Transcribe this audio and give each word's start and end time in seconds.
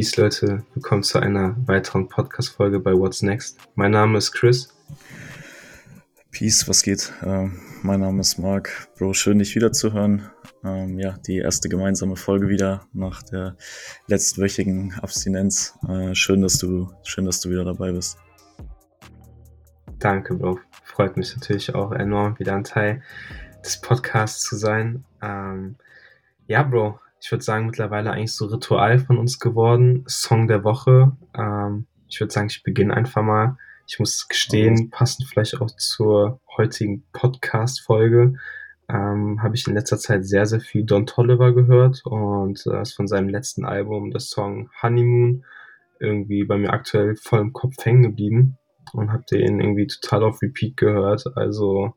Peace 0.00 0.16
Leute, 0.16 0.64
willkommen 0.72 1.02
zu 1.02 1.18
einer 1.18 1.54
weiteren 1.66 2.08
Podcast-Folge 2.08 2.80
bei 2.80 2.94
What's 2.94 3.20
Next. 3.20 3.58
Mein 3.74 3.90
Name 3.90 4.16
ist 4.16 4.32
Chris. 4.32 4.74
Peace, 6.30 6.66
was 6.66 6.82
geht? 6.82 7.12
Ähm, 7.22 7.60
mein 7.82 8.00
Name 8.00 8.22
ist 8.22 8.38
Marc. 8.38 8.88
Bro, 8.96 9.12
schön 9.12 9.40
dich 9.40 9.54
wiederzuhören. 9.54 10.30
Ähm, 10.64 10.98
ja, 10.98 11.18
die 11.26 11.36
erste 11.36 11.68
gemeinsame 11.68 12.16
Folge 12.16 12.48
wieder 12.48 12.86
nach 12.94 13.22
der 13.24 13.58
letztwöchigen 14.06 14.94
Abstinenz. 15.02 15.78
Äh, 15.86 16.14
schön, 16.14 16.40
dass 16.40 16.56
du, 16.56 16.90
schön, 17.02 17.26
dass 17.26 17.42
du 17.42 17.50
wieder 17.50 17.66
dabei 17.66 17.92
bist. 17.92 18.16
Danke, 19.98 20.34
Bro. 20.34 20.60
Freut 20.82 21.18
mich 21.18 21.36
natürlich 21.36 21.74
auch 21.74 21.92
enorm, 21.92 22.38
wieder 22.38 22.54
ein 22.54 22.64
Teil 22.64 23.02
des 23.62 23.78
Podcasts 23.82 24.40
zu 24.40 24.56
sein. 24.56 25.04
Ähm, 25.20 25.76
ja, 26.46 26.62
Bro, 26.62 26.98
ich 27.20 27.30
würde 27.30 27.44
sagen, 27.44 27.66
mittlerweile 27.66 28.12
eigentlich 28.12 28.34
so 28.34 28.46
Ritual 28.46 28.98
von 28.98 29.18
uns 29.18 29.38
geworden. 29.38 30.04
Song 30.06 30.48
der 30.48 30.64
Woche. 30.64 31.12
Ähm, 31.36 31.86
ich 32.08 32.20
würde 32.20 32.32
sagen, 32.32 32.48
ich 32.50 32.62
beginne 32.62 32.94
einfach 32.94 33.22
mal. 33.22 33.56
Ich 33.86 33.98
muss 33.98 34.28
gestehen, 34.28 34.90
passend 34.90 35.28
vielleicht 35.28 35.60
auch 35.60 35.70
zur 35.70 36.40
heutigen 36.56 37.04
Podcast-Folge, 37.12 38.34
ähm, 38.88 39.42
habe 39.42 39.54
ich 39.54 39.66
in 39.66 39.74
letzter 39.74 39.98
Zeit 39.98 40.24
sehr, 40.24 40.46
sehr 40.46 40.60
viel 40.60 40.84
Don 40.84 41.06
Tolliver 41.06 41.52
gehört 41.52 42.02
und 42.04 42.64
äh, 42.66 42.82
ist 42.82 42.94
von 42.94 43.06
seinem 43.06 43.28
letzten 43.28 43.64
Album, 43.64 44.10
das 44.10 44.30
Song 44.30 44.70
Honeymoon, 44.80 45.44
irgendwie 45.98 46.44
bei 46.44 46.56
mir 46.56 46.72
aktuell 46.72 47.16
voll 47.16 47.40
im 47.40 47.52
Kopf 47.52 47.84
hängen 47.84 48.02
geblieben 48.02 48.58
und 48.92 49.12
habe 49.12 49.24
den 49.30 49.60
irgendwie 49.60 49.86
total 49.86 50.24
auf 50.24 50.40
Repeat 50.40 50.76
gehört. 50.76 51.24
Also 51.36 51.94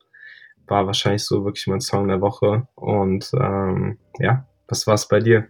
war 0.67 0.85
wahrscheinlich 0.85 1.25
so 1.25 1.45
wirklich 1.45 1.67
mein 1.67 1.81
Song 1.81 2.07
der 2.07 2.21
Woche. 2.21 2.67
Und 2.75 3.31
ähm, 3.39 3.97
ja, 4.19 4.47
was 4.67 4.87
war 4.87 4.95
es 4.95 5.07
bei 5.07 5.19
dir? 5.19 5.47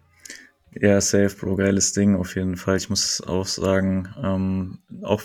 Ja, 0.80 1.00
safe, 1.02 1.36
Bro, 1.36 1.58
geiles 1.58 1.94
Ding 1.94 2.16
auf 2.16 2.36
jeden 2.36 2.58
Fall. 2.58 2.78
Ich 2.78 2.90
muss 2.90 3.22
auch 3.22 3.46
sagen, 3.46 4.10
ähm, 4.24 4.80
auch 5.04 5.22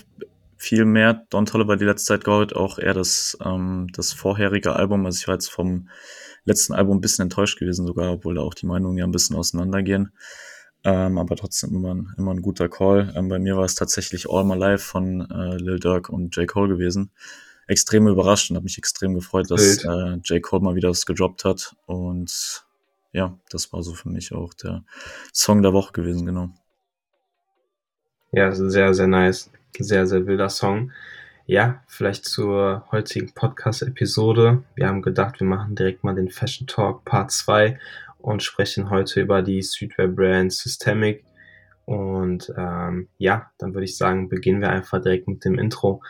viel 0.58 0.84
mehr 0.84 1.25
Don 1.31 1.47
Tolliver 1.47 1.77
die 1.77 1.84
letzte 1.84 2.14
Zeit 2.14 2.25
gehört, 2.25 2.55
auch 2.55 2.78
eher 2.78 2.92
das, 2.92 3.39
ähm, 3.42 3.86
das 3.92 4.12
vorherige 4.12 4.75
Album. 4.75 5.06
Also 5.06 5.20
ich 5.20 5.28
war 5.28 5.34
jetzt 5.34 5.50
vom 5.50 5.89
letzten 6.44 6.75
Album 6.75 6.98
ein 6.98 7.00
bisschen 7.00 7.22
enttäuscht 7.22 7.59
gewesen 7.59 7.86
sogar, 7.86 8.12
obwohl 8.12 8.34
da 8.34 8.42
auch 8.42 8.55
die 8.55 8.66
Meinungen 8.66 8.98
ja 8.98 9.05
ein 9.05 9.12
bisschen 9.12 9.36
auseinandergehen. 9.36 10.12
Ähm, 10.84 11.19
aber 11.19 11.36
trotzdem 11.36 11.75
immer 11.75 11.94
ein, 11.94 12.14
immer 12.19 12.33
ein 12.33 12.42
guter 12.42 12.69
Call. 12.69 13.12
Ähm, 13.16 13.28
bei 13.28 13.39
mir 13.39 13.56
war 13.56 13.64
es 13.64 13.75
tatsächlich 13.75 14.28
All 14.28 14.44
My 14.44 14.56
Life 14.56 14.84
von 14.84 15.28
äh, 15.31 15.56
Lil 15.56 15.78
Durk 15.78 16.09
und 16.09 16.36
J. 16.36 16.47
Cole 16.47 16.69
gewesen. 16.69 17.11
Extrem 17.66 18.09
überrascht 18.09 18.50
und 18.50 18.56
habe 18.56 18.64
mich 18.64 18.78
extrem 18.78 19.14
gefreut, 19.14 19.50
dass 19.50 19.84
äh, 19.84 20.16
J. 20.25 20.42
Cole 20.42 20.62
mal 20.62 20.75
wieder 20.75 20.91
was 20.91 21.06
gedroppt 21.06 21.44
hat. 21.44 21.75
Und 21.86 22.64
ja, 23.19 23.36
das 23.50 23.72
war 23.72 23.83
so 23.83 23.94
für 23.94 24.08
mich 24.08 24.33
auch 24.33 24.55
der 24.55 24.84
Song 25.34 25.61
der 25.62 25.72
Woche 25.72 25.92
gewesen, 25.92 26.24
genau. 26.24 26.50
Ja, 28.30 28.52
sehr, 28.52 28.94
sehr 28.94 29.08
nice. 29.08 29.50
Sehr, 29.77 30.06
sehr 30.06 30.27
wilder 30.27 30.48
Song. 30.48 30.92
Ja, 31.47 31.83
vielleicht 31.88 32.27
zur 32.27 32.86
heutigen 32.92 33.33
Podcast-Episode. 33.34 34.62
Wir 34.77 34.86
haben 34.86 35.02
gedacht, 35.02 35.41
wir 35.41 35.48
machen 35.48 35.75
direkt 35.75 36.05
mal 36.05 36.14
den 36.14 36.30
Fashion 36.30 36.69
Talk 36.69 37.05
Part 37.05 37.33
2 37.33 37.78
und 38.19 38.42
sprechen 38.42 38.88
heute 38.91 39.20
über 39.20 39.42
die 39.42 39.62
Streetwear-Brand 39.62 40.53
Systemic. 40.53 41.25
Und 41.86 42.53
ähm, 42.56 43.08
ja, 43.16 43.50
dann 43.58 43.75
würde 43.75 43.86
ich 43.86 43.97
sagen, 43.97 44.28
beginnen 44.28 44.60
wir 44.60 44.70
einfach 44.70 45.03
direkt 45.03 45.27
mit 45.27 45.44
dem 45.44 45.58
Intro. 45.58 46.03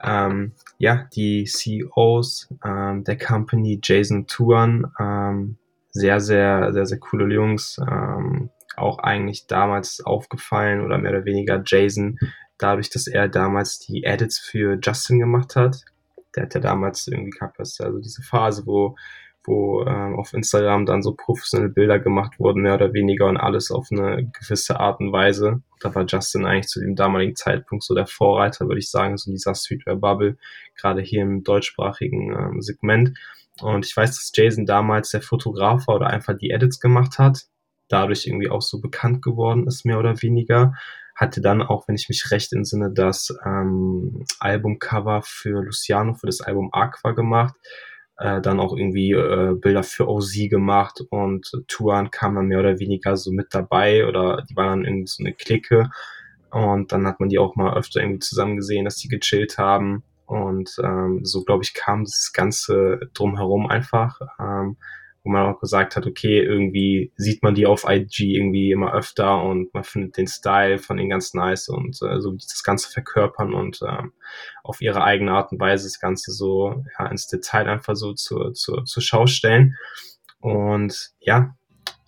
Ähm, 0.00 0.52
ja, 0.78 1.08
die 1.14 1.44
CEOs 1.44 2.54
ähm, 2.64 3.02
der 3.02 3.18
Company, 3.18 3.80
Jason 3.82 4.26
Tuan, 4.26 4.92
ähm, 5.00 5.56
sehr, 5.92 6.20
sehr, 6.20 6.72
sehr, 6.72 6.86
sehr 6.86 6.98
coole 6.98 7.32
Jungs. 7.32 7.78
Ähm, 7.78 8.50
auch 8.76 8.98
eigentlich 8.98 9.46
damals 9.46 10.02
aufgefallen 10.04 10.80
oder 10.80 10.98
mehr 10.98 11.12
oder 11.12 11.24
weniger 11.24 11.62
Jason, 11.64 12.18
dadurch, 12.58 12.90
dass 12.90 13.06
er 13.06 13.28
damals 13.28 13.78
die 13.78 14.04
Edits 14.04 14.38
für 14.38 14.78
Justin 14.82 15.18
gemacht 15.18 15.56
hat. 15.56 15.84
Der 16.34 16.44
hat 16.44 16.54
ja 16.54 16.60
damals 16.60 17.06
irgendwie 17.06 17.30
gehabt, 17.30 17.58
also 17.60 17.98
diese 17.98 18.22
Phase, 18.22 18.66
wo 18.66 18.96
wo 19.44 19.84
ähm, 19.84 20.18
auf 20.18 20.32
Instagram 20.34 20.86
dann 20.86 21.02
so 21.02 21.14
professionelle 21.14 21.72
Bilder 21.72 21.98
gemacht 21.98 22.38
wurden, 22.38 22.62
mehr 22.62 22.74
oder 22.74 22.92
weniger 22.92 23.26
und 23.26 23.36
alles 23.36 23.70
auf 23.70 23.88
eine 23.90 24.30
gewisse 24.40 24.78
Art 24.78 25.00
und 25.00 25.12
Weise. 25.12 25.62
Da 25.80 25.94
war 25.94 26.04
Justin 26.06 26.46
eigentlich 26.46 26.68
zu 26.68 26.80
dem 26.80 26.94
damaligen 26.94 27.34
Zeitpunkt 27.34 27.82
so 27.82 27.94
der 27.94 28.06
Vorreiter, 28.06 28.68
würde 28.68 28.78
ich 28.78 28.90
sagen, 28.90 29.16
so 29.16 29.30
dieser 29.30 29.54
Streetwear-Bubble, 29.54 30.36
gerade 30.76 31.02
hier 31.02 31.22
im 31.22 31.42
deutschsprachigen 31.42 32.32
ähm, 32.32 32.62
Segment. 32.62 33.18
Und 33.60 33.86
ich 33.86 33.96
weiß, 33.96 34.10
dass 34.10 34.32
Jason 34.34 34.66
damals 34.66 35.10
der 35.10 35.22
Fotograf 35.22 35.86
war 35.86 35.96
oder 35.96 36.06
einfach 36.08 36.36
die 36.36 36.50
Edits 36.50 36.80
gemacht 36.80 37.18
hat, 37.18 37.42
dadurch 37.88 38.26
irgendwie 38.26 38.50
auch 38.50 38.62
so 38.62 38.80
bekannt 38.80 39.22
geworden 39.22 39.66
ist, 39.66 39.84
mehr 39.84 39.98
oder 39.98 40.22
weniger. 40.22 40.74
Hatte 41.14 41.42
dann 41.42 41.60
auch, 41.60 41.86
wenn 41.86 41.94
ich 41.94 42.08
mich 42.08 42.30
recht 42.30 42.52
entsinne, 42.52 42.90
das 42.90 43.36
ähm, 43.44 44.24
Albumcover 44.40 45.22
für 45.24 45.62
Luciano, 45.62 46.14
für 46.14 46.26
das 46.26 46.40
Album 46.40 46.70
Aqua 46.72 47.12
gemacht. 47.12 47.54
Äh, 48.16 48.40
dann 48.40 48.60
auch 48.60 48.74
irgendwie 48.76 49.12
äh, 49.12 49.54
Bilder 49.54 49.82
für 49.82 50.08
OZ 50.08 50.48
gemacht 50.48 51.02
und 51.10 51.50
Tuan 51.68 52.10
kam 52.10 52.34
dann 52.34 52.46
mehr 52.46 52.60
oder 52.60 52.78
weniger 52.78 53.16
so 53.16 53.32
mit 53.32 53.48
dabei 53.50 54.06
oder 54.06 54.44
die 54.48 54.56
waren 54.56 54.80
dann 54.80 54.84
irgendwie 54.84 55.08
so 55.08 55.22
eine 55.22 55.34
Clique. 55.34 55.90
Und 56.50 56.92
dann 56.92 57.06
hat 57.06 57.20
man 57.20 57.28
die 57.28 57.38
auch 57.38 57.56
mal 57.56 57.76
öfter 57.76 58.00
irgendwie 58.00 58.20
zusammen 58.20 58.56
gesehen, 58.56 58.84
dass 58.84 58.96
die 58.96 59.08
gechillt 59.08 59.58
haben 59.58 60.04
und 60.32 60.74
ähm, 60.82 61.24
so 61.24 61.44
glaube 61.44 61.64
ich 61.64 61.74
kam 61.74 62.04
das 62.04 62.32
Ganze 62.32 63.00
drumherum 63.14 63.66
einfach. 63.66 64.20
Ähm, 64.40 64.76
wo 65.24 65.30
man 65.30 65.46
auch 65.46 65.60
gesagt 65.60 65.94
hat, 65.94 66.06
okay, 66.06 66.40
irgendwie 66.40 67.12
sieht 67.16 67.42
man 67.42 67.54
die 67.54 67.66
auf 67.66 67.84
IG 67.88 68.34
irgendwie 68.34 68.72
immer 68.72 68.92
öfter 68.92 69.42
und 69.42 69.72
man 69.72 69.84
findet 69.84 70.16
den 70.16 70.26
Style 70.26 70.78
von 70.78 70.96
denen 70.96 71.10
ganz 71.10 71.32
nice 71.32 71.68
und 71.68 71.96
äh, 72.02 72.20
so 72.20 72.32
wie 72.32 72.38
die 72.38 72.46
das 72.48 72.64
Ganze 72.64 72.90
verkörpern 72.90 73.54
und 73.54 73.80
ähm, 73.88 74.12
auf 74.64 74.80
ihre 74.80 75.04
eigene 75.04 75.32
Art 75.32 75.52
und 75.52 75.60
Weise 75.60 75.84
das 75.84 76.00
Ganze 76.00 76.32
so 76.32 76.84
ja, 76.98 77.06
ins 77.06 77.28
Detail 77.28 77.68
einfach 77.68 77.94
so 77.94 78.14
zur, 78.14 78.52
zur, 78.54 78.84
zur 78.84 79.02
Schau 79.02 79.26
stellen. 79.28 79.76
Und 80.40 81.12
ja, 81.20 81.54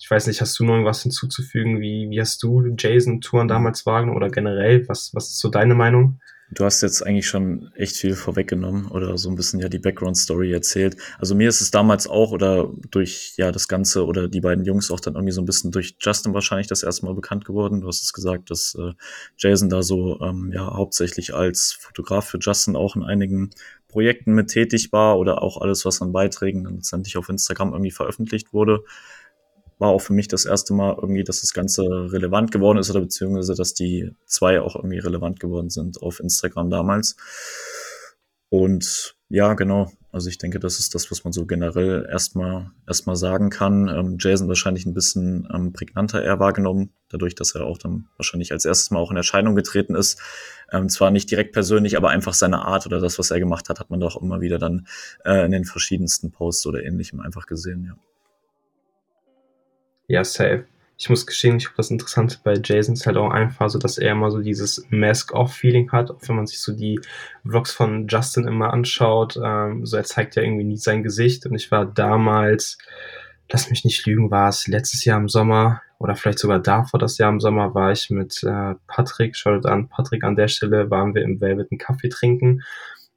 ich 0.00 0.10
weiß 0.10 0.26
nicht, 0.26 0.40
hast 0.40 0.58
du 0.58 0.64
noch 0.64 0.74
irgendwas 0.74 1.02
hinzuzufügen? 1.02 1.80
Wie, 1.80 2.10
wie 2.10 2.20
hast 2.20 2.42
du 2.42 2.74
Jason 2.76 3.20
Touren 3.20 3.46
damals 3.46 3.86
wahrgenommen 3.86 4.16
oder 4.16 4.28
generell? 4.28 4.88
Was, 4.88 5.14
was 5.14 5.30
ist 5.30 5.38
so 5.38 5.50
deine 5.50 5.76
Meinung? 5.76 6.20
Du 6.54 6.64
hast 6.64 6.82
jetzt 6.82 7.04
eigentlich 7.04 7.26
schon 7.26 7.72
echt 7.74 7.96
viel 7.96 8.14
vorweggenommen 8.14 8.86
oder 8.86 9.18
so 9.18 9.28
ein 9.28 9.34
bisschen 9.34 9.60
ja 9.60 9.68
die 9.68 9.78
Background-Story 9.78 10.52
erzählt. 10.52 10.96
Also 11.18 11.34
mir 11.34 11.48
ist 11.48 11.60
es 11.60 11.70
damals 11.70 12.06
auch 12.06 12.30
oder 12.30 12.70
durch 12.90 13.34
ja 13.36 13.50
das 13.50 13.66
Ganze 13.68 14.06
oder 14.06 14.28
die 14.28 14.40
beiden 14.40 14.64
Jungs 14.64 14.90
auch 14.90 15.00
dann 15.00 15.14
irgendwie 15.14 15.32
so 15.32 15.42
ein 15.42 15.46
bisschen 15.46 15.72
durch 15.72 15.96
Justin 16.00 16.32
wahrscheinlich 16.32 16.68
das 16.68 16.82
erste 16.82 17.06
Mal 17.06 17.14
bekannt 17.14 17.44
geworden. 17.44 17.80
Du 17.80 17.88
hast 17.88 18.02
es 18.02 18.12
gesagt, 18.12 18.50
dass 18.50 18.76
äh, 18.78 18.92
Jason 19.36 19.68
da 19.68 19.82
so 19.82 20.20
ähm, 20.20 20.52
ja 20.54 20.72
hauptsächlich 20.72 21.34
als 21.34 21.72
Fotograf 21.72 22.26
für 22.28 22.38
Justin 22.38 22.76
auch 22.76 22.94
in 22.94 23.02
einigen 23.02 23.50
Projekten 23.88 24.32
mit 24.32 24.48
tätig 24.48 24.92
war 24.92 25.18
oder 25.18 25.42
auch 25.42 25.60
alles, 25.60 25.84
was 25.84 26.02
an 26.02 26.12
Beiträgen 26.12 26.64
dann 26.64 26.76
letztendlich 26.76 27.16
auf 27.16 27.28
Instagram 27.28 27.72
irgendwie 27.72 27.90
veröffentlicht 27.90 28.52
wurde 28.52 28.84
war 29.84 29.90
auch 29.90 30.00
für 30.00 30.14
mich 30.14 30.28
das 30.28 30.46
erste 30.46 30.72
Mal 30.72 30.94
irgendwie, 30.94 31.24
dass 31.24 31.42
das 31.42 31.52
Ganze 31.52 31.82
relevant 31.82 32.50
geworden 32.50 32.78
ist 32.78 32.88
oder 32.90 33.00
beziehungsweise, 33.00 33.54
dass 33.54 33.74
die 33.74 34.12
zwei 34.24 34.60
auch 34.60 34.76
irgendwie 34.76 34.98
relevant 34.98 35.40
geworden 35.40 35.68
sind 35.68 36.00
auf 36.00 36.20
Instagram 36.20 36.70
damals. 36.70 37.16
Und 38.48 39.14
ja, 39.28 39.52
genau. 39.52 39.92
Also 40.10 40.30
ich 40.30 40.38
denke, 40.38 40.58
das 40.60 40.78
ist 40.78 40.94
das, 40.94 41.10
was 41.10 41.24
man 41.24 41.32
so 41.32 41.44
generell 41.44 42.06
erstmal 42.10 42.70
erstmal 42.86 43.16
sagen 43.16 43.50
kann. 43.50 43.88
Ähm, 43.88 44.16
Jason 44.18 44.48
wahrscheinlich 44.48 44.86
ein 44.86 44.94
bisschen 44.94 45.46
ähm, 45.52 45.72
prägnanter 45.72 46.22
eher 46.22 46.38
wahrgenommen, 46.38 46.94
dadurch, 47.10 47.34
dass 47.34 47.54
er 47.54 47.66
auch 47.66 47.76
dann 47.76 48.06
wahrscheinlich 48.16 48.52
als 48.52 48.64
erstes 48.64 48.90
Mal 48.90 49.00
auch 49.00 49.10
in 49.10 49.16
Erscheinung 49.18 49.54
getreten 49.54 49.94
ist. 49.94 50.18
Ähm, 50.72 50.88
zwar 50.88 51.10
nicht 51.10 51.30
direkt 51.30 51.52
persönlich, 51.52 51.98
aber 51.98 52.08
einfach 52.08 52.32
seine 52.32 52.64
Art 52.64 52.86
oder 52.86 53.00
das, 53.00 53.18
was 53.18 53.30
er 53.30 53.40
gemacht 53.40 53.68
hat, 53.68 53.80
hat 53.80 53.90
man 53.90 54.00
doch 54.00 54.20
immer 54.22 54.40
wieder 54.40 54.58
dann 54.58 54.86
äh, 55.24 55.44
in 55.44 55.50
den 55.50 55.64
verschiedensten 55.64 56.30
Posts 56.30 56.66
oder 56.68 56.84
ähnlichem 56.84 57.20
einfach 57.20 57.46
gesehen, 57.46 57.84
ja. 57.84 57.96
Ja, 60.06 60.22
safe. 60.22 60.66
Ich 60.96 61.08
muss 61.10 61.26
gestehen, 61.26 61.56
ich 61.56 61.64
glaube, 61.64 61.78
das 61.78 61.90
Interessante 61.90 62.38
bei 62.44 62.54
Jason 62.62 62.94
ist 62.94 63.06
halt 63.06 63.16
auch 63.16 63.30
einfach 63.30 63.68
so, 63.68 63.78
dass 63.78 63.98
er 63.98 64.12
immer 64.12 64.30
so 64.30 64.40
dieses 64.40 64.86
Mask-Off-Feeling 64.90 65.90
hat, 65.90 66.10
auch 66.10 66.20
wenn 66.26 66.36
man 66.36 66.46
sich 66.46 66.60
so 66.60 66.72
die 66.72 67.00
Vlogs 67.44 67.72
von 67.72 68.06
Justin 68.06 68.46
immer 68.46 68.72
anschaut. 68.72 69.38
Ähm, 69.42 69.84
so, 69.86 69.96
er 69.96 70.04
zeigt 70.04 70.36
ja 70.36 70.42
irgendwie 70.42 70.64
nie 70.64 70.76
sein 70.76 71.02
Gesicht. 71.02 71.46
Und 71.46 71.54
ich 71.54 71.70
war 71.70 71.86
damals, 71.86 72.78
lass 73.50 73.70
mich 73.70 73.84
nicht 73.84 74.06
lügen, 74.06 74.30
war 74.30 74.48
es 74.50 74.68
letztes 74.68 75.04
Jahr 75.04 75.18
im 75.18 75.28
Sommer 75.28 75.82
oder 75.98 76.14
vielleicht 76.16 76.38
sogar 76.38 76.60
davor 76.60 77.00
das 77.00 77.18
Jahr 77.18 77.30
im 77.30 77.40
Sommer, 77.40 77.74
war 77.74 77.90
ich 77.90 78.10
mit 78.10 78.42
äh, 78.44 78.74
Patrick, 78.86 79.36
schaut 79.36 79.66
an, 79.66 79.88
Patrick 79.88 80.22
an 80.22 80.36
der 80.36 80.48
Stelle, 80.48 80.90
waren 80.90 81.14
wir 81.14 81.22
im 81.22 81.40
Velvet 81.40 81.68
einen 81.70 81.78
Kaffee 81.78 82.10
trinken. 82.10 82.62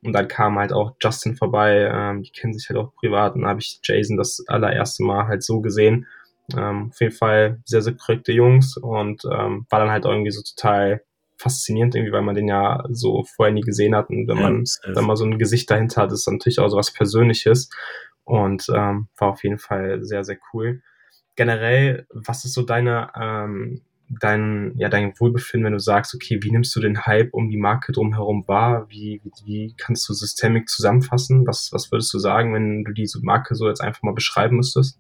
Und 0.04 0.14
dann 0.14 0.28
kam 0.28 0.58
halt 0.58 0.72
auch 0.72 0.96
Justin 1.02 1.36
vorbei, 1.36 1.90
ähm, 1.92 2.24
die 2.24 2.32
kennen 2.32 2.54
sich 2.54 2.70
halt 2.70 2.80
auch 2.80 2.96
privat. 2.96 3.36
Und 3.36 3.42
dann 3.42 3.50
habe 3.50 3.60
ich 3.60 3.82
Jason 3.84 4.18
das 4.18 4.44
allererste 4.48 5.04
Mal 5.04 5.28
halt 5.28 5.44
so 5.44 5.60
gesehen 5.60 6.08
ähm, 6.56 6.90
auf 6.92 7.02
jeden 7.02 7.14
Fall 7.14 7.62
sehr, 7.66 7.82
sehr 7.82 7.94
korrekte 7.94 8.32
Jungs 8.32 8.78
und 8.78 9.24
ähm, 9.26 9.66
war 9.70 9.80
dann 9.80 9.92
halt 9.92 10.06
irgendwie 10.06 10.32
so 10.32 10.42
total 10.42 11.02
faszinierend 11.38 11.96
irgendwie, 11.96 12.14
weil 12.14 12.24
man 12.24 12.36
den 12.36 12.48
ja 12.48 12.84
so 12.90 13.24
vorher 13.24 13.54
nie 13.54 13.62
gesehen 13.62 13.96
hat 13.96 14.10
und 14.10 14.28
wenn 14.28 14.42
man 14.42 14.64
dann 14.94 15.06
mal 15.06 15.16
so 15.16 15.26
ein 15.26 15.38
Gesicht 15.38 15.70
dahinter 15.70 16.04
hat, 16.04 16.12
ist 16.12 16.28
natürlich 16.28 16.60
auch 16.60 16.70
so 16.70 16.78
was 16.78 16.94
Persönliches 16.94 17.70
und 18.24 18.68
ähm, 18.74 19.08
war 19.18 19.30
auf 19.30 19.44
jeden 19.44 19.60
Fall 19.60 20.04
sehr, 20.04 20.24
sehr 20.24 20.38
cool. 20.54 20.82
Generell, 21.36 22.08
was 22.12 22.46
ist 22.46 22.54
so 22.54 22.64
deine 22.64 23.12
ähm, 23.16 23.82
dein, 24.10 24.74
ja, 24.78 24.90
dein 24.90 25.14
Wohlbefinden, 25.20 25.66
wenn 25.66 25.74
du 25.74 25.80
sagst, 25.80 26.16
okay, 26.16 26.40
wie 26.42 26.52
nimmst 26.52 26.76
du 26.76 26.80
den 26.80 27.06
Hype 27.06 27.34
um 27.34 27.50
die 27.50 27.58
Marke 27.58 27.92
drumherum 27.92 28.48
wahr? 28.48 28.88
Wie, 28.90 29.22
wie, 29.24 29.32
wie 29.46 29.76
kannst 29.78 30.08
du 30.08 30.14
Systemic 30.14 30.70
zusammenfassen? 30.70 31.46
Was, 31.46 31.70
was 31.74 31.92
würdest 31.92 32.14
du 32.14 32.20
sagen, 32.20 32.54
wenn 32.54 32.84
du 32.84 32.94
diese 32.94 33.20
Marke 33.22 33.56
so 33.56 33.68
jetzt 33.68 33.82
einfach 33.82 34.04
mal 34.04 34.14
beschreiben 34.14 34.58
müsstest? 34.58 35.00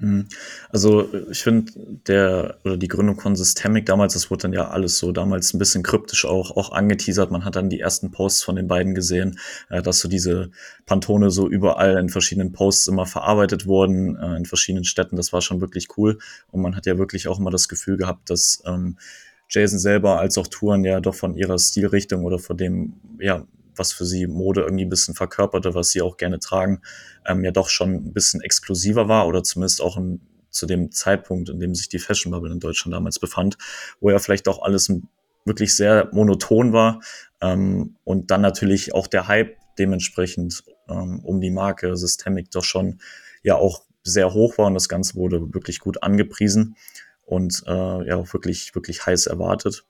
Mhm. 0.00 0.26
Also 0.70 1.08
ich 1.30 1.42
finde, 1.42 1.72
der 2.06 2.56
oder 2.64 2.76
die 2.76 2.88
Gründung 2.88 3.20
von 3.20 3.36
Systemic 3.36 3.86
damals, 3.86 4.14
das 4.14 4.30
wurde 4.30 4.42
dann 4.42 4.52
ja 4.52 4.68
alles 4.68 4.98
so 4.98 5.12
damals 5.12 5.52
ein 5.54 5.58
bisschen 5.58 5.82
kryptisch 5.82 6.24
auch, 6.24 6.56
auch 6.56 6.72
angeteasert. 6.72 7.30
Man 7.30 7.44
hat 7.44 7.56
dann 7.56 7.70
die 7.70 7.80
ersten 7.80 8.10
Posts 8.10 8.42
von 8.42 8.56
den 8.56 8.66
beiden 8.66 8.94
gesehen, 8.94 9.38
äh, 9.68 9.82
dass 9.82 10.00
so 10.00 10.08
diese 10.08 10.50
Pantone 10.86 11.30
so 11.30 11.48
überall 11.48 11.98
in 11.98 12.08
verschiedenen 12.08 12.52
Posts 12.52 12.88
immer 12.88 13.06
verarbeitet 13.06 13.66
wurden, 13.66 14.16
äh, 14.16 14.36
in 14.36 14.46
verschiedenen 14.46 14.84
Städten. 14.84 15.16
Das 15.16 15.32
war 15.32 15.42
schon 15.42 15.60
wirklich 15.60 15.88
cool. 15.96 16.18
Und 16.50 16.62
man 16.62 16.76
hat 16.76 16.86
ja 16.86 16.98
wirklich 16.98 17.28
auch 17.28 17.38
immer 17.38 17.50
das 17.50 17.68
Gefühl 17.68 17.96
gehabt, 17.96 18.30
dass 18.30 18.62
ähm, 18.66 18.96
Jason 19.50 19.78
selber 19.78 20.18
als 20.18 20.38
auch 20.38 20.46
Touren 20.46 20.84
ja 20.84 21.00
doch 21.00 21.14
von 21.14 21.34
ihrer 21.36 21.58
Stilrichtung 21.58 22.24
oder 22.24 22.38
von 22.38 22.56
dem, 22.56 22.94
ja, 23.18 23.44
was 23.80 23.92
für 23.92 24.04
sie 24.04 24.26
Mode 24.26 24.60
irgendwie 24.60 24.84
ein 24.84 24.90
bisschen 24.90 25.14
verkörperte, 25.14 25.74
was 25.74 25.90
sie 25.90 26.02
auch 26.02 26.18
gerne 26.18 26.38
tragen, 26.38 26.82
ähm, 27.26 27.42
ja 27.42 27.50
doch 27.50 27.68
schon 27.68 27.94
ein 27.94 28.12
bisschen 28.12 28.40
exklusiver 28.42 29.08
war 29.08 29.26
oder 29.26 29.42
zumindest 29.42 29.80
auch 29.80 29.96
in, 29.96 30.20
zu 30.50 30.66
dem 30.66 30.92
Zeitpunkt, 30.92 31.48
in 31.48 31.58
dem 31.58 31.74
sich 31.74 31.88
die 31.88 31.98
Fashion 31.98 32.30
Bubble 32.30 32.52
in 32.52 32.60
Deutschland 32.60 32.94
damals 32.94 33.18
befand, 33.18 33.56
wo 34.00 34.10
ja 34.10 34.18
vielleicht 34.18 34.46
auch 34.46 34.62
alles 34.62 34.92
wirklich 35.44 35.74
sehr 35.74 36.10
monoton 36.12 36.72
war 36.72 37.00
ähm, 37.40 37.96
und 38.04 38.30
dann 38.30 38.42
natürlich 38.42 38.94
auch 38.94 39.06
der 39.06 39.26
Hype 39.26 39.56
dementsprechend 39.78 40.62
ähm, 40.88 41.20
um 41.24 41.40
die 41.40 41.50
Marke 41.50 41.96
Systemic 41.96 42.50
doch 42.50 42.64
schon 42.64 43.00
ja 43.42 43.56
auch 43.56 43.84
sehr 44.02 44.34
hoch 44.34 44.58
war 44.58 44.66
und 44.66 44.74
das 44.74 44.88
Ganze 44.88 45.14
wurde 45.14 45.54
wirklich 45.54 45.80
gut 45.80 46.02
angepriesen 46.02 46.76
und 47.24 47.62
äh, 47.66 48.06
ja 48.06 48.16
auch 48.16 48.32
wirklich, 48.34 48.74
wirklich 48.74 49.06
heiß 49.06 49.26
erwartet. 49.26 49.84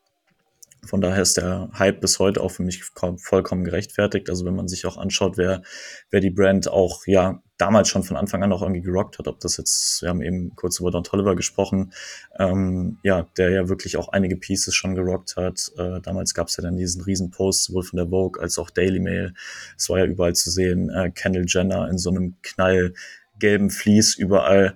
Von 0.84 1.00
daher 1.00 1.22
ist 1.22 1.36
der 1.36 1.70
Hype 1.78 2.00
bis 2.00 2.18
heute 2.18 2.40
auch 2.40 2.50
für 2.50 2.62
mich 2.62 2.82
vollkommen 3.16 3.64
gerechtfertigt. 3.64 4.30
Also 4.30 4.44
wenn 4.46 4.56
man 4.56 4.66
sich 4.66 4.86
auch 4.86 4.96
anschaut, 4.96 5.36
wer, 5.36 5.62
wer 6.10 6.20
die 6.20 6.30
Brand 6.30 6.68
auch 6.68 7.06
ja 7.06 7.42
damals 7.58 7.88
schon 7.88 8.02
von 8.02 8.16
Anfang 8.16 8.42
an 8.42 8.52
auch 8.52 8.62
irgendwie 8.62 8.80
gerockt 8.80 9.18
hat, 9.18 9.28
ob 9.28 9.40
das 9.40 9.58
jetzt, 9.58 10.00
wir 10.00 10.08
haben 10.08 10.22
eben 10.22 10.54
kurz 10.56 10.80
über 10.80 10.90
Don 10.90 11.04
Tolliver 11.04 11.36
gesprochen, 11.36 11.92
ähm, 12.38 12.98
ja, 13.02 13.26
der 13.36 13.50
ja 13.50 13.68
wirklich 13.68 13.98
auch 13.98 14.08
einige 14.08 14.36
Pieces 14.36 14.74
schon 14.74 14.94
gerockt 14.94 15.36
hat. 15.36 15.70
Äh, 15.76 16.00
damals 16.00 16.32
gab 16.32 16.48
es 16.48 16.56
ja 16.56 16.62
dann 16.62 16.76
diesen 16.76 17.02
riesen 17.02 17.30
Post, 17.30 17.64
sowohl 17.64 17.82
von 17.82 17.98
der 17.98 18.08
Vogue 18.08 18.40
als 18.40 18.58
auch 18.58 18.70
Daily 18.70 19.00
Mail. 19.00 19.34
Es 19.76 19.90
war 19.90 19.98
ja 19.98 20.06
überall 20.06 20.34
zu 20.34 20.50
sehen, 20.50 20.88
äh, 20.88 21.10
Kendall 21.10 21.44
Jenner 21.46 21.88
in 21.90 21.98
so 21.98 22.10
einem 22.10 22.36
knallgelben 22.42 23.70
Vlies 23.70 24.16
überall. 24.16 24.74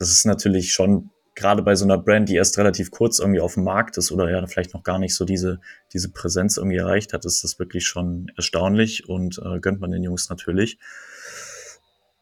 Das 0.00 0.10
ist 0.10 0.26
natürlich 0.26 0.72
schon 0.72 1.10
gerade 1.38 1.62
bei 1.62 1.76
so 1.76 1.84
einer 1.84 1.98
Brand, 1.98 2.28
die 2.28 2.34
erst 2.34 2.58
relativ 2.58 2.90
kurz 2.90 3.20
irgendwie 3.20 3.40
auf 3.40 3.54
dem 3.54 3.64
Markt 3.64 3.96
ist 3.96 4.10
oder 4.10 4.28
ja 4.28 4.44
vielleicht 4.46 4.74
noch 4.74 4.82
gar 4.82 4.98
nicht 4.98 5.14
so 5.14 5.24
diese, 5.24 5.60
diese 5.92 6.10
Präsenz 6.10 6.56
irgendwie 6.56 6.78
erreicht 6.78 7.12
hat, 7.12 7.24
ist 7.24 7.44
das 7.44 7.58
wirklich 7.58 7.86
schon 7.86 8.30
erstaunlich 8.36 9.08
und 9.08 9.40
äh, 9.44 9.60
gönnt 9.60 9.80
man 9.80 9.92
den 9.92 10.02
Jungs 10.02 10.28
natürlich. 10.28 10.78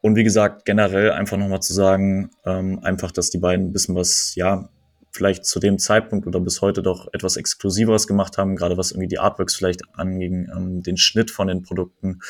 Und 0.02 0.16
wie 0.16 0.24
gesagt, 0.24 0.66
generell 0.66 1.10
einfach 1.10 1.38
nochmal 1.38 1.62
zu 1.62 1.72
sagen, 1.72 2.30
ähm, 2.44 2.78
einfach, 2.82 3.10
dass 3.10 3.30
die 3.30 3.38
beiden 3.38 3.68
ein 3.68 3.72
bisschen 3.72 3.94
was, 3.94 4.34
ja, 4.36 4.68
vielleicht 5.10 5.46
zu 5.46 5.60
dem 5.60 5.78
Zeitpunkt 5.78 6.26
oder 6.26 6.40
bis 6.40 6.60
heute 6.60 6.82
doch 6.82 7.08
etwas 7.14 7.38
Exklusiveres 7.38 8.06
gemacht 8.06 8.36
haben, 8.36 8.54
gerade 8.54 8.76
was 8.76 8.92
irgendwie 8.92 9.08
die 9.08 9.18
Artworks 9.18 9.56
vielleicht 9.56 9.82
anging, 9.94 10.50
ähm, 10.54 10.82
den 10.82 10.98
Schnitt 10.98 11.30
von 11.30 11.48
den 11.48 11.62
Produkten 11.62 12.20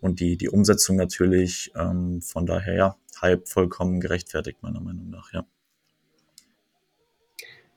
und 0.00 0.20
die, 0.20 0.36
die 0.36 0.48
Umsetzung 0.48 0.94
natürlich. 0.94 1.72
Ähm, 1.74 2.22
von 2.22 2.46
daher, 2.46 2.74
ja, 2.74 2.96
Hype 3.20 3.48
vollkommen 3.48 3.98
gerechtfertigt, 3.98 4.62
meiner 4.62 4.80
Meinung 4.80 5.10
nach, 5.10 5.32
ja. 5.32 5.44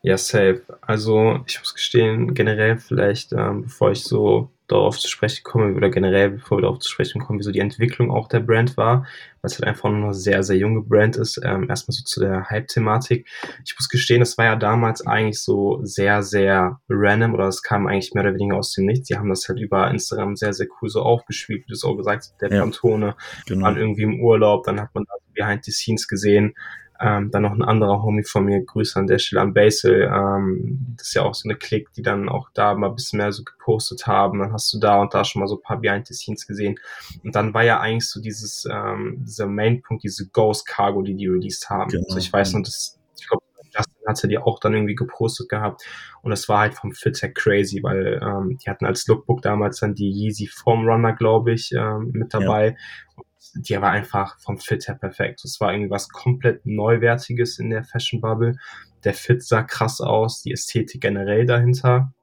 Ja, 0.01 0.17
safe. 0.17 0.61
Also 0.81 1.39
ich 1.45 1.59
muss 1.59 1.73
gestehen, 1.73 2.33
generell 2.33 2.77
vielleicht, 2.77 3.33
ähm, 3.33 3.63
bevor 3.63 3.91
ich 3.91 4.03
so 4.03 4.49
darauf 4.67 4.97
zu 4.97 5.09
sprechen 5.09 5.43
komme, 5.43 5.73
oder 5.73 5.89
generell, 5.89 6.29
bevor 6.29 6.59
wir 6.59 6.61
darauf 6.61 6.79
zu 6.79 6.89
sprechen 6.89 7.19
kommen, 7.19 7.39
wie 7.39 7.43
so 7.43 7.51
die 7.51 7.59
Entwicklung 7.59 8.11
auch 8.11 8.27
der 8.27 8.39
Brand 8.39 8.77
war, 8.77 9.07
weil 9.41 9.49
es 9.49 9.55
halt 9.59 9.65
einfach 9.65 9.89
nur 9.89 10.03
eine 10.05 10.13
sehr, 10.13 10.43
sehr 10.43 10.57
junge 10.57 10.81
Brand 10.81 11.17
ist. 11.17 11.41
Ähm, 11.43 11.67
erstmal 11.69 11.93
so 11.95 12.03
zu 12.03 12.21
der 12.21 12.49
Hype-Thematik. 12.49 13.27
Ich 13.65 13.75
muss 13.77 13.89
gestehen, 13.89 14.19
das 14.21 14.37
war 14.37 14.45
ja 14.45 14.55
damals 14.55 15.05
eigentlich 15.05 15.41
so 15.41 15.79
sehr, 15.83 16.23
sehr 16.23 16.79
random 16.87 17.33
oder 17.33 17.47
es 17.47 17.63
kam 17.63 17.87
eigentlich 17.87 18.13
mehr 18.13 18.23
oder 18.23 18.35
weniger 18.35 18.57
aus 18.57 18.73
dem 18.73 18.85
Nichts. 18.85 19.07
Die 19.07 19.17
haben 19.17 19.29
das 19.29 19.49
halt 19.49 19.59
über 19.59 19.89
Instagram 19.89 20.35
sehr, 20.35 20.53
sehr 20.53 20.67
cool 20.81 20.89
so 20.89 21.01
aufgespielt, 21.01 21.63
wie 21.63 21.69
du 21.69 21.73
es 21.73 21.83
auch 21.83 21.97
gesagt 21.97 22.19
hast, 22.19 22.41
der 22.41 22.51
ja, 22.53 22.61
Pantone, 22.61 23.15
genau. 23.47 23.65
waren 23.65 23.77
irgendwie 23.77 24.03
im 24.03 24.21
Urlaub, 24.21 24.63
dann 24.63 24.79
hat 24.79 24.93
man 24.93 25.03
da 25.03 25.13
Behind 25.33 25.63
the 25.63 25.71
Scenes 25.71 26.07
gesehen, 26.07 26.53
ähm, 27.01 27.31
dann 27.31 27.43
noch 27.43 27.53
ein 27.53 27.61
anderer 27.61 28.03
Homie 28.03 28.23
von 28.23 28.43
mir, 28.43 28.61
Grüße 28.63 28.99
an 28.99 29.07
der 29.07 29.19
Stelle 29.19 29.41
an 29.41 29.53
Basil. 29.53 30.09
Ähm, 30.13 30.95
das 30.97 31.07
ist 31.07 31.13
ja 31.13 31.21
auch 31.23 31.33
so 31.33 31.47
eine 31.47 31.57
Klick, 31.57 31.91
die 31.93 32.01
dann 32.01 32.27
auch 32.27 32.49
da 32.53 32.75
mal 32.75 32.89
ein 32.89 32.95
bisschen 32.95 33.17
mehr 33.17 33.31
so 33.31 33.43
gepostet 33.43 34.05
haben. 34.05 34.39
Dann 34.39 34.51
hast 34.51 34.73
du 34.73 34.79
da 34.79 35.01
und 35.01 35.13
da 35.13 35.23
schon 35.23 35.39
mal 35.39 35.47
so 35.47 35.55
ein 35.55 35.61
paar 35.61 35.79
Behind 35.79 36.05
the 36.07 36.13
Scenes 36.13 36.45
gesehen. 36.45 36.77
Und 37.23 37.35
dann 37.35 37.53
war 37.53 37.63
ja 37.63 37.79
eigentlich 37.79 38.09
so 38.09 38.19
dieses, 38.21 38.65
ähm, 38.69 39.23
dieser 39.25 39.47
Main-Punkt, 39.47 40.03
diese 40.03 40.27
Ghost 40.29 40.67
Cargo, 40.67 41.01
die 41.01 41.15
die 41.15 41.27
released 41.27 41.69
haben. 41.69 41.89
Genau. 41.89 42.03
Also 42.07 42.17
ich 42.17 42.33
weiß 42.33 42.53
noch, 42.53 42.63
das, 42.63 42.99
ich 43.17 43.27
glaube, 43.27 43.43
Justin 43.73 44.07
hatte 44.07 44.27
die 44.27 44.37
auch 44.37 44.59
dann 44.59 44.73
irgendwie 44.73 44.95
gepostet 44.95 45.47
gehabt. 45.47 45.85
Und 46.21 46.31
das 46.31 46.49
war 46.49 46.59
halt 46.59 46.73
vom 46.73 46.91
Fit 46.91 47.21
her 47.21 47.31
crazy, 47.31 47.81
weil 47.81 48.19
ähm, 48.21 48.57
die 48.57 48.69
hatten 48.69 48.85
als 48.85 49.07
Lookbook 49.07 49.41
damals 49.41 49.79
dann 49.79 49.95
die 49.95 50.09
Yeezy 50.09 50.47
Foam 50.47 50.85
Runner, 50.85 51.13
glaube 51.13 51.53
ich, 51.53 51.71
ähm, 51.71 52.11
mit 52.13 52.33
dabei. 52.33 52.69
Ja 52.69 53.23
die 53.55 53.79
war 53.81 53.91
einfach 53.91 54.39
vom 54.39 54.57
Fit 54.57 54.87
her 54.87 54.95
perfekt. 54.95 55.43
Es 55.43 55.59
war 55.59 55.71
irgendwie 55.71 55.89
was 55.89 56.09
komplett 56.09 56.65
Neuwertiges 56.65 57.59
in 57.59 57.69
der 57.69 57.83
Fashion 57.83 58.21
Bubble. 58.21 58.57
Der 59.03 59.13
Fit 59.13 59.43
sah 59.43 59.63
krass 59.63 60.01
aus, 60.01 60.41
die 60.41 60.51
Ästhetik 60.51 61.01
generell 61.01 61.45
dahinter. 61.45 62.13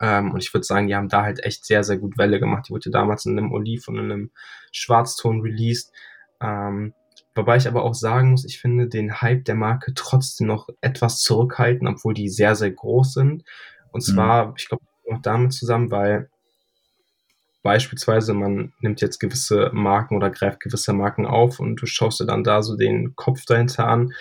Ähm, 0.00 0.32
und 0.32 0.42
ich 0.42 0.52
würde 0.54 0.64
sagen, 0.64 0.86
die 0.86 0.94
haben 0.94 1.08
da 1.08 1.22
halt 1.22 1.44
echt 1.44 1.64
sehr, 1.64 1.84
sehr 1.84 1.98
gut 1.98 2.16
Welle 2.18 2.40
gemacht. 2.40 2.68
Die 2.68 2.72
wurde 2.72 2.90
damals 2.90 3.26
in 3.26 3.38
einem 3.38 3.52
Oliv 3.52 3.88
und 3.88 3.98
in 3.98 4.10
einem 4.10 4.30
Schwarzton 4.70 5.42
released. 5.42 5.92
Ähm, 6.40 6.94
wobei 7.34 7.56
ich 7.56 7.68
aber 7.68 7.82
auch 7.82 7.94
sagen 7.94 8.30
muss, 8.30 8.44
ich 8.44 8.60
finde 8.60 8.88
den 8.88 9.20
Hype 9.20 9.44
der 9.44 9.54
Marke 9.54 9.92
trotzdem 9.94 10.46
noch 10.46 10.68
etwas 10.80 11.20
zurückhalten, 11.20 11.88
obwohl 11.88 12.14
die 12.14 12.28
sehr, 12.28 12.54
sehr 12.54 12.70
groß 12.70 13.14
sind. 13.14 13.44
Und 13.90 14.06
mhm. 14.08 14.14
zwar, 14.14 14.46
mhm. 14.46 14.54
ich 14.56 14.68
glaube, 14.68 14.84
noch 15.10 15.20
damit 15.20 15.52
zusammen, 15.52 15.90
weil 15.90 16.30
Beispielsweise, 17.62 18.34
man 18.34 18.72
nimmt 18.80 19.00
jetzt 19.00 19.18
gewisse 19.20 19.70
Marken 19.72 20.16
oder 20.16 20.30
greift 20.30 20.60
gewisse 20.60 20.92
Marken 20.92 21.26
auf 21.26 21.60
und 21.60 21.76
du 21.76 21.86
schaust 21.86 22.20
dir 22.20 22.26
dann 22.26 22.44
da 22.44 22.62
so 22.62 22.76
den 22.76 23.14
Kopf 23.14 23.44
dahinter 23.44 23.86
an. 23.86 24.12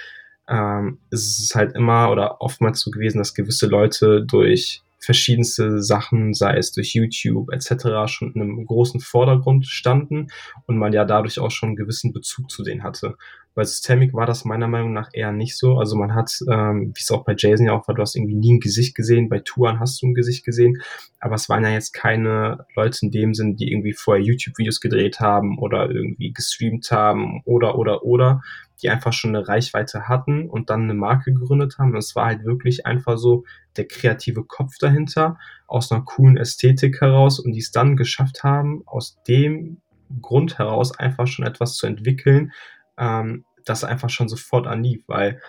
Ähm, 0.47 0.99
es 1.09 1.39
ist 1.39 1.55
halt 1.55 1.75
immer 1.75 2.11
oder 2.11 2.41
oftmals 2.41 2.81
so 2.81 2.91
gewesen, 2.91 3.17
dass 3.17 3.33
gewisse 3.33 3.67
Leute 3.67 4.23
durch 4.23 4.81
verschiedenste 5.01 5.81
Sachen, 5.81 6.33
sei 6.33 6.57
es 6.57 6.71
durch 6.71 6.93
YouTube 6.93 7.51
etc., 7.51 8.07
schon 8.07 8.33
in 8.33 8.41
einem 8.41 8.65
großen 8.65 8.99
Vordergrund 8.99 9.65
standen 9.65 10.27
und 10.67 10.77
man 10.77 10.93
ja 10.93 11.05
dadurch 11.05 11.39
auch 11.39 11.51
schon 11.51 11.69
einen 11.69 11.75
gewissen 11.75 12.13
Bezug 12.13 12.51
zu 12.51 12.63
denen 12.63 12.83
hatte. 12.83 13.17
Bei 13.53 13.65
Systemic 13.65 14.13
war 14.13 14.25
das 14.25 14.45
meiner 14.45 14.67
Meinung 14.67 14.93
nach 14.93 15.09
eher 15.11 15.33
nicht 15.33 15.57
so. 15.57 15.77
Also 15.77 15.97
man 15.97 16.15
hat, 16.15 16.39
ähm, 16.49 16.93
wie 16.95 17.01
es 17.01 17.11
auch 17.11 17.25
bei 17.25 17.35
Jason 17.37 17.65
ja 17.65 17.73
auch 17.73 17.85
war, 17.87 17.95
du 17.95 18.01
hast 18.01 18.15
irgendwie 18.15 18.35
nie 18.35 18.53
ein 18.53 18.59
Gesicht 18.61 18.95
gesehen, 18.95 19.27
bei 19.27 19.39
Touren 19.39 19.79
hast 19.79 20.01
du 20.01 20.07
ein 20.07 20.13
Gesicht 20.13 20.45
gesehen, 20.45 20.81
aber 21.19 21.35
es 21.35 21.49
waren 21.49 21.63
ja 21.63 21.71
jetzt 21.71 21.91
keine 21.91 22.65
Leute 22.75 22.99
in 23.01 23.11
dem 23.11 23.33
Sinn, 23.33 23.57
die 23.57 23.71
irgendwie 23.71 23.93
vorher 23.93 24.23
YouTube-Videos 24.23 24.79
gedreht 24.79 25.19
haben 25.19 25.57
oder 25.57 25.89
irgendwie 25.89 26.31
gestreamt 26.31 26.91
haben 26.91 27.41
oder, 27.43 27.77
oder, 27.77 28.03
oder, 28.03 28.41
die 28.81 28.89
einfach 28.89 29.13
schon 29.13 29.35
eine 29.35 29.47
Reichweite 29.47 30.07
hatten 30.07 30.49
und 30.49 30.69
dann 30.69 30.83
eine 30.83 30.93
Marke 30.93 31.33
gegründet 31.33 31.77
haben. 31.77 31.95
es 31.95 32.15
war 32.15 32.25
halt 32.25 32.45
wirklich 32.45 32.85
einfach 32.85 33.17
so 33.17 33.43
der 33.77 33.87
kreative 33.87 34.43
Kopf 34.43 34.77
dahinter, 34.79 35.37
aus 35.67 35.91
einer 35.91 36.01
coolen 36.01 36.37
Ästhetik 36.37 37.01
heraus. 37.01 37.39
Und 37.39 37.53
die 37.53 37.59
es 37.59 37.71
dann 37.71 37.95
geschafft 37.95 38.43
haben, 38.43 38.83
aus 38.85 39.21
dem 39.27 39.81
Grund 40.21 40.57
heraus 40.57 40.97
einfach 40.97 41.27
schon 41.27 41.45
etwas 41.45 41.75
zu 41.75 41.87
entwickeln, 41.87 42.51
ähm, 42.97 43.45
das 43.65 43.83
einfach 43.83 44.09
schon 44.09 44.27
sofort 44.27 44.67
anlief, 44.67 45.03
weil 45.07 45.39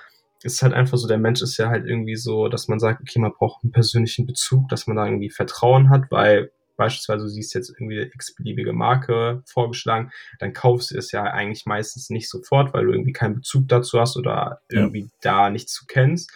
es 0.45 0.55
ist 0.55 0.63
halt 0.63 0.75
einfach 0.75 0.99
so, 0.99 1.09
der 1.09 1.19
Mensch 1.19 1.41
ist 1.41 1.57
ja 1.57 1.69
halt 1.69 1.87
irgendwie 1.87 2.17
so, 2.17 2.49
dass 2.49 2.69
man 2.69 2.81
sagt, 2.81 3.01
okay, 3.01 3.19
man 3.19 3.33
braucht 3.33 3.63
einen 3.63 3.73
persönlichen 3.73 4.27
Bezug, 4.27 4.69
dass 4.69 4.87
man 4.87 4.97
da 4.97 5.07
irgendwie 5.07 5.31
Vertrauen 5.31 5.89
hat, 5.89 6.11
weil 6.11 6.51
beispielsweise 6.83 7.25
du 7.25 7.29
siehst 7.29 7.55
jetzt 7.55 7.71
irgendwie 7.71 8.01
eine 8.01 8.11
x-beliebige 8.13 8.73
Marke 8.73 9.43
vorgeschlagen, 9.47 10.11
dann 10.41 10.53
kaufst 10.53 10.91
du 10.91 10.99
es 10.99 11.13
ja 11.13 11.23
eigentlich 11.23 11.65
meistens 11.67 12.11
nicht 12.11 12.29
sofort, 12.29 12.75
weil 12.75 12.87
du 12.87 12.93
irgendwie 12.93 13.13
keinen 13.13 13.37
Bezug 13.37 13.69
dazu 13.69 14.01
hast 14.01 14.17
oder 14.17 14.61
irgendwie 14.69 15.03
ja. 15.03 15.09
da 15.21 15.51
nichts 15.51 15.73
zu 15.73 15.87
kennst. 15.87 16.33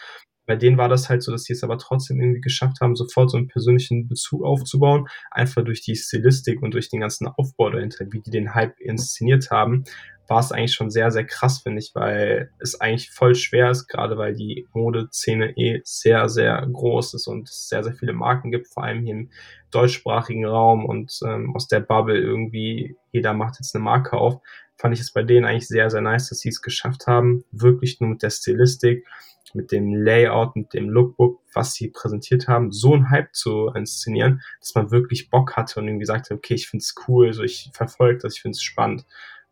Bei 0.46 0.56
denen 0.56 0.78
war 0.78 0.88
das 0.88 1.08
halt 1.08 1.22
so, 1.22 1.32
dass 1.32 1.44
die 1.44 1.52
es 1.52 1.64
aber 1.64 1.78
trotzdem 1.78 2.20
irgendwie 2.20 2.40
geschafft 2.40 2.80
haben, 2.80 2.96
sofort 2.96 3.30
so 3.30 3.36
einen 3.36 3.48
persönlichen 3.48 4.08
Bezug 4.08 4.44
aufzubauen, 4.44 5.08
einfach 5.30 5.64
durch 5.64 5.82
die 5.82 5.96
Stilistik 5.96 6.62
und 6.62 6.74
durch 6.74 6.88
den 6.88 7.00
ganzen 7.00 7.26
Aufbau 7.26 7.70
dahinter, 7.70 8.06
wie 8.10 8.20
die 8.20 8.30
den 8.30 8.54
Hype 8.54 8.78
inszeniert 8.80 9.50
haben, 9.50 9.84
war 10.28 10.40
es 10.40 10.52
eigentlich 10.52 10.74
schon 10.74 10.90
sehr, 10.90 11.10
sehr 11.10 11.24
krass, 11.24 11.60
finde 11.60 11.78
ich, 11.80 11.94
weil 11.94 12.50
es 12.58 12.80
eigentlich 12.80 13.10
voll 13.10 13.34
schwer 13.34 13.70
ist, 13.70 13.86
gerade 13.86 14.16
weil 14.16 14.34
die 14.34 14.66
Modeszene 14.72 15.56
eh 15.56 15.80
sehr, 15.84 16.28
sehr 16.28 16.66
groß 16.66 17.14
ist 17.14 17.26
und 17.26 17.48
es 17.48 17.68
sehr, 17.68 17.84
sehr 17.84 17.94
viele 17.94 18.12
Marken 18.12 18.50
gibt, 18.50 18.68
vor 18.68 18.84
allem 18.84 19.04
hier 19.04 19.14
im 19.14 19.30
deutschsprachigen 19.70 20.44
Raum 20.44 20.84
und 20.84 21.18
ähm, 21.24 21.54
aus 21.54 21.68
der 21.68 21.80
Bubble 21.80 22.18
irgendwie, 22.18 22.96
jeder 23.12 23.34
macht 23.34 23.56
jetzt 23.58 23.74
eine 23.74 23.84
Marke 23.84 24.16
auf, 24.16 24.40
fand 24.76 24.94
ich 24.94 25.00
es 25.00 25.12
bei 25.12 25.22
denen 25.22 25.46
eigentlich 25.46 25.68
sehr, 25.68 25.90
sehr 25.90 26.02
nice, 26.02 26.28
dass 26.28 26.40
sie 26.40 26.48
es 26.48 26.62
geschafft 26.62 27.06
haben, 27.06 27.44
wirklich 27.50 28.00
nur 28.00 28.10
mit 28.10 28.22
der 28.22 28.30
Stilistik, 28.30 29.06
mit 29.56 29.72
dem 29.72 29.94
Layout, 29.94 30.54
mit 30.54 30.74
dem 30.74 30.88
Lookbook, 30.88 31.40
was 31.54 31.74
sie 31.74 31.88
präsentiert 31.88 32.48
haben, 32.48 32.70
so 32.70 32.94
einen 32.94 33.10
Hype 33.10 33.34
zu 33.34 33.70
inszenieren, 33.74 34.42
dass 34.60 34.74
man 34.74 34.90
wirklich 34.90 35.30
Bock 35.30 35.56
hatte 35.56 35.80
und 35.80 35.88
irgendwie 35.88 36.06
sagte, 36.06 36.34
okay, 36.34 36.54
ich 36.54 36.68
finde 36.68 36.82
es 36.82 36.94
cool, 37.08 37.32
so 37.32 37.42
ich 37.42 37.70
verfolge 37.72 38.18
das, 38.18 38.34
ich 38.36 38.42
finde 38.42 38.56
es 38.56 38.62
spannend. 38.62 39.04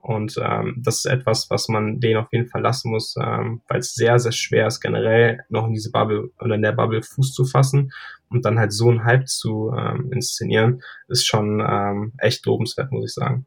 Und 0.04 0.38
ähm, 0.38 0.82
das 0.84 0.98
ist 0.98 1.06
etwas, 1.06 1.48
was 1.48 1.68
man 1.68 1.98
denen 1.98 2.18
auf 2.18 2.30
jeden 2.30 2.46
Fall 2.46 2.60
lassen 2.60 2.90
muss, 2.90 3.14
ähm, 3.18 3.62
weil 3.68 3.78
es 3.78 3.94
sehr, 3.94 4.18
sehr 4.18 4.32
schwer 4.32 4.66
ist, 4.66 4.80
generell 4.80 5.40
noch 5.48 5.66
in 5.66 5.72
diese 5.72 5.90
Bubble 5.90 6.30
oder 6.38 6.56
in 6.56 6.62
der 6.62 6.72
Bubble 6.72 7.02
Fuß 7.02 7.32
zu 7.32 7.46
fassen 7.46 7.90
und 8.28 8.44
dann 8.44 8.58
halt 8.58 8.74
so 8.74 8.90
einen 8.90 9.04
Hype 9.04 9.26
zu 9.26 9.72
ähm, 9.74 10.12
inszenieren, 10.12 10.82
ist 11.08 11.26
schon 11.26 11.64
ähm, 11.66 12.12
echt 12.18 12.44
lobenswert, 12.44 12.92
muss 12.92 13.06
ich 13.06 13.14
sagen. 13.14 13.46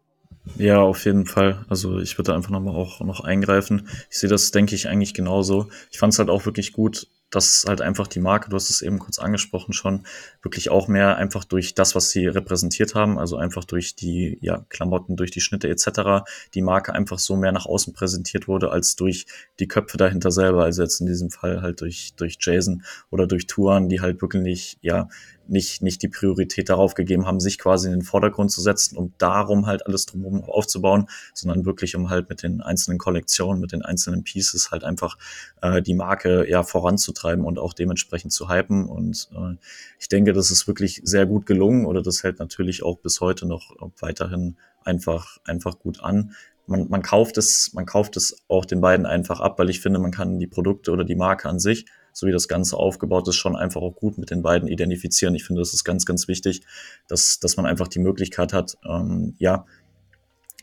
Ja, 0.56 0.80
auf 0.82 1.06
jeden 1.06 1.26
Fall. 1.26 1.66
Also 1.70 2.00
ich 2.00 2.18
würde 2.18 2.34
einfach 2.34 2.50
nochmal 2.50 2.76
auch 2.76 3.02
noch 3.02 3.22
eingreifen. 3.22 3.90
Ich 4.10 4.20
sehe 4.20 4.30
das, 4.30 4.52
denke 4.52 4.76
ich, 4.76 4.88
eigentlich 4.88 5.14
genauso. 5.14 5.70
Ich 5.92 6.00
fand 6.00 6.14
es 6.14 6.20
halt 6.20 6.30
auch 6.30 6.46
wirklich 6.46 6.74
gut, 6.74 7.08
dass 7.30 7.66
halt 7.68 7.82
einfach 7.82 8.08
die 8.08 8.22
Marke, 8.22 8.50
du 8.50 8.56
hast 8.56 8.70
es 8.70 8.82
eben 8.82 9.00
kurz 9.00 9.20
angesprochen 9.20 9.74
schon, 9.74 10.06
wirklich 10.42 10.70
auch 10.70 10.88
mehr 10.88 11.18
einfach 11.18 11.44
durch 11.44 11.76
das, 11.76 11.94
was 11.94 12.10
sie 12.10 12.26
repräsentiert 12.26 12.96
haben, 12.96 13.20
also 13.20 13.36
einfach 13.36 13.66
durch 13.66 13.96
die 13.96 14.38
ja, 14.42 14.66
Klamotten, 14.70 15.18
durch 15.18 15.32
die 15.32 15.42
Schnitte 15.42 15.68
etc., 15.68 16.26
die 16.54 16.62
Marke 16.62 16.94
einfach 16.94 17.20
so 17.20 17.36
mehr 17.36 17.52
nach 17.52 17.66
außen 17.66 17.94
präsentiert 17.94 18.48
wurde, 18.48 18.72
als 18.72 18.96
durch 18.96 19.26
die 19.60 19.68
Köpfe 19.68 19.98
dahinter 19.98 20.32
selber, 20.32 20.64
also 20.64 20.84
jetzt 20.84 21.02
in 21.02 21.08
diesem 21.08 21.30
Fall 21.30 21.62
halt 21.62 21.82
durch, 21.82 22.14
durch 22.16 22.38
Jason 22.40 22.84
oder 23.10 23.28
durch 23.28 23.46
Touren, 23.46 23.90
die 23.90 24.00
halt 24.00 24.22
wirklich, 24.22 24.78
ja, 24.82 25.10
nicht, 25.50 25.82
nicht 25.82 26.02
die 26.02 26.08
Priorität 26.08 26.70
darauf 26.70 26.94
gegeben 26.94 27.26
haben, 27.26 27.40
sich 27.40 27.58
quasi 27.58 27.88
in 27.88 27.94
den 27.94 28.02
Vordergrund 28.02 28.52
zu 28.52 28.62
setzen, 28.62 28.98
um 28.98 29.14
darum 29.18 29.66
halt 29.66 29.86
alles 29.86 30.06
drumherum 30.06 30.44
aufzubauen, 30.44 31.08
sondern 31.34 31.66
wirklich 31.66 31.96
um 31.96 32.10
halt 32.10 32.30
mit 32.30 32.44
den 32.44 32.62
einzelnen 32.62 32.98
Kollektionen, 32.98 33.62
mit 33.62 33.72
den 33.72 33.82
einzelnen 33.82 34.24
Pieces 34.24 34.72
halt 34.72 34.84
einfach 34.84 35.18
äh, 35.62 35.82
die 35.82 35.94
Marke 35.94 36.50
ja 36.50 36.64
voranzutreiben 36.64 37.46
und 37.46 37.60
auch 37.60 37.74
dementsprechend 37.74 38.34
zu 38.34 38.50
hypen. 38.50 38.86
Und 38.88 39.30
äh, 39.34 39.56
ich 40.00 40.10
denke, 40.10 40.34
das 40.34 40.52
ist 40.52 40.68
wirklich 40.68 41.02
sehr 41.04 41.26
gut 41.26 41.46
gelungen 41.46 41.86
oder 41.86 42.02
das 42.02 42.24
hält 42.24 42.40
natürlich 42.40 42.84
auch 42.84 42.98
bis 42.98 43.22
heute 43.22 43.48
noch 43.48 43.76
weiterhin 44.00 44.58
einfach, 44.84 45.38
einfach 45.46 45.80
gut 45.80 46.02
an. 46.02 46.32
Man, 46.66 46.90
man 46.90 47.02
kauft 47.02 47.38
es, 47.38 47.72
man 47.74 47.86
kauft 47.86 48.18
es 48.18 48.44
auch 48.50 48.66
den 48.66 48.82
beiden 48.82 49.06
einfach 49.06 49.40
ab, 49.40 49.58
weil 49.58 49.70
ich 49.70 49.80
finde, 49.80 50.00
man 50.00 50.12
kann 50.12 50.40
die 50.40 50.48
Produkte 50.48 50.92
oder 50.92 51.06
die 51.06 51.16
Marke 51.16 51.48
an 51.48 51.60
sich 51.60 51.86
so 52.18 52.26
wie 52.26 52.32
das 52.32 52.48
Ganze 52.48 52.78
aufgebaut 52.78 53.28
ist, 53.28 53.36
schon 53.36 53.56
einfach 53.56 53.80
auch 53.80 53.94
gut 53.94 54.18
mit 54.18 54.32
den 54.32 54.42
beiden 54.42 54.68
identifizieren. 54.68 55.36
Ich 55.36 55.44
finde, 55.44 55.62
das 55.62 55.76
ist 55.76 55.84
ganz, 55.84 56.04
ganz 56.04 56.28
wichtig, 56.28 56.62
dass, 57.08 57.40
dass 57.40 57.58
man 57.58 57.68
einfach 57.68 57.88
die 57.88 58.00
Möglichkeit 58.00 58.54
hat, 58.54 58.76
ähm, 58.90 59.36
ja, 59.38 59.68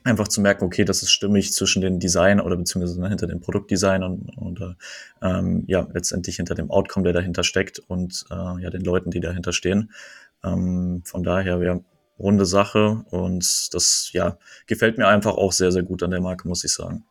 einfach 0.03 0.27
zu 0.27 0.41
merken, 0.41 0.65
okay, 0.65 0.85
das 0.85 1.05
ist 1.05 1.13
stimmig 1.13 1.53
zwischen 1.53 1.81
den 1.81 2.01
Design 2.01 2.41
oder 2.41 2.57
beziehungsweise 2.57 3.09
hinter 3.09 3.29
dem 3.29 3.41
Produktdesign 3.41 4.03
und, 4.03 4.37
und 4.37 4.77
ähm, 5.23 5.63
ja, 5.69 5.87
letztendlich 5.93 6.37
hinter 6.37 6.57
dem 6.57 6.73
Outcome, 6.73 7.05
der 7.05 7.13
dahinter 7.13 7.45
steckt 7.45 7.79
und 7.79 8.25
äh, 8.33 8.61
ja, 8.61 8.71
den 8.71 8.83
Leuten, 8.83 9.13
die 9.13 9.21
dahinter 9.21 9.53
stehen. 9.53 9.93
Ähm, 10.43 11.03
von 11.05 11.23
daher, 11.23 11.63
ja, 11.63 11.79
runde 12.19 12.47
Sache 12.47 13.05
und 13.11 13.73
das, 13.73 14.11
ja, 14.13 14.39
gefällt 14.67 14.99
mir 14.99 15.07
einfach 15.07 15.35
auch 15.35 15.53
sehr, 15.53 15.71
sehr 15.71 15.85
gut 15.85 16.03
an 16.03 16.11
der 16.11 16.21
Marke, 16.21 16.49
muss 16.49 16.65
ich 16.65 16.73
sagen. 16.73 17.05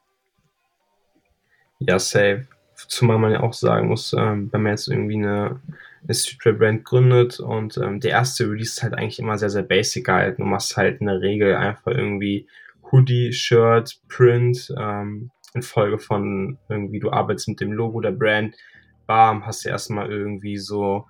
Ja, 1.80 1.98
safe 1.98 2.46
zumal 2.88 3.18
man 3.18 3.32
ja 3.32 3.42
auch 3.42 3.54
sagen 3.54 3.88
muss, 3.88 4.14
ähm, 4.14 4.50
wenn 4.52 4.64
man 4.64 4.72
jetzt 4.72 4.88
irgendwie 4.88 5.18
eine, 5.18 5.60
eine 6.04 6.14
Streetwear-Brand 6.14 6.86
gründet 6.86 7.40
und 7.40 7.78
ähm, 7.78 8.00
der 8.00 8.12
erste 8.12 8.46
Release 8.46 8.74
ist 8.74 8.84
halt 8.84 8.94
eigentlich 8.94 9.20
immer 9.20 9.38
sehr, 9.38 9.50
sehr 9.50 9.64
basic 9.64 10.06
gehalten. 10.06 10.42
Du 10.42 10.48
machst 10.48 10.78
halt 10.78 11.02
in 11.02 11.08
der 11.08 11.22
Regel 11.22 11.56
einfach 11.56 11.92
irgendwie 11.92 12.48
Hoodie, 12.92 13.34
Shirt, 13.34 14.00
Print, 14.08 14.74
ähm, 14.78 15.32
in 15.54 15.62
Folge 15.62 16.00
von 16.00 16.58
irgendwie, 16.70 17.00
du 17.00 17.12
arbeitest 17.12 17.48
mit 17.48 17.62
dem 17.62 17.72
Logo 17.72 18.02
der 18.02 18.12
Brand, 18.12 18.56
bam, 19.06 19.46
hast 19.46 19.66
du 19.66 19.70
erstmal 19.70 20.12
irgendwie 20.12 20.58
so 20.58 21.06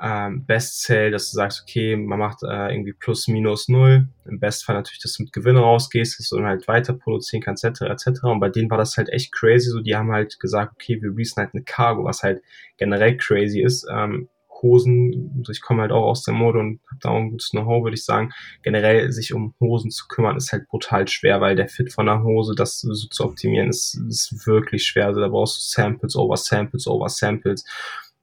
ähm, 0.00 0.44
Sale, 0.58 1.10
dass 1.10 1.30
du 1.30 1.36
sagst, 1.36 1.62
okay, 1.62 1.96
man 1.96 2.18
macht 2.18 2.42
äh, 2.42 2.72
irgendwie 2.72 2.92
plus 2.92 3.28
minus 3.28 3.68
null. 3.68 4.08
Im 4.24 4.40
Bestfall 4.40 4.76
natürlich, 4.76 5.00
dass 5.00 5.14
du 5.14 5.22
mit 5.22 5.32
Gewinn 5.32 5.56
rausgehst, 5.56 6.18
dass 6.18 6.28
du 6.28 6.36
dann 6.36 6.46
halt 6.46 6.66
weiter 6.66 6.94
produzieren 6.94 7.42
kannst, 7.42 7.64
etc. 7.64 7.82
etc. 7.82 8.24
Und 8.24 8.40
bei 8.40 8.48
denen 8.48 8.70
war 8.70 8.78
das 8.78 8.96
halt 8.96 9.08
echt 9.10 9.32
crazy. 9.32 9.70
So, 9.70 9.80
die 9.80 9.96
haben 9.96 10.12
halt 10.12 10.40
gesagt, 10.40 10.72
okay, 10.74 11.00
wir 11.00 11.10
releasen 11.10 11.42
halt 11.42 11.54
eine 11.54 11.62
Cargo, 11.62 12.04
was 12.04 12.22
halt 12.22 12.42
generell 12.76 13.16
crazy 13.16 13.60
ist. 13.60 13.86
Ähm, 13.90 14.28
Hosen, 14.64 15.34
also 15.38 15.52
ich 15.52 15.60
komme 15.60 15.82
halt 15.82 15.92
auch 15.92 16.04
aus 16.04 16.24
der 16.24 16.34
Mode 16.34 16.58
und 16.58 16.80
habe 16.86 16.98
da 17.00 17.08
auch 17.10 17.16
ein 17.16 17.30
gutes 17.30 17.50
Know-how, 17.50 17.84
würde 17.84 17.94
ich 17.94 18.04
sagen. 18.04 18.32
Generell 18.62 19.12
sich 19.12 19.34
um 19.34 19.54
Hosen 19.60 19.90
zu 19.90 20.06
kümmern, 20.08 20.36
ist 20.36 20.52
halt 20.52 20.66
brutal 20.68 21.06
schwer, 21.06 21.40
weil 21.40 21.54
der 21.54 21.68
Fit 21.68 21.92
von 21.92 22.06
der 22.06 22.22
Hose, 22.22 22.54
das 22.56 22.80
so 22.80 23.08
zu 23.08 23.24
optimieren, 23.24 23.68
ist, 23.68 24.00
ist 24.08 24.46
wirklich 24.46 24.84
schwer. 24.86 25.06
Also 25.06 25.20
da 25.20 25.28
brauchst 25.28 25.56
du 25.56 25.60
Samples 25.62 26.16
over 26.16 26.36
Samples 26.36 26.86
over 26.86 27.08
Samples. 27.08 27.64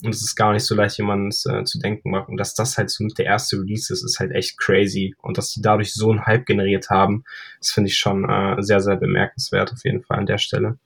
Und 0.03 0.13
es 0.15 0.21
ist 0.21 0.35
gar 0.35 0.53
nicht 0.53 0.63
so 0.63 0.75
leicht, 0.75 0.97
jemanden 0.97 1.29
äh, 1.29 1.63
zu 1.63 1.79
denken 1.79 2.13
Und 2.15 2.37
dass 2.37 2.53
das 2.53 2.77
halt 2.77 2.89
so 2.89 3.03
mit 3.03 3.17
der 3.17 3.25
erste 3.25 3.57
Release 3.57 3.91
ist, 3.93 4.03
ist 4.03 4.19
halt 4.19 4.31
echt 4.31 4.57
crazy. 4.57 5.15
Und 5.21 5.37
dass 5.37 5.51
die 5.51 5.61
dadurch 5.61 5.93
so 5.93 6.11
einen 6.11 6.25
Hype 6.25 6.45
generiert 6.45 6.89
haben, 6.89 7.23
das 7.59 7.69
finde 7.69 7.89
ich 7.89 7.97
schon 7.97 8.29
äh, 8.29 8.61
sehr, 8.61 8.81
sehr 8.81 8.97
bemerkenswert 8.97 9.71
auf 9.71 9.83
jeden 9.83 10.03
Fall 10.03 10.19
an 10.19 10.25
der 10.25 10.37
Stelle. 10.37 10.77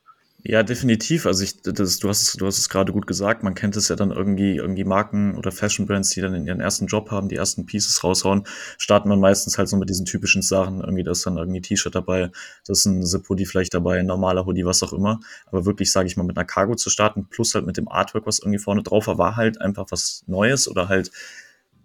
Ja, 0.47 0.61
definitiv. 0.61 1.25
Also 1.25 1.43
ich, 1.43 1.59
das, 1.63 1.97
du 1.97 2.07
hast 2.07 2.21
es, 2.21 2.33
du 2.33 2.45
hast 2.45 2.59
es 2.59 2.69
gerade 2.69 2.93
gut 2.93 3.07
gesagt. 3.07 3.41
Man 3.41 3.55
kennt 3.55 3.75
es 3.77 3.87
ja 3.87 3.95
dann 3.95 4.11
irgendwie, 4.11 4.57
irgendwie 4.57 4.83
Marken 4.83 5.35
oder 5.37 5.51
Fashion 5.51 5.87
Brands, 5.87 6.11
die 6.11 6.21
dann 6.21 6.35
in 6.35 6.45
ihren 6.45 6.59
ersten 6.59 6.85
Job 6.85 7.09
haben, 7.09 7.29
die 7.29 7.35
ersten 7.35 7.65
Pieces 7.65 8.03
raushauen, 8.03 8.43
starten 8.77 9.09
dann 9.09 9.19
meistens 9.19 9.57
halt 9.57 9.69
so 9.69 9.75
mit 9.75 9.89
diesen 9.89 10.05
typischen 10.05 10.43
Sachen. 10.43 10.81
Irgendwie, 10.81 11.01
da 11.01 11.11
ist 11.11 11.25
dann 11.25 11.37
irgendwie 11.37 11.61
T-Shirt 11.61 11.95
dabei, 11.95 12.29
das 12.67 12.79
ist 12.79 12.85
ein 12.85 13.03
Zip-Hoodie 13.03 13.47
vielleicht 13.47 13.73
dabei, 13.73 13.99
ein 13.99 14.05
normaler 14.05 14.45
Hoodie, 14.45 14.65
was 14.65 14.83
auch 14.83 14.93
immer. 14.93 15.19
Aber 15.47 15.65
wirklich, 15.65 15.91
sage 15.91 16.07
ich 16.07 16.15
mal, 16.15 16.23
mit 16.23 16.37
einer 16.37 16.45
Cargo 16.45 16.75
zu 16.75 16.91
starten, 16.91 17.25
plus 17.27 17.55
halt 17.55 17.65
mit 17.65 17.77
dem 17.77 17.87
Artwork, 17.87 18.27
was 18.27 18.37
irgendwie 18.37 18.59
vorne 18.59 18.83
drauf 18.83 19.07
war, 19.07 19.17
war 19.17 19.35
halt 19.37 19.59
einfach 19.61 19.87
was 19.89 20.23
Neues 20.27 20.67
oder 20.67 20.89
halt, 20.89 21.09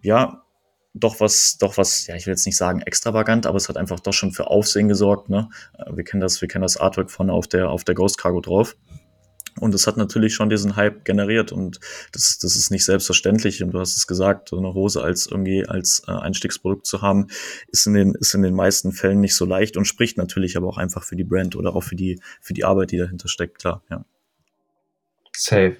ja, 0.03 0.43
doch 0.95 1.21
was, 1.21 1.57
doch 1.59 1.77
was, 1.77 2.07
ja, 2.07 2.17
ich 2.17 2.27
will 2.27 2.33
jetzt 2.33 2.47
nicht 2.47 2.57
sagen 2.57 2.83
extravagant, 2.83 3.47
aber 3.47 3.57
es 3.57 3.69
hat 3.69 3.77
einfach 3.77 4.01
doch 4.01 4.13
schon 4.13 4.33
für 4.33 4.49
Aufsehen 4.49 4.89
gesorgt. 4.89 5.29
Ne? 5.29 5.49
Äh, 5.79 5.97
wir 5.97 6.05
kennen 6.05 6.21
das, 6.21 6.41
wir 6.41 6.49
kennen 6.49 6.63
das 6.63 6.77
Artwork 6.77 7.11
vorne 7.11 7.33
auf 7.33 7.47
der, 7.47 7.71
auf 7.71 7.85
der 7.85 7.95
Ghost 7.95 8.19
Cargo 8.19 8.41
drauf. 8.41 8.77
Und 9.59 9.75
es 9.75 9.87
hat 9.87 9.97
natürlich 9.97 10.35
schon 10.35 10.49
diesen 10.49 10.77
Hype 10.77 11.05
generiert 11.05 11.53
und 11.53 11.81
das, 12.13 12.39
das 12.39 12.57
ist 12.57 12.71
nicht 12.71 12.85
selbstverständlich. 12.85 13.63
Und 13.63 13.73
du 13.73 13.81
hast 13.81 13.97
es 13.97 14.07
gesagt, 14.07 14.49
so 14.49 14.59
eine 14.59 14.75
Hose 14.75 15.03
als 15.03 15.27
irgendwie 15.27 15.67
als 15.67 16.03
äh, 16.07 16.13
Einstiegsprodukt 16.13 16.87
zu 16.87 17.03
haben, 17.03 17.27
ist 17.69 17.87
in 17.87 17.95
den, 17.95 18.15
ist 18.15 18.35
in 18.35 18.43
den 18.43 18.55
meisten 18.55 18.93
Fällen 18.93 19.21
nicht 19.21 19.35
so 19.35 19.45
leicht 19.45 19.77
und 19.77 19.87
spricht 19.87 20.17
natürlich 20.19 20.57
aber 20.57 20.69
auch 20.69 20.79
einfach 20.79 21.03
für 21.03 21.17
die 21.17 21.25
Brand 21.25 21.57
oder 21.57 21.75
auch 21.75 21.83
für 21.83 21.97
die, 21.97 22.21
für 22.41 22.55
die 22.55 22.65
Arbeit, 22.65 22.93
die 22.93 22.99
dahinter 22.99 23.29
steckt, 23.29 23.59
klar, 23.59 23.83
ja. 23.91 24.05
Safe. 25.33 25.77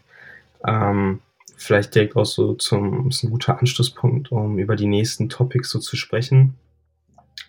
Ähm, 0.67 1.21
vielleicht 1.61 1.95
direkt 1.95 2.17
auch 2.17 2.25
so 2.25 2.55
zum, 2.55 3.09
ist 3.09 3.23
ein 3.23 3.31
guter 3.31 3.59
Anschlusspunkt, 3.59 4.33
um 4.33 4.59
über 4.59 4.77
die 4.77 4.87
nächsten 4.87 5.29
Topics 5.29 5.71
so 5.71 5.79
zu 5.79 5.95
sprechen. 5.95 6.55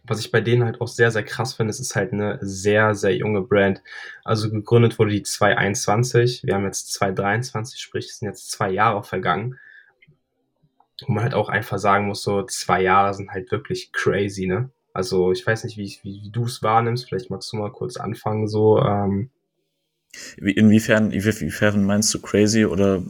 Was 0.03 0.19
ich 0.19 0.31
bei 0.31 0.41
denen 0.41 0.65
halt 0.65 0.81
auch 0.81 0.87
sehr, 0.87 1.11
sehr 1.11 1.23
krass 1.23 1.53
finde, 1.53 1.71
es 1.71 1.79
ist 1.79 1.95
halt 1.95 2.11
eine 2.11 2.37
sehr, 2.41 2.93
sehr 2.93 3.15
junge 3.15 3.41
Brand. 3.41 3.81
Also 4.23 4.49
gegründet 4.49 4.99
wurde 4.99 5.11
die 5.11 5.23
2021, 5.23 6.43
wir 6.43 6.55
haben 6.55 6.65
jetzt 6.65 6.91
2023, 6.93 7.79
sprich, 7.79 8.07
es 8.07 8.19
sind 8.19 8.27
jetzt 8.27 8.51
zwei 8.51 8.69
Jahre 8.69 9.03
vergangen. 9.03 9.57
Wo 11.05 11.13
man 11.13 11.23
halt 11.23 11.33
auch 11.33 11.49
einfach 11.49 11.79
sagen 11.79 12.07
muss, 12.07 12.21
so 12.21 12.43
zwei 12.43 12.81
Jahre 12.81 13.13
sind 13.13 13.31
halt 13.31 13.51
wirklich 13.51 13.91
crazy, 13.91 14.45
ne? 14.45 14.69
Also 14.93 15.31
ich 15.31 15.47
weiß 15.47 15.63
nicht, 15.63 15.77
wie, 15.77 15.97
wie, 16.03 16.21
wie 16.23 16.31
du 16.31 16.45
es 16.45 16.61
wahrnimmst, 16.61 17.07
vielleicht 17.07 17.29
magst 17.29 17.51
du 17.53 17.57
mal 17.57 17.71
kurz 17.71 17.97
anfangen, 17.97 18.47
so. 18.47 18.79
Ähm, 18.79 19.29
Inwiefern, 20.35 21.11
inwiefern 21.11 21.85
meinst 21.85 22.13
du 22.13 22.19
crazy 22.19 22.65
oder 22.65 23.01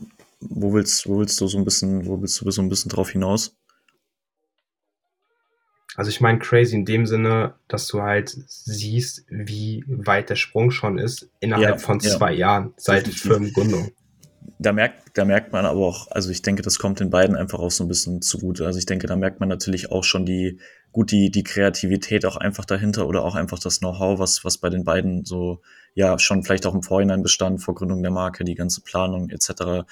wo 0.42 0.74
willst, 0.74 1.08
wo 1.08 1.20
willst 1.20 1.40
du 1.40 1.48
so 1.48 1.58
ein 1.58 1.66
bisschen, 1.66 2.06
wo 2.06 2.20
willst 2.22 2.42
du 2.42 2.50
so 2.52 2.62
ein 2.62 2.70
bisschen 2.70 2.90
drauf 2.90 3.12
hinaus? 3.12 3.56
Also 5.96 6.10
ich 6.10 6.22
meine 6.22 6.40
crazy 6.40 6.76
in 6.76 6.86
dem 6.86 7.06
Sinne, 7.06 7.56
dass 7.68 7.88
du 7.88 8.02
halt 8.02 8.30
siehst, 8.48 9.26
wie 9.30 9.84
weit 9.88 10.30
der 10.30 10.36
Sprung 10.36 10.72
schon 10.72 10.98
ist 10.98 11.30
innerhalb 11.40 11.70
ja, 11.70 11.78
von 11.78 12.00
zwei 12.00 12.32
ja. 12.32 12.40
Jahren 12.40 12.74
seit 12.78 13.08
Firmengründung. 13.08 13.92
Da 14.58 14.74
merkt, 14.74 15.18
da 15.18 15.26
merkt 15.26 15.52
man 15.52 15.66
aber 15.66 15.82
auch, 15.82 16.10
also 16.12 16.30
ich 16.30 16.42
denke, 16.42 16.62
das 16.62 16.80
kommt 16.80 17.00
den 17.00 17.10
beiden 17.10 17.36
einfach 17.36 17.60
auch 17.60 17.72
so 17.72 17.84
ein 17.84 17.88
bisschen 17.88 18.22
zugute. 18.22 18.66
Also 18.66 18.80
ich 18.80 18.86
denke, 18.86 19.08
da 19.08 19.16
merkt 19.16 19.40
man 19.40 19.50
natürlich 19.50 19.92
auch 19.92 20.04
schon 20.04 20.26
die, 20.26 20.60
gut, 20.92 21.12
die, 21.12 21.30
die 21.30 21.44
Kreativität 21.44 22.26
auch 22.26 22.38
einfach 22.38 22.66
dahinter 22.66 23.08
oder 23.08 23.24
auch 23.24 23.36
einfach 23.36 23.60
das 23.60 23.80
Know-how, 23.80 24.20
was, 24.20 24.46
was 24.46 24.60
bei 24.60 24.70
den 24.70 24.84
beiden 24.84 25.26
so, 25.26 25.62
ja, 25.94 26.18
schon 26.20 26.44
vielleicht 26.44 26.66
auch 26.66 26.74
im 26.74 26.84
Vorhinein 26.84 27.22
bestand, 27.22 27.62
vor 27.62 27.76
Gründung 27.76 28.02
der 28.02 28.12
Marke, 28.12 28.44
die 28.44 28.56
ganze 28.56 28.82
Planung 28.82 29.30
etc 29.30 29.84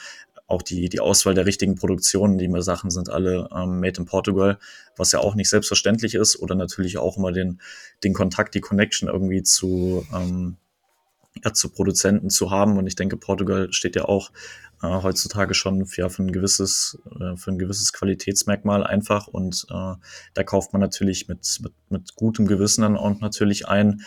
auch 0.49 0.63
die, 0.63 0.89
die 0.89 0.99
Auswahl 0.99 1.35
der 1.35 1.45
richtigen 1.45 1.75
Produktionen, 1.75 2.37
die 2.37 2.45
immer 2.45 2.63
Sachen 2.63 2.89
sind 2.89 3.09
alle 3.09 3.47
ähm, 3.55 3.79
made 3.79 3.99
in 3.99 4.05
Portugal, 4.05 4.57
was 4.97 5.11
ja 5.11 5.19
auch 5.19 5.35
nicht 5.35 5.49
selbstverständlich 5.49 6.15
ist 6.15 6.39
oder 6.39 6.55
natürlich 6.55 6.97
auch 6.97 7.17
immer 7.17 7.31
den, 7.31 7.61
den 8.03 8.13
Kontakt, 8.13 8.55
die 8.55 8.59
Connection 8.59 9.07
irgendwie 9.07 9.43
zu, 9.43 10.05
ähm, 10.13 10.57
ja, 11.43 11.53
zu 11.53 11.69
Produzenten 11.69 12.31
zu 12.31 12.49
haben. 12.49 12.77
Und 12.77 12.87
ich 12.87 12.95
denke, 12.95 13.15
Portugal 13.15 13.71
steht 13.71 13.95
ja 13.95 14.05
auch 14.05 14.31
äh, 14.81 14.87
heutzutage 14.87 15.53
schon 15.53 15.85
ja, 15.95 16.09
für 16.09 16.23
ein 16.23 16.31
gewisses, 16.31 16.97
äh, 17.19 17.35
für 17.37 17.51
ein 17.51 17.59
gewisses 17.59 17.93
Qualitätsmerkmal 17.93 18.83
einfach. 18.83 19.27
Und 19.27 19.67
äh, 19.69 19.93
da 20.33 20.43
kauft 20.43 20.73
man 20.73 20.81
natürlich 20.81 21.27
mit, 21.27 21.59
mit, 21.61 21.73
mit 21.89 22.15
gutem 22.15 22.47
Gewissen 22.47 22.81
dann 22.81 22.97
auch 22.97 23.19
natürlich 23.19 23.67
ein. 23.67 24.01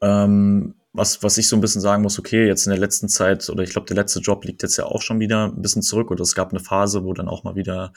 Ähm, 0.00 0.76
was, 0.94 1.22
was 1.24 1.36
ich 1.38 1.48
so 1.48 1.56
ein 1.56 1.60
bisschen 1.60 1.80
sagen 1.80 2.02
muss, 2.02 2.20
okay, 2.20 2.46
jetzt 2.46 2.66
in 2.66 2.70
der 2.70 2.78
letzten 2.78 3.08
Zeit, 3.08 3.50
oder 3.50 3.64
ich 3.64 3.70
glaube, 3.70 3.88
der 3.88 3.96
letzte 3.96 4.20
Job 4.20 4.44
liegt 4.44 4.62
jetzt 4.62 4.76
ja 4.76 4.86
auch 4.86 5.02
schon 5.02 5.18
wieder 5.18 5.46
ein 5.46 5.60
bisschen 5.60 5.82
zurück, 5.82 6.12
oder 6.12 6.22
es 6.22 6.36
gab 6.36 6.50
eine 6.50 6.60
Phase, 6.60 7.04
wo 7.04 7.12
dann 7.12 7.28
auch 7.28 7.42
mal 7.42 7.56
wieder 7.56 7.92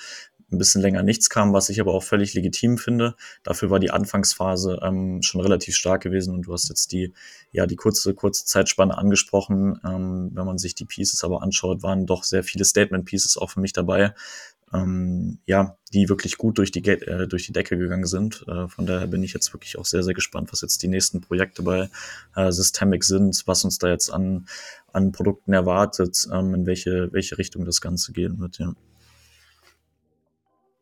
ein 0.51 0.57
bisschen 0.57 0.81
länger 0.81 1.03
nichts 1.03 1.29
kam, 1.29 1.53
was 1.53 1.69
ich 1.69 1.79
aber 1.79 1.93
auch 1.93 2.03
völlig 2.03 2.33
legitim 2.33 2.77
finde. 2.77 3.15
Dafür 3.43 3.69
war 3.69 3.79
die 3.79 3.91
Anfangsphase 3.91 4.79
ähm, 4.81 5.21
schon 5.21 5.41
relativ 5.41 5.75
stark 5.75 6.01
gewesen 6.01 6.33
und 6.33 6.43
du 6.43 6.53
hast 6.53 6.69
jetzt 6.69 6.91
die, 6.91 7.13
ja, 7.51 7.67
die 7.67 7.75
kurze, 7.75 8.13
kurze 8.15 8.45
Zeitspanne 8.45 8.97
angesprochen. 8.97 9.79
Ähm, 9.85 10.31
wenn 10.33 10.45
man 10.45 10.57
sich 10.57 10.73
die 10.73 10.85
Pieces 10.85 11.23
aber 11.23 11.43
anschaut, 11.43 11.83
waren 11.83 12.05
doch 12.05 12.23
sehr 12.23 12.43
viele 12.43 12.65
Statement-Pieces 12.65 13.37
auch 13.37 13.51
für 13.51 13.59
mich 13.59 13.73
dabei, 13.73 14.15
ähm, 14.73 15.39
ja, 15.45 15.77
die 15.93 16.09
wirklich 16.09 16.37
gut 16.37 16.57
durch 16.57 16.71
die, 16.71 16.85
äh, 16.85 17.27
durch 17.27 17.45
die 17.45 17.53
Decke 17.53 17.77
gegangen 17.77 18.05
sind. 18.05 18.45
Äh, 18.47 18.67
von 18.67 18.85
daher 18.85 19.07
bin 19.07 19.23
ich 19.23 19.33
jetzt 19.33 19.53
wirklich 19.53 19.77
auch 19.77 19.85
sehr, 19.85 20.03
sehr 20.03 20.13
gespannt, 20.13 20.51
was 20.51 20.61
jetzt 20.61 20.83
die 20.83 20.87
nächsten 20.87 21.21
Projekte 21.21 21.63
bei 21.63 21.89
äh, 22.35 22.51
Systemic 22.51 23.03
sind, 23.03 23.43
was 23.45 23.63
uns 23.63 23.77
da 23.77 23.89
jetzt 23.89 24.09
an, 24.09 24.47
an 24.91 25.11
Produkten 25.11 25.53
erwartet, 25.53 26.27
ähm, 26.33 26.53
in 26.53 26.65
welche, 26.65 27.11
welche 27.13 27.37
Richtung 27.37 27.65
das 27.65 27.81
Ganze 27.81 28.11
gehen 28.11 28.39
wird, 28.39 28.59
ja. 28.59 28.73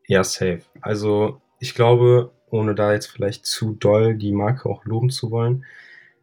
Ja, 0.08 0.22
safe. 0.22 0.60
Also 0.80 1.40
ich 1.58 1.74
glaube, 1.74 2.30
ohne 2.50 2.74
da 2.74 2.92
jetzt 2.92 3.06
vielleicht 3.06 3.44
zu 3.44 3.72
doll 3.72 4.16
die 4.16 4.32
Marke 4.32 4.68
auch 4.68 4.84
loben 4.84 5.10
zu 5.10 5.30
wollen, 5.30 5.64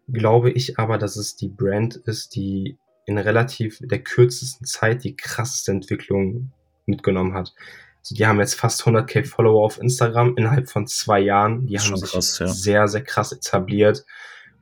glaube 0.07 0.51
ich 0.51 0.79
aber, 0.79 0.97
dass 0.97 1.17
es 1.17 1.35
die 1.35 1.49
Brand 1.49 1.95
ist, 1.95 2.35
die 2.35 2.77
in 3.05 3.17
relativ 3.17 3.79
der 3.81 3.99
kürzesten 3.99 4.65
Zeit 4.65 5.03
die 5.03 5.15
krasseste 5.15 5.71
Entwicklung 5.71 6.51
mitgenommen 6.85 7.33
hat. 7.33 7.53
Also 7.99 8.15
die 8.15 8.27
haben 8.27 8.39
jetzt 8.39 8.55
fast 8.55 8.81
100k 8.83 9.25
Follower 9.25 9.63
auf 9.63 9.79
Instagram 9.79 10.35
innerhalb 10.35 10.69
von 10.69 10.87
zwei 10.87 11.21
Jahren. 11.21 11.67
Die 11.67 11.79
haben 11.79 11.95
sich 11.95 12.11
krass, 12.11 12.39
ja. 12.39 12.47
sehr, 12.47 12.87
sehr 12.87 13.03
krass 13.03 13.31
etabliert. 13.31 14.05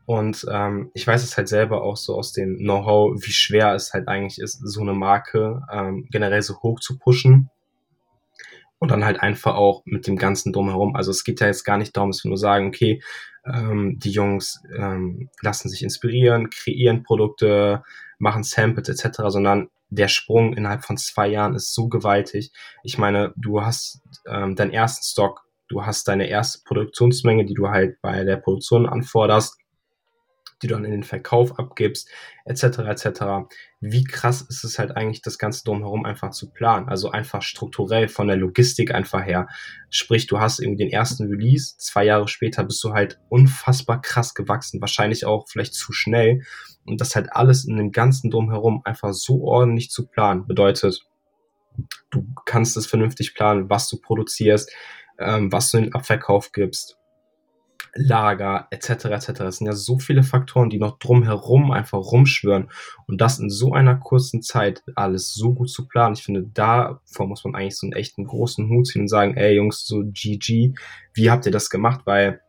Und 0.06 0.46
ähm, 0.52 0.92
ich 0.94 1.08
weiß 1.08 1.24
es 1.24 1.38
halt 1.38 1.48
selber 1.48 1.84
auch 1.84 1.98
so 1.98 2.16
aus 2.16 2.34
dem 2.34 2.58
Know-how, 2.58 3.16
wie 3.16 3.32
schwer 3.32 3.74
es 3.74 3.94
halt 3.94 4.08
eigentlich 4.08 4.40
ist, 4.40 4.60
so 4.64 4.82
eine 4.82 4.94
Marke 4.94 5.62
ähm, 5.72 6.08
generell 6.12 6.42
so 6.42 6.62
hoch 6.62 6.80
zu 6.80 7.00
pushen. 7.00 7.50
Und 8.78 8.92
dann 8.92 9.06
halt 9.06 9.22
einfach 9.22 9.56
auch 9.56 9.84
mit 9.86 10.08
dem 10.08 10.18
ganzen 10.18 10.54
Drumherum. 10.54 10.96
Also 10.96 11.12
es 11.12 11.24
geht 11.24 11.40
ja 11.40 11.48
jetzt 11.48 11.64
gar 11.64 11.78
nicht 11.78 11.96
darum, 11.96 12.12
dass 12.12 12.24
wir 12.24 12.30
nur 12.30 12.38
sagen, 12.38 12.68
okay, 12.68 13.02
ähm, 13.46 13.98
die 14.00 14.12
Jungs 14.12 14.62
ähm, 14.76 15.30
lassen 15.42 15.70
sich 15.70 15.84
inspirieren, 15.84 16.50
kreieren 16.50 17.04
Produkte, 17.04 17.84
machen 18.18 18.44
Samples 18.44 18.90
etc., 18.90 19.20
sondern 19.28 19.70
der 19.92 20.08
Sprung 20.08 20.54
innerhalb 20.54 20.84
von 20.86 20.98
zwei 20.98 21.28
Jahren 21.28 21.54
ist 21.54 21.76
so 21.76 21.88
gewaltig. 21.88 22.52
Ich 22.84 22.98
meine, 22.98 23.34
du 23.36 23.62
hast 23.62 24.02
ähm, 24.26 24.56
deinen 24.56 24.72
ersten 24.72 25.04
Stock, 25.04 25.44
du 25.68 25.86
hast 25.86 26.08
deine 26.08 26.28
erste 26.28 26.60
Produktionsmenge, 26.66 27.46
die 27.46 27.54
du 27.54 27.68
halt 27.68 28.02
bei 28.02 28.24
der 28.24 28.38
Produktion 28.38 28.88
anforderst, 28.88 29.58
die 30.62 30.68
du 30.68 30.76
dann 30.76 30.86
in 30.86 30.92
den 30.92 31.04
Verkauf 31.04 31.60
abgibst, 31.60 32.10
etc. 32.46 32.64
etc. 32.80 33.22
Wie 33.82 34.06
krass 34.06 34.42
ist 34.42 34.64
es 34.64 34.80
halt 34.80 34.96
eigentlich, 34.96 35.22
das 35.22 35.38
Ganze 35.38 35.64
drumherum 35.66 36.06
einfach 36.06 36.30
zu 36.32 36.52
planen? 36.52 36.88
Also 36.88 37.12
einfach 37.12 37.42
strukturell 37.42 38.08
von 38.08 38.28
der 38.28 38.38
Logistik 38.38 38.94
einfach 38.94 39.26
her. 39.26 39.48
Sprich, 39.90 40.28
du 40.28 40.40
hast 40.40 40.60
irgendwie 40.60 40.86
den 40.86 40.94
ersten 40.94 41.28
Release, 41.28 41.76
zwei 41.78 42.06
Jahre 42.06 42.30
später 42.30 42.64
bist 42.64 42.82
du 42.84 42.94
halt 42.94 43.20
unfassbar 43.28 44.02
krass 44.02 44.34
gewachsen, 44.36 44.80
wahrscheinlich 44.80 45.26
auch 45.26 45.48
vielleicht 45.50 45.74
zu 45.74 45.92
schnell 45.92 46.44
und 46.86 47.00
das 47.00 47.16
halt 47.16 47.32
alles 47.34 47.66
in 47.66 47.78
dem 47.78 47.92
ganzen 47.92 48.32
Drumherum 48.32 48.82
einfach 48.84 49.14
so 49.14 49.44
ordentlich 49.44 49.90
zu 49.92 50.08
planen 50.08 50.48
bedeutet, 50.48 51.06
du 52.10 52.26
kannst 52.46 52.78
es 52.78 52.86
vernünftig 52.86 53.34
planen, 53.34 53.70
was 53.70 53.88
du 53.88 53.98
produzierst, 54.00 54.72
ähm, 55.20 55.52
was 55.52 55.72
du 55.72 55.78
in 55.78 55.84
den 55.86 55.94
Abverkauf 55.94 56.52
gibst, 56.52 56.98
Lager 57.94 58.68
etc. 58.72 59.06
etc. 59.06 59.42
Es 59.42 59.58
sind 59.58 59.68
ja 59.68 59.74
so 59.74 60.00
viele 60.00 60.24
Faktoren, 60.24 60.70
die 60.70 60.80
noch 60.80 60.98
drumherum 60.98 61.72
einfach 61.72 61.98
rumschwören 61.98 62.70
und 63.08 63.20
das 63.20 63.40
in 63.40 63.50
so 63.50 63.74
einer 63.74 63.98
kurzen 63.98 64.42
Zeit 64.42 64.82
alles 64.96 65.34
so 65.34 65.54
gut 65.54 65.70
zu 65.70 65.88
planen. 65.88 66.16
Ich 66.16 66.24
finde, 66.24 66.44
davor 66.44 67.28
muss 67.28 67.44
man 67.44 67.56
eigentlich 67.56 67.78
so 67.78 67.86
einen 67.86 67.94
echten 67.94 68.26
großen 68.26 68.70
Hut 68.70 68.88
ziehen 68.88 69.04
und 69.04 69.08
sagen, 69.10 69.36
ey 69.36 69.56
Jungs, 69.56 69.86
so 69.86 70.04
GG, 70.06 70.74
wie 71.14 71.32
habt 71.32 71.46
ihr 71.46 71.52
das 71.52 71.70
gemacht? 71.70 72.02
Weil 72.06 72.42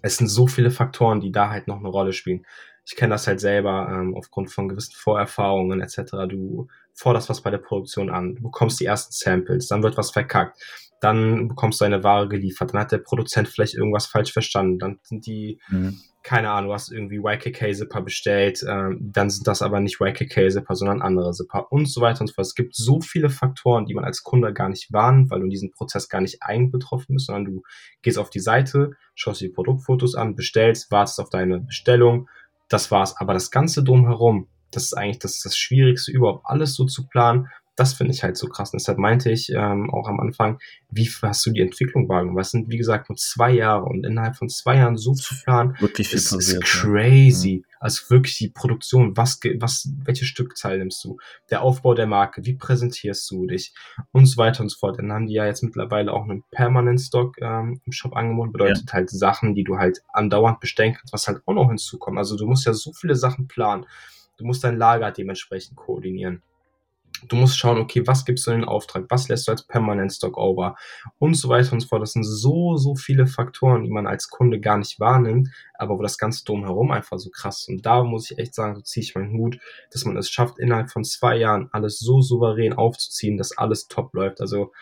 es 0.00 0.16
sind 0.16 0.28
so 0.28 0.46
viele 0.46 0.70
Faktoren, 0.70 1.20
die 1.20 1.32
da 1.32 1.50
halt 1.50 1.68
noch 1.68 1.78
eine 1.78 1.88
Rolle 1.88 2.12
spielen 2.12 2.46
ich 2.86 2.94
kenne 2.94 3.14
das 3.14 3.26
halt 3.26 3.40
selber 3.40 3.88
ähm, 3.90 4.14
aufgrund 4.14 4.50
von 4.52 4.68
gewissen 4.68 4.94
Vorerfahrungen 4.94 5.80
etc. 5.80 6.12
Du 6.28 6.68
forderst 6.94 7.28
was 7.28 7.40
bei 7.40 7.50
der 7.50 7.58
Produktion 7.58 8.10
an, 8.10 8.36
du 8.36 8.42
bekommst 8.44 8.80
die 8.80 8.86
ersten 8.86 9.12
Samples, 9.12 9.66
dann 9.66 9.82
wird 9.82 9.96
was 9.96 10.12
verkackt, 10.12 10.62
dann 11.00 11.48
bekommst 11.48 11.80
du 11.80 11.84
eine 11.84 12.04
Ware 12.04 12.28
geliefert, 12.28 12.72
dann 12.72 12.80
hat 12.80 12.92
der 12.92 12.98
Produzent 12.98 13.48
vielleicht 13.48 13.74
irgendwas 13.74 14.06
falsch 14.06 14.32
verstanden, 14.32 14.78
dann 14.78 15.00
sind 15.02 15.26
die, 15.26 15.60
mhm. 15.68 15.98
keine 16.22 16.50
Ahnung, 16.50 16.68
du 16.68 16.74
hast 16.74 16.92
irgendwie 16.92 17.16
YKK-Zipper 17.16 18.02
bestellt, 18.02 18.64
ähm, 18.66 19.10
dann 19.12 19.30
sind 19.30 19.48
das 19.48 19.62
aber 19.62 19.80
nicht 19.80 20.00
YKK-Zipper, 20.00 20.74
sondern 20.76 21.02
andere 21.02 21.32
Zipper 21.32 21.70
und 21.70 21.90
so 21.90 22.00
weiter 22.00 22.20
und 22.20 22.28
so 22.28 22.34
fort. 22.34 22.46
Es 22.46 22.54
gibt 22.54 22.76
so 22.76 23.00
viele 23.00 23.30
Faktoren, 23.30 23.84
die 23.84 23.94
man 23.94 24.04
als 24.04 24.22
Kunde 24.22 24.54
gar 24.54 24.68
nicht 24.68 24.92
warnt, 24.92 25.28
weil 25.30 25.40
du 25.40 25.44
in 25.44 25.50
diesem 25.50 25.72
Prozess 25.72 26.08
gar 26.08 26.20
nicht 26.20 26.42
einbetroffen 26.42 27.16
bist, 27.16 27.26
sondern 27.26 27.44
du 27.44 27.62
gehst 28.02 28.18
auf 28.18 28.30
die 28.30 28.40
Seite, 28.40 28.92
schaust 29.16 29.40
dir 29.40 29.48
die 29.48 29.54
Produktfotos 29.54 30.14
an, 30.14 30.36
bestellst, 30.36 30.90
wartest 30.92 31.20
auf 31.20 31.30
deine 31.30 31.60
Bestellung, 31.60 32.28
das 32.68 32.90
war's. 32.90 33.16
Aber 33.18 33.34
das 33.34 33.50
Ganze 33.50 33.82
drumherum, 33.82 34.48
das 34.70 34.84
ist 34.84 34.94
eigentlich 34.94 35.18
das, 35.18 35.40
das 35.40 35.56
Schwierigste 35.56 36.12
überhaupt, 36.12 36.44
alles 36.44 36.74
so 36.74 36.84
zu 36.84 37.06
planen. 37.06 37.48
Das 37.76 37.92
finde 37.92 38.14
ich 38.14 38.22
halt 38.22 38.38
so 38.38 38.48
krass. 38.48 38.72
Und 38.72 38.80
deshalb 38.80 38.98
meinte 38.98 39.30
ich 39.30 39.50
ähm, 39.50 39.90
auch 39.90 40.08
am 40.08 40.18
Anfang, 40.18 40.58
wie 40.90 41.08
hast 41.22 41.44
du 41.44 41.50
die 41.50 41.60
Entwicklung 41.60 42.08
wahrgenommen? 42.08 42.38
Was 42.38 42.50
sind, 42.50 42.70
wie 42.70 42.78
gesagt, 42.78 43.10
nur 43.10 43.16
zwei 43.16 43.52
Jahre 43.52 43.84
und 43.84 44.04
innerhalb 44.04 44.36
von 44.36 44.48
zwei 44.48 44.76
Jahren 44.76 44.96
so 44.96 45.12
zu 45.12 45.34
planen, 45.44 45.76
wirklich 45.80 46.08
viel 46.08 46.18
ist, 46.18 46.30
passiert, 46.30 46.64
ist 46.64 46.72
crazy. 46.72 47.64
Ja. 47.65 47.65
Also 47.80 48.10
wirklich 48.10 48.38
die 48.38 48.48
Produktion, 48.48 49.16
was, 49.16 49.40
was, 49.58 49.90
welche 50.04 50.24
Stückzahl 50.24 50.78
nimmst 50.78 51.04
du? 51.04 51.18
Der 51.50 51.62
Aufbau 51.62 51.94
der 51.94 52.06
Marke, 52.06 52.44
wie 52.44 52.54
präsentierst 52.54 53.30
du 53.30 53.46
dich? 53.46 53.74
Und 54.12 54.26
so 54.26 54.36
weiter 54.36 54.62
und 54.62 54.68
so 54.68 54.78
fort. 54.78 54.98
Dann 54.98 55.12
haben 55.12 55.26
die 55.26 55.34
ja 55.34 55.46
jetzt 55.46 55.62
mittlerweile 55.62 56.12
auch 56.12 56.24
einen 56.24 56.44
Permanent 56.50 57.00
Stock 57.00 57.36
ähm, 57.40 57.80
im 57.84 57.92
Shop 57.92 58.16
angeboten. 58.16 58.52
Bedeutet 58.52 58.88
ja. 58.88 58.92
halt 58.94 59.10
Sachen, 59.10 59.54
die 59.54 59.64
du 59.64 59.78
halt 59.78 60.02
andauernd 60.12 60.60
bestellen 60.60 60.94
kannst, 60.94 61.12
was 61.12 61.28
halt 61.28 61.42
auch 61.46 61.54
noch 61.54 61.68
hinzukommt. 61.68 62.18
Also 62.18 62.36
du 62.36 62.46
musst 62.46 62.66
ja 62.66 62.72
so 62.72 62.92
viele 62.92 63.14
Sachen 63.14 63.48
planen. 63.48 63.86
Du 64.36 64.44
musst 64.44 64.64
dein 64.64 64.76
Lager 64.76 65.10
dementsprechend 65.12 65.76
koordinieren. 65.76 66.42
Du 67.28 67.36
musst 67.36 67.58
schauen, 67.58 67.78
okay, 67.78 68.06
was 68.06 68.24
gibst 68.24 68.46
du 68.46 68.50
in 68.50 68.60
den 68.60 68.68
Auftrag, 68.68 69.06
was 69.08 69.28
lässt 69.28 69.48
du 69.48 69.52
als 69.52 69.66
Permanent 69.66 70.12
Stock 70.12 70.36
over 70.36 70.76
und 71.18 71.34
so 71.34 71.48
weiter 71.48 71.72
und 71.72 71.80
so 71.80 71.88
fort. 71.88 72.02
Das 72.02 72.12
sind 72.12 72.24
so, 72.24 72.76
so 72.76 72.94
viele 72.94 73.26
Faktoren, 73.26 73.84
die 73.84 73.90
man 73.90 74.06
als 74.06 74.28
Kunde 74.28 74.60
gar 74.60 74.78
nicht 74.78 75.00
wahrnimmt, 75.00 75.48
aber 75.74 75.98
wo 75.98 76.02
das 76.02 76.18
Ganze 76.18 76.44
drumherum 76.44 76.90
einfach 76.90 77.18
so 77.18 77.30
krass 77.30 77.60
ist. 77.60 77.68
Und 77.68 77.86
da 77.86 78.02
muss 78.04 78.30
ich 78.30 78.38
echt 78.38 78.54
sagen, 78.54 78.76
so 78.76 78.82
ziehe 78.82 79.02
ich 79.04 79.14
meinen 79.14 79.36
Hut, 79.38 79.58
dass 79.90 80.04
man 80.04 80.16
es 80.16 80.30
schafft, 80.30 80.58
innerhalb 80.58 80.90
von 80.90 81.04
zwei 81.04 81.36
Jahren 81.36 81.68
alles 81.72 81.98
so 81.98 82.20
souverän 82.20 82.72
aufzuziehen, 82.74 83.36
dass 83.36 83.56
alles 83.56 83.88
top 83.88 84.14
läuft. 84.14 84.40
Also 84.40 84.72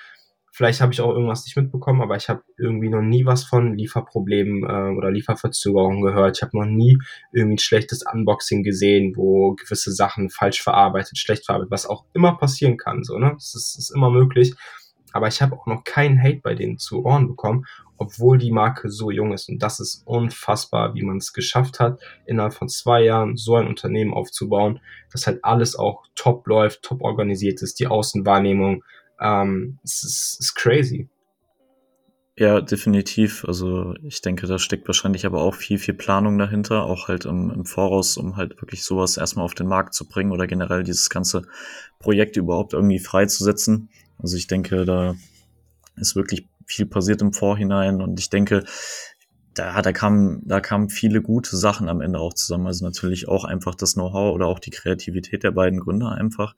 Vielleicht 0.57 0.81
habe 0.81 0.93
ich 0.93 1.01
auch 1.01 1.11
irgendwas 1.11 1.45
nicht 1.45 1.57
mitbekommen, 1.57 2.01
aber 2.01 2.14
ich 2.14 2.29
habe 2.29 2.45
irgendwie 2.57 2.88
noch 2.88 3.03
nie 3.03 3.27
was 3.27 3.43
von 3.43 3.77
Lieferproblemen 3.77 4.62
äh, 4.62 4.97
oder 4.97 5.11
Lieferverzögerungen 5.11 6.01
gehört. 6.01 6.37
Ich 6.37 6.43
habe 6.45 6.57
noch 6.57 6.64
nie 6.64 6.97
irgendwie 7.33 7.57
ein 7.57 7.59
schlechtes 7.59 8.05
Unboxing 8.07 8.62
gesehen, 8.62 9.17
wo 9.17 9.55
gewisse 9.55 9.90
Sachen 9.90 10.31
falsch 10.31 10.62
verarbeitet, 10.62 11.19
schlecht 11.19 11.45
verarbeitet, 11.45 11.73
was 11.73 11.87
auch 11.87 12.05
immer 12.12 12.37
passieren 12.37 12.77
kann. 12.77 13.03
So, 13.03 13.19
ne? 13.19 13.33
Das 13.35 13.57
ist, 13.57 13.77
ist 13.77 13.90
immer 13.90 14.11
möglich. 14.11 14.55
Aber 15.12 15.27
ich 15.27 15.43
habe 15.43 15.57
auch 15.57 15.67
noch 15.67 15.83
keinen 15.83 16.23
Hate 16.23 16.40
bei 16.40 16.55
denen 16.55 16.79
zu 16.79 17.05
Ohren 17.05 17.27
bekommen, 17.27 17.67
obwohl 17.97 18.38
die 18.38 18.53
Marke 18.53 18.90
so 18.90 19.11
jung 19.11 19.33
ist. 19.33 19.49
Und 19.49 19.61
das 19.61 19.81
ist 19.81 20.07
unfassbar, 20.07 20.95
wie 20.95 21.03
man 21.03 21.17
es 21.17 21.33
geschafft 21.33 21.81
hat, 21.81 22.01
innerhalb 22.27 22.55
von 22.55 22.69
zwei 22.69 23.03
Jahren 23.03 23.37
so 23.37 23.57
ein 23.57 23.67
Unternehmen 23.67 24.14
aufzubauen, 24.14 24.79
dass 25.11 25.27
halt 25.27 25.45
alles 25.45 25.75
auch 25.75 26.05
top 26.14 26.47
läuft, 26.47 26.83
top 26.83 27.03
organisiert 27.03 27.61
ist, 27.61 27.81
die 27.81 27.88
Außenwahrnehmung, 27.88 28.85
ähm, 29.20 29.79
es 29.83 30.03
ist, 30.03 30.37
ist 30.40 30.55
crazy. 30.55 31.09
Ja, 32.37 32.61
definitiv. 32.61 33.44
Also 33.44 33.94
ich 34.03 34.20
denke, 34.20 34.48
da 34.48 34.59
steckt 34.59 34.88
wahrscheinlich 34.88 35.24
aber 35.24 35.40
auch 35.42 35.55
viel, 35.55 35.79
viel 35.79 35.94
Planung 35.94 36.37
dahinter, 36.37 36.83
auch 36.83 37.07
halt 37.07 37.27
im, 37.27 37.50
im 37.50 37.64
Voraus, 37.64 38.16
um 38.16 38.37
halt 38.37 38.61
wirklich 38.61 38.83
sowas 38.83 39.16
erstmal 39.16 39.44
auf 39.44 39.55
den 39.55 39.68
Markt 39.68 39.94
zu 39.94 40.09
bringen 40.09 40.33
oder 40.33 40.48
generell 40.48 40.83
dieses 40.83 41.11
ganze 41.11 41.42
Projekt 42.00 42.37
überhaupt 42.37 42.72
irgendwie 42.72 42.98
freizusetzen. 42.98 43.88
Also 44.18 44.37
ich 44.37 44.48
denke, 44.48 44.85
da 44.85 45.14
ist 45.96 46.16
wirklich 46.16 46.48
viel 46.66 46.87
passiert 46.87 47.22
im 47.22 47.33
Vorhinein 47.33 48.00
und 48.00 48.18
ich 48.18 48.31
denke, 48.31 48.64
da, 49.55 49.81
da 49.83 49.93
kamen, 49.93 50.43
da 50.45 50.61
kamen 50.61 50.88
viele 50.88 51.23
gute 51.23 51.57
Sachen 51.57 51.88
am 51.88 52.01
Ende 52.01 52.19
auch 52.19 52.35
zusammen. 52.35 52.67
Also 52.67 52.85
natürlich 52.85 53.29
auch 53.29 53.45
einfach 53.45 53.75
das 53.75 53.95
Know-how 53.95 54.35
oder 54.35 54.47
auch 54.47 54.59
die 54.59 54.71
Kreativität 54.71 55.43
der 55.43 55.53
beiden 55.53 55.81
Gründer 55.81 56.12
einfach 56.12 56.55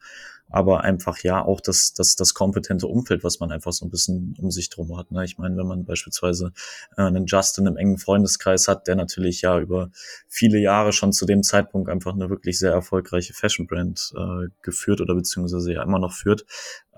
aber 0.48 0.82
einfach 0.82 1.18
ja 1.18 1.44
auch 1.44 1.60
das, 1.60 1.92
das, 1.92 2.16
das 2.16 2.34
kompetente 2.34 2.86
Umfeld, 2.86 3.24
was 3.24 3.40
man 3.40 3.50
einfach 3.50 3.72
so 3.72 3.84
ein 3.84 3.90
bisschen 3.90 4.34
um 4.38 4.50
sich 4.50 4.70
drum 4.70 4.96
hat. 4.96 5.10
Ne? 5.10 5.24
Ich 5.24 5.38
meine, 5.38 5.56
wenn 5.56 5.66
man 5.66 5.84
beispielsweise 5.84 6.52
äh, 6.96 7.02
einen 7.02 7.26
Justin 7.26 7.66
im 7.66 7.76
engen 7.76 7.98
Freundeskreis 7.98 8.68
hat, 8.68 8.86
der 8.86 8.94
natürlich 8.94 9.42
ja 9.42 9.58
über 9.58 9.90
viele 10.28 10.58
Jahre 10.58 10.92
schon 10.92 11.12
zu 11.12 11.26
dem 11.26 11.42
Zeitpunkt 11.42 11.88
einfach 11.88 12.14
eine 12.14 12.30
wirklich 12.30 12.58
sehr 12.58 12.72
erfolgreiche 12.72 13.34
Fashion 13.34 13.66
Brand 13.66 14.12
äh, 14.16 14.48
geführt 14.62 15.00
oder 15.00 15.14
beziehungsweise 15.14 15.72
ja 15.72 15.82
immer 15.82 15.98
noch 15.98 16.12
führt, 16.12 16.46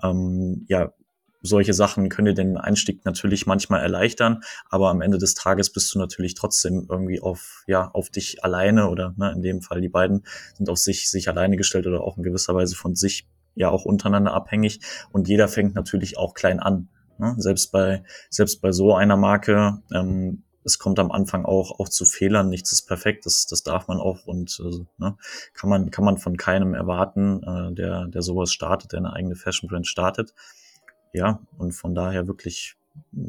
ähm, 0.03 0.65
ja, 0.67 0.93
solche 1.41 1.73
Sachen 1.73 2.09
können 2.09 2.25
dir 2.27 2.33
den 2.33 2.57
Einstieg 2.57 3.05
natürlich 3.05 3.45
manchmal 3.45 3.81
erleichtern, 3.81 4.41
aber 4.69 4.89
am 4.89 5.01
Ende 5.01 5.17
des 5.17 5.35
Tages 5.35 5.71
bist 5.71 5.93
du 5.93 5.99
natürlich 5.99 6.35
trotzdem 6.35 6.87
irgendwie 6.89 7.21
auf, 7.21 7.63
ja, 7.67 7.89
auf 7.91 8.09
dich 8.09 8.43
alleine 8.43 8.89
oder 8.89 9.13
ne, 9.17 9.31
in 9.31 9.41
dem 9.41 9.61
Fall 9.61 9.81
die 9.81 9.89
beiden 9.89 10.25
sind 10.55 10.69
auf 10.69 10.77
sich, 10.77 11.09
sich 11.09 11.29
alleine 11.29 11.57
gestellt 11.57 11.87
oder 11.87 12.01
auch 12.01 12.17
in 12.17 12.23
gewisser 12.23 12.55
Weise 12.55 12.75
von 12.75 12.95
sich 12.95 13.27
ja 13.55 13.69
auch 13.69 13.85
untereinander 13.85 14.33
abhängig 14.33 14.81
und 15.11 15.27
jeder 15.27 15.47
fängt 15.47 15.75
natürlich 15.75 16.17
auch 16.17 16.33
klein 16.33 16.59
an. 16.59 16.89
Ne? 17.17 17.35
Selbst 17.37 17.71
bei, 17.71 18.03
selbst 18.29 18.61
bei 18.61 18.71
so 18.71 18.95
einer 18.95 19.17
Marke, 19.17 19.81
ähm, 19.93 20.43
es 20.63 20.77
kommt 20.77 20.99
am 20.99 21.11
Anfang 21.11 21.45
auch, 21.45 21.79
auch 21.79 21.89
zu 21.89 22.05
Fehlern, 22.05 22.49
nichts 22.49 22.71
ist 22.71 22.83
perfekt, 22.83 23.25
das, 23.25 23.47
das 23.47 23.63
darf 23.63 23.87
man 23.87 23.97
auch 23.97 24.25
und 24.25 24.61
äh, 24.63 24.85
ne, 24.97 25.17
kann 25.53 25.69
man, 25.69 25.89
kann 25.89 26.05
man 26.05 26.17
von 26.17 26.37
keinem 26.37 26.73
erwarten, 26.73 27.43
äh, 27.43 27.73
der, 27.73 28.07
der 28.07 28.21
sowas 28.21 28.51
startet, 28.51 28.91
der 28.91 28.99
eine 28.99 29.13
eigene 29.13 29.35
Fashion 29.35 29.69
Brand 29.69 29.87
startet 29.87 30.33
ja, 31.13 31.39
und 31.57 31.71
von 31.73 31.95
daher 31.95 32.27
wirklich 32.27 32.75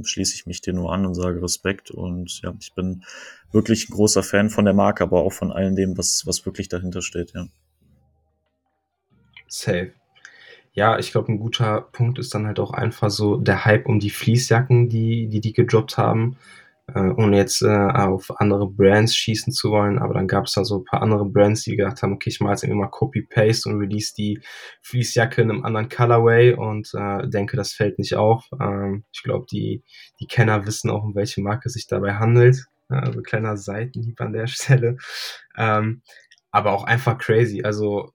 schließe 0.03 0.35
ich 0.35 0.47
mich 0.47 0.61
dir 0.61 0.73
nur 0.73 0.93
an 0.93 1.07
und 1.07 1.15
sage 1.15 1.43
Respekt. 1.43 1.91
Und 1.91 2.41
ja, 2.43 2.53
ich 2.61 2.75
bin 2.75 3.05
wirklich 3.53 3.89
ein 3.89 3.95
großer 3.95 4.23
Fan 4.23 4.51
von 4.51 4.65
der 4.65 4.75
Marke, 4.75 5.05
aber 5.05 5.21
auch 5.21 5.33
von 5.33 5.53
allem 5.53 5.77
dem, 5.77 5.97
was, 5.97 6.27
was 6.27 6.45
wirklich 6.47 6.69
dahinter 6.69 7.03
steht, 7.03 7.33
ja. 7.35 7.47
Safe. 9.49 9.93
Ja, 10.73 10.99
ich 10.99 11.11
glaube, 11.11 11.33
ein 11.33 11.41
guter 11.41 11.81
Punkt 11.81 12.19
ist 12.19 12.35
dann 12.35 12.47
halt 12.47 12.61
auch 12.61 12.71
einfach 12.71 13.11
so 13.11 13.37
der 13.37 13.65
Hype 13.65 13.87
um 13.87 13.99
die 13.99 14.11
Fließjacken, 14.11 14.89
die 14.89 15.29
die, 15.29 15.41
die 15.41 15.53
gedroppt 15.53 15.99
haben 15.99 16.37
äh, 16.95 17.11
ohne 17.17 17.37
jetzt 17.37 17.63
äh, 17.63 17.69
auf 17.69 18.31
andere 18.41 18.69
Brands 18.69 19.15
schießen 19.17 19.53
zu 19.53 19.71
wollen, 19.71 19.99
aber 19.99 20.15
dann 20.15 20.27
gab 20.27 20.47
es 20.47 20.53
da 20.53 20.65
so 20.65 20.79
ein 20.79 20.85
paar 20.85 21.03
andere 21.03 21.25
Brands, 21.25 21.63
die 21.63 21.77
gedacht 21.77 22.03
haben, 22.03 22.13
okay, 22.13 22.31
ich 22.31 22.41
mache 22.41 22.53
jetzt 22.53 22.67
mal 22.69 22.89
Copy-Paste 22.89 23.69
und 23.69 23.79
release 23.79 24.15
die 24.15 24.41
Fließjacke 24.83 25.43
in 25.43 25.51
einem 25.51 25.65
anderen 25.65 25.89
Colorway 25.89 26.55
und 26.55 26.91
äh, 26.95 27.29
denke, 27.29 27.57
das 27.57 27.73
fällt 27.73 27.99
nicht 27.99 28.15
auf. 28.15 28.49
Ähm, 28.61 29.05
ich 29.13 29.23
glaube, 29.23 29.47
die, 29.51 29.83
die 30.21 30.27
Kenner 30.27 30.67
wissen 30.67 30.91
auch, 30.91 31.05
um 31.05 31.15
welche 31.15 31.41
Marke 31.43 31.69
es 31.69 31.75
sich 31.75 31.87
dabei 31.87 32.15
handelt. 32.15 32.67
Also 32.89 33.23
kleiner 33.23 33.57
Seitenhieb 33.57 34.21
an 34.21 34.33
der 34.33 34.47
Stelle. 34.49 34.97
Ähm, 35.57 36.03
aber 36.51 36.73
auch 36.73 36.85
einfach 36.85 37.19
crazy. 37.19 37.63
Also 37.63 38.13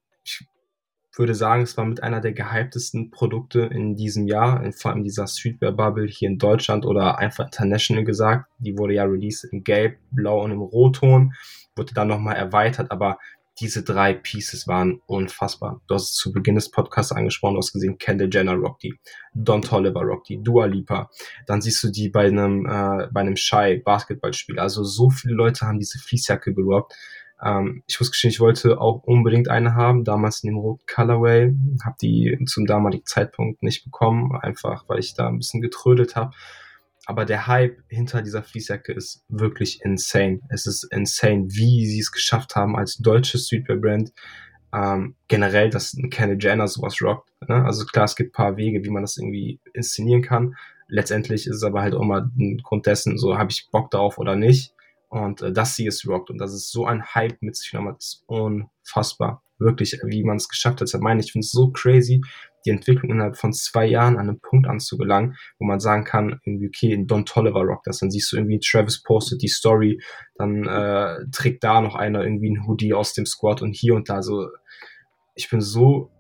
würde 1.18 1.36
sagen, 1.36 1.64
es 1.64 1.78
war 1.78 1.86
mit 1.86 2.04
einer 2.04 2.22
der 2.22 2.34
gehyptesten 2.34 3.12
Produkte 3.12 3.62
in 3.62 3.96
diesem 3.96 4.28
Jahr, 4.28 4.64
vor 4.74 4.92
allem 4.92 5.04
dieser 5.04 5.28
Streetwear-Bubble 5.28 6.08
hier 6.08 6.30
in 6.30 6.38
Deutschland 6.38 6.86
oder 6.86 7.20
einfach 7.20 7.46
international 7.46 8.04
gesagt. 8.04 8.50
Die 8.60 8.78
wurde 8.78 8.96
ja 8.96 9.04
released 9.04 9.46
in 9.52 9.64
Gelb, 9.64 9.98
Blau 10.12 10.44
und 10.44 10.52
im 10.52 10.62
Rotton, 10.62 11.34
wurde 11.76 11.94
dann 11.94 12.08
nochmal 12.08 12.36
erweitert, 12.36 12.92
aber 12.92 13.18
diese 13.60 13.84
drei 13.84 14.14
Pieces 14.14 14.68
waren 14.68 15.02
unfassbar. 15.06 15.82
Du 15.88 15.96
hast 15.96 16.10
es 16.10 16.16
zu 16.16 16.34
Beginn 16.34 16.56
des 16.56 16.72
Podcasts 16.72 17.14
angesprochen, 17.14 17.54
du 17.54 17.60
hast 17.60 17.72
gesehen, 17.72 17.98
Kendall 17.98 18.30
Jenner 18.32 18.56
rockt 18.56 18.84
die, 18.84 18.94
Don 19.34 19.62
Tolliver 19.62 20.02
rockt 20.02 20.28
die, 20.28 20.44
Dua 20.44 20.66
Lipa. 20.66 21.10
Dann 21.48 21.62
siehst 21.62 21.82
du 21.84 21.90
die 21.90 22.10
bei 22.10 22.28
einem, 22.28 22.66
äh, 22.66 23.08
bei 23.12 23.22
einem 23.22 23.38
Shy 23.38 23.82
Basketballspiel. 23.84 24.60
Also 24.60 24.84
so 24.84 25.10
viele 25.10 25.36
Leute 25.36 25.66
haben 25.66 25.80
diese 25.80 26.00
Fließjacke 26.00 26.54
gerockt. 26.54 26.94
Ähm, 27.44 27.84
ich 27.88 28.00
muss 28.00 28.12
gestehen, 28.12 28.32
ich 28.32 28.40
wollte 28.40 28.80
auch 28.80 29.04
unbedingt 29.04 29.50
eine 29.50 29.76
haben, 29.76 30.04
damals 30.04 30.44
in 30.44 30.52
dem 30.52 30.58
roten 30.58 30.86
Colorway, 30.88 31.54
habe 31.84 31.96
die 32.02 32.38
zum 32.46 32.66
damaligen 32.66 33.06
Zeitpunkt 33.06 33.64
nicht 33.64 33.84
bekommen, 33.84 34.36
einfach 34.36 34.86
weil 34.88 35.00
ich 35.00 35.14
da 35.14 35.28
ein 35.28 35.38
bisschen 35.38 35.62
getrödelt 35.62 36.16
habe. 36.16 36.32
Aber 37.06 37.26
der 37.26 37.46
Hype 37.48 37.78
hinter 37.88 38.22
dieser 38.22 38.42
Fließjacke 38.42 38.92
ist 38.92 39.24
wirklich 39.30 39.82
insane. 39.84 40.40
Es 40.50 40.66
ist 40.66 40.86
insane, 40.92 41.46
wie 41.50 41.86
sie 41.86 42.00
es 42.00 42.12
geschafft 42.12 42.56
haben 42.56 42.76
als 42.76 42.98
deutsche 42.98 43.38
Streetwear-Brand. 43.38 44.12
Ähm, 44.74 45.16
generell, 45.28 45.70
dass 45.70 45.96
Kendall 46.10 46.38
Jenner 46.40 46.68
sowas 46.68 47.00
rockt. 47.02 47.30
Ne? 47.48 47.64
Also 47.64 47.86
klar, 47.86 48.06
es 48.06 48.16
gibt 48.16 48.34
paar 48.34 48.58
Wege, 48.58 48.84
wie 48.84 48.90
man 48.90 49.04
das 49.04 49.18
irgendwie 49.18 49.60
inszenieren 49.74 50.24
kann. 50.24 50.56
Letztendlich 50.88 51.48
ist 51.48 51.58
es 51.58 51.64
aber 51.64 51.82
halt 51.82 51.94
auch 51.94 52.04
mal 52.04 52.30
ein 52.38 52.58
Grund 52.64 52.86
dessen, 52.86 53.18
so 53.18 53.38
habe 53.38 53.52
ich 53.52 53.70
Bock 53.72 53.92
darauf 53.92 54.18
oder 54.18 54.36
nicht. 54.36 54.75
Und 55.16 55.42
äh, 55.42 55.54
dass 55.54 55.78
sie 55.78 55.88
es 55.88 56.06
rockt 56.06 56.30
und 56.30 56.40
dass 56.40 56.52
es 56.52 56.70
so 56.70 56.86
ein 56.86 57.06
Hype 57.06 57.42
mit 57.42 57.56
sich 57.56 57.72
genommen 57.72 57.94
hat, 57.94 58.00
ist 58.00 58.24
unfassbar. 58.28 59.42
Wirklich, 59.58 59.98
wie 60.04 60.26
man 60.26 60.36
es 60.36 60.50
geschafft 60.50 60.82
hat. 60.82 60.94
Ich 60.94 61.00
meine, 61.00 61.22
ich 61.22 61.32
finde 61.32 61.46
es 61.46 61.52
so 61.52 61.72
crazy, 61.72 62.22
die 62.66 62.72
Entwicklung 62.72 63.12
innerhalb 63.12 63.38
von 63.38 63.54
zwei 63.54 63.86
Jahren 63.86 64.18
an 64.18 64.28
einen 64.28 64.42
Punkt 64.42 64.68
anzugelangen, 64.68 65.38
wo 65.58 65.66
man 65.66 65.80
sagen 65.80 66.04
kann, 66.04 66.42
irgendwie, 66.44 66.68
okay, 66.68 66.92
in 66.92 67.08
Don 67.08 67.26
Tolliver 67.26 67.62
rockt 67.62 67.88
das. 67.88 68.00
Dann 68.00 68.12
siehst 68.12 68.30
du 68.34 68.36
irgendwie, 68.36 68.60
Travis 68.60 69.04
postet 69.04 69.42
die 69.42 69.48
Story, 69.48 70.02
dann 70.36 70.68
äh, 70.68 71.26
trägt 71.32 71.64
da 71.64 71.80
noch 71.80 71.96
einer 71.96 72.22
irgendwie 72.22 72.50
ein 72.50 72.68
Hoodie 72.68 72.94
aus 72.94 73.14
dem 73.14 73.26
Squad 73.26 73.62
und 73.62 73.74
hier 73.74 73.96
und 73.96 74.10
da. 74.10 74.22
So, 74.22 74.50
ich 75.34 75.50
bin 75.50 75.62
so 75.62 76.12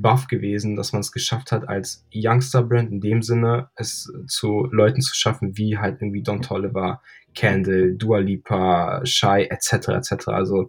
buff 0.00 0.26
gewesen, 0.26 0.76
dass 0.76 0.92
man 0.92 1.00
es 1.00 1.12
geschafft 1.12 1.52
hat, 1.52 1.68
als 1.68 2.04
Youngster-Brand 2.14 2.90
in 2.90 3.00
dem 3.00 3.22
Sinne, 3.22 3.68
es 3.76 4.12
zu 4.26 4.66
Leuten 4.70 5.00
zu 5.00 5.14
schaffen, 5.14 5.56
wie 5.56 5.78
halt 5.78 6.00
irgendwie 6.00 6.22
Don 6.22 6.42
Tolliver, 6.42 7.00
Candle, 7.34 7.94
Dua 7.94 8.18
Lipa, 8.18 9.00
Shy, 9.04 9.46
etc., 9.48 9.88
etc. 9.88 10.28
Also 10.28 10.68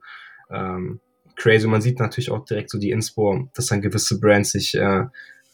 ähm, 0.49 0.99
crazy. 1.35 1.67
Man 1.67 1.81
sieht 1.81 1.99
natürlich 1.99 2.31
auch 2.31 2.45
direkt 2.45 2.69
so 2.69 2.77
die 2.77 2.91
Inspo, 2.91 3.49
dass 3.53 3.67
dann 3.67 3.81
gewisse 3.81 4.19
Brands 4.19 4.51
sich, 4.51 4.75
äh, 4.75 5.05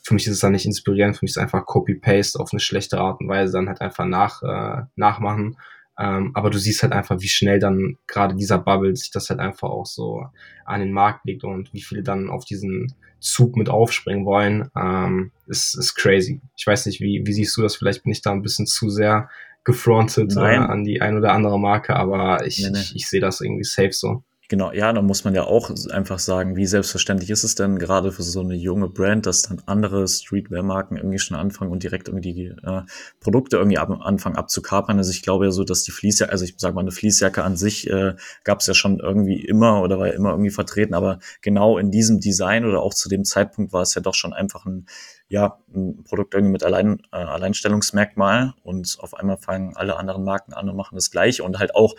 für 0.04 0.14
mich 0.14 0.26
ist 0.28 0.34
es 0.34 0.40
dann 0.40 0.52
nicht 0.52 0.66
inspirierend, 0.66 1.16
für 1.16 1.26
mich 1.26 1.32
ist 1.32 1.38
es 1.38 1.44
einfach 1.44 1.66
Copy-Paste 1.66 2.40
auf 2.40 2.50
eine 2.52 2.60
schlechte 2.60 3.00
Art 3.00 3.22
und 3.22 3.28
Weise 3.28 3.54
dann 3.54 3.68
halt 3.68 3.82
einfach 3.82 4.06
nach, 4.06 4.42
äh, 4.44 4.84
nachmachen. 4.96 5.58
Ähm, 6.02 6.32
aber 6.34 6.50
du 6.50 6.58
siehst 6.58 6.82
halt 6.82 6.94
einfach, 6.94 7.22
wie 7.22 7.28
schnell 7.28 7.60
dann 7.60 7.98
gerade 8.08 8.36
dieser 8.36 8.58
Bubble 8.58 8.96
sich 8.96 9.12
das 9.12 9.30
halt 9.30 9.40
einfach 9.40 9.70
auch 9.70 9.86
so 9.86 10.26
an 10.66 10.80
den 10.80 10.92
Markt 10.92 11.26
legt 11.26 11.44
und 11.44 11.72
wie 11.74 11.82
viele 11.82 12.02
dann 12.02 12.30
auf 12.30 12.44
diesen 12.44 12.96
Zug 13.20 13.56
mit 13.56 13.70
aufspringen 13.70 14.26
wollen, 14.26 14.72
ähm, 14.76 15.32
ist, 15.46 15.76
ist 15.76 15.94
crazy. 15.94 16.42
Ich 16.58 16.66
weiß 16.66 16.88
nicht, 16.88 17.02
wie, 17.02 17.22
wie 17.24 17.34
siehst 17.34 17.56
du 17.56 17.62
das? 17.62 17.76
Vielleicht 17.76 18.02
bin 18.02 18.12
ich 18.12 18.24
da 18.24 18.32
ein 18.32 18.42
bisschen 18.42 18.66
zu 18.66 18.90
sehr 18.90 19.30
gefrontet 19.64 20.36
äh, 20.36 20.40
an 20.40 20.84
die 20.84 21.02
ein 21.02 21.18
oder 21.18 21.34
andere 21.34 21.60
Marke, 21.60 21.96
aber 21.96 22.48
ich, 22.48 22.58
nee, 22.64 22.72
nee. 22.72 22.80
ich, 22.80 22.96
ich 22.96 23.08
sehe 23.08 23.22
das 23.22 23.42
irgendwie 23.42 23.64
safe 23.64 23.92
so. 23.92 24.24
Genau, 24.52 24.74
ja, 24.74 24.92
da 24.92 25.02
muss 25.02 25.24
man 25.24 25.34
ja 25.34 25.46
auch 25.46 25.72
einfach 25.92 26.20
sagen, 26.20 26.58
wie 26.58 26.66
selbstverständlich 26.66 27.30
ist 27.30 27.46
es 27.46 27.56
denn 27.56 27.80
gerade 27.80 28.12
für 28.12 28.24
so 28.24 28.42
eine 28.42 28.54
junge 28.54 28.90
Brand, 28.90 29.26
dass 29.26 29.44
dann 29.44 29.62
andere 29.66 30.06
Streetwear-Marken 30.06 30.98
irgendwie 30.98 31.20
schon 31.20 31.38
anfangen 31.38 31.72
und 31.72 31.84
direkt 31.84 32.10
irgendwie 32.10 32.34
die 32.34 32.48
äh, 32.48 32.82
Produkte 33.22 33.56
irgendwie 33.56 33.78
ab, 33.78 33.90
anfangen 34.02 34.36
abzukapern. 34.36 34.98
Also 34.98 35.12
ich 35.12 35.22
glaube 35.22 35.46
ja 35.46 35.52
so, 35.52 35.64
dass 35.64 35.84
die 35.84 35.92
Fließjacke, 35.92 36.34
also 36.34 36.44
ich 36.44 36.56
sage 36.58 36.76
mal, 36.76 36.82
eine 36.82 36.92
Fließjacke 36.92 37.46
an 37.46 37.56
sich 37.56 37.90
äh, 37.90 38.16
gab 38.44 38.60
es 38.60 38.68
ja 38.68 38.74
schon 38.74 39.00
irgendwie 39.00 39.40
immer 39.40 39.82
oder 39.82 39.98
war 40.00 40.08
ja 40.08 40.14
immer 40.16 40.32
irgendwie 40.32 40.52
vertreten, 40.52 40.96
aber 40.96 41.20
genau 41.42 41.78
in 41.78 41.90
diesem 41.90 42.20
Design 42.20 42.66
oder 42.66 42.82
auch 42.82 42.94
zu 42.94 43.08
dem 43.08 43.24
Zeitpunkt 43.24 43.72
war 43.72 43.84
es 43.84 43.96
ja 43.96 44.02
doch 44.02 44.16
schon 44.16 44.34
einfach 44.34 44.66
ein 44.66 44.86
ja, 45.30 45.60
ein 45.74 46.04
Produkt 46.04 46.34
irgendwie 46.34 46.52
mit 46.52 46.64
Allein, 46.64 47.04
äh, 47.14 47.16
Alleinstellungsmerkmal 47.16 48.54
und 48.64 48.98
auf 49.00 49.14
einmal 49.14 49.38
fangen 49.38 49.78
alle 49.78 49.96
anderen 49.96 50.26
Marken 50.26 50.52
an 50.52 50.68
und 50.68 50.76
machen 50.76 50.96
das 50.96 51.10
gleiche 51.10 51.46
und 51.46 51.58
halt 51.58 51.74
auch 51.74 51.96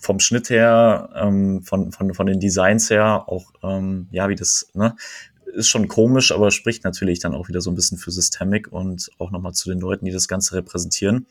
vom 0.00 0.20
Schnitt 0.20 0.50
her, 0.50 1.10
ähm, 1.14 1.62
von, 1.62 1.92
von, 1.92 2.14
von 2.14 2.26
den 2.26 2.40
Designs 2.40 2.90
her, 2.90 3.24
auch, 3.28 3.52
ähm, 3.62 4.08
ja, 4.10 4.28
wie 4.28 4.34
das, 4.34 4.70
ne, 4.74 4.96
ist 5.54 5.68
schon 5.68 5.88
komisch, 5.88 6.30
aber 6.32 6.50
spricht 6.50 6.84
natürlich 6.84 7.20
dann 7.20 7.34
auch 7.34 7.48
wieder 7.48 7.60
so 7.60 7.70
ein 7.70 7.74
bisschen 7.74 7.98
für 7.98 8.10
Systemic 8.10 8.70
und 8.70 9.10
auch 9.18 9.30
nochmal 9.30 9.54
zu 9.54 9.68
den 9.68 9.80
Leuten, 9.80 10.04
die 10.04 10.12
das 10.12 10.28
Ganze 10.28 10.56
repräsentieren 10.56 11.26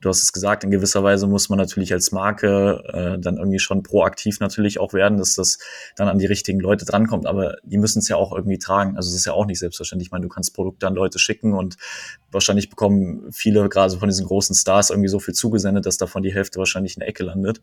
du 0.00 0.08
hast 0.08 0.22
es 0.22 0.32
gesagt, 0.32 0.62
in 0.62 0.70
gewisser 0.70 1.02
Weise 1.02 1.26
muss 1.26 1.48
man 1.48 1.58
natürlich 1.58 1.92
als 1.92 2.12
Marke 2.12 2.82
äh, 2.92 3.18
dann 3.18 3.38
irgendwie 3.38 3.58
schon 3.58 3.82
proaktiv 3.82 4.40
natürlich 4.40 4.78
auch 4.78 4.92
werden, 4.92 5.18
dass 5.18 5.34
das 5.34 5.58
dann 5.96 6.08
an 6.08 6.18
die 6.18 6.26
richtigen 6.26 6.60
Leute 6.60 6.84
drankommt. 6.84 7.26
Aber 7.26 7.56
die 7.62 7.78
müssen 7.78 8.00
es 8.00 8.08
ja 8.08 8.16
auch 8.16 8.32
irgendwie 8.32 8.58
tragen. 8.58 8.96
Also 8.96 9.08
es 9.08 9.16
ist 9.16 9.24
ja 9.24 9.32
auch 9.32 9.46
nicht 9.46 9.58
selbstverständlich. 9.58 10.08
Ich 10.08 10.12
meine, 10.12 10.24
du 10.24 10.28
kannst 10.28 10.54
Produkte 10.54 10.86
an 10.86 10.94
Leute 10.94 11.18
schicken 11.18 11.54
und 11.54 11.76
wahrscheinlich 12.30 12.68
bekommen 12.68 13.32
viele 13.32 13.68
gerade 13.68 13.96
von 13.96 14.08
diesen 14.08 14.26
großen 14.26 14.54
Stars 14.54 14.90
irgendwie 14.90 15.08
so 15.08 15.18
viel 15.18 15.34
zugesendet, 15.34 15.86
dass 15.86 15.96
davon 15.96 16.22
die 16.22 16.34
Hälfte 16.34 16.58
wahrscheinlich 16.58 16.96
in 16.96 17.00
der 17.00 17.08
Ecke 17.08 17.24
landet 17.24 17.60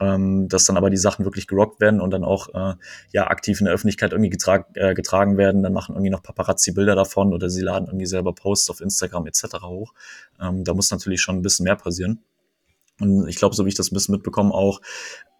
ähm, 0.00 0.48
dass 0.48 0.64
dann 0.64 0.76
aber 0.76 0.90
die 0.90 0.96
Sachen 0.96 1.24
wirklich 1.24 1.46
gerockt 1.46 1.80
werden 1.80 2.00
und 2.00 2.10
dann 2.10 2.24
auch 2.24 2.48
äh, 2.54 2.74
ja 3.12 3.26
aktiv 3.28 3.60
in 3.60 3.64
der 3.64 3.74
Öffentlichkeit 3.74 4.12
irgendwie 4.12 4.30
getrag, 4.30 4.66
äh, 4.74 4.94
getragen 4.94 5.36
werden. 5.36 5.62
Dann 5.62 5.72
machen 5.72 5.94
irgendwie 5.94 6.10
noch 6.10 6.22
Paparazzi 6.22 6.72
Bilder 6.72 6.94
davon 6.94 7.32
oder 7.32 7.50
sie 7.50 7.62
laden 7.62 7.86
irgendwie 7.88 8.06
selber 8.06 8.32
Posts 8.34 8.70
auf 8.70 8.80
Instagram 8.80 9.26
etc. 9.26 9.62
hoch. 9.62 9.94
Ähm, 10.40 10.64
da 10.64 10.74
muss 10.74 10.90
natürlich 10.90 11.20
schon 11.20 11.36
ein 11.36 11.42
bisschen 11.42 11.64
mehr 11.64 11.76
passieren. 11.76 12.22
Und 13.00 13.28
ich 13.28 13.36
glaube, 13.36 13.54
so 13.54 13.64
wie 13.64 13.68
ich 13.68 13.74
das 13.74 13.90
ein 13.90 13.94
bisschen 13.94 14.14
mitbekomme, 14.14 14.52
auch, 14.52 14.80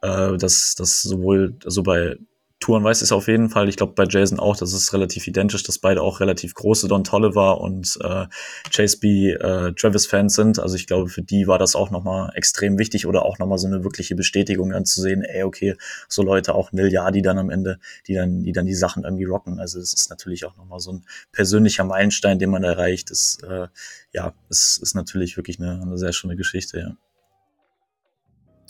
äh, 0.02 0.36
dass 0.36 0.74
das 0.76 1.02
sowohl 1.02 1.56
so 1.64 1.82
bei 1.82 2.16
Touren 2.60 2.82
weiß 2.82 3.02
es 3.02 3.12
auf 3.12 3.28
jeden 3.28 3.50
Fall. 3.50 3.68
Ich 3.68 3.76
glaube 3.76 3.92
bei 3.94 4.04
Jason 4.08 4.40
auch, 4.40 4.56
das 4.56 4.72
ist 4.72 4.92
relativ 4.92 5.28
identisch, 5.28 5.62
dass 5.62 5.78
beide 5.78 6.02
auch 6.02 6.18
relativ 6.18 6.54
große 6.54 6.88
Don 6.88 7.04
Tolliver 7.04 7.60
und 7.60 7.96
äh, 8.02 8.26
Chase 8.74 8.98
B. 8.98 9.30
Äh, 9.30 9.74
Travis 9.74 10.06
Fans 10.06 10.34
sind. 10.34 10.58
Also 10.58 10.74
ich 10.74 10.88
glaube, 10.88 11.08
für 11.08 11.22
die 11.22 11.46
war 11.46 11.58
das 11.58 11.76
auch 11.76 11.90
nochmal 11.90 12.32
extrem 12.34 12.76
wichtig 12.76 13.06
oder 13.06 13.24
auch 13.24 13.38
nochmal 13.38 13.58
so 13.58 13.68
eine 13.68 13.84
wirkliche 13.84 14.16
Bestätigung 14.16 14.70
dann 14.70 14.84
zu 14.84 15.00
sehen, 15.00 15.22
ey, 15.22 15.44
okay, 15.44 15.76
so 16.08 16.22
Leute 16.22 16.54
auch 16.54 16.70
die 16.72 17.22
dann 17.22 17.38
am 17.38 17.50
Ende, 17.50 17.78
die 18.08 18.14
dann, 18.14 18.42
die 18.42 18.52
dann 18.52 18.66
die 18.66 18.74
Sachen 18.74 19.04
irgendwie 19.04 19.24
rocken. 19.24 19.60
Also 19.60 19.78
es 19.78 19.92
ist 19.92 20.10
natürlich 20.10 20.44
auch 20.44 20.56
nochmal 20.56 20.80
so 20.80 20.92
ein 20.92 21.04
persönlicher 21.30 21.84
Meilenstein, 21.84 22.40
den 22.40 22.50
man 22.50 22.64
erreicht. 22.64 23.10
Das, 23.10 23.38
äh, 23.48 23.68
ja, 24.12 24.34
es 24.48 24.78
ist 24.82 24.94
natürlich 24.94 25.36
wirklich 25.36 25.60
eine, 25.60 25.80
eine 25.80 25.96
sehr 25.96 26.12
schöne 26.12 26.34
Geschichte, 26.34 26.80
ja. 26.80 27.07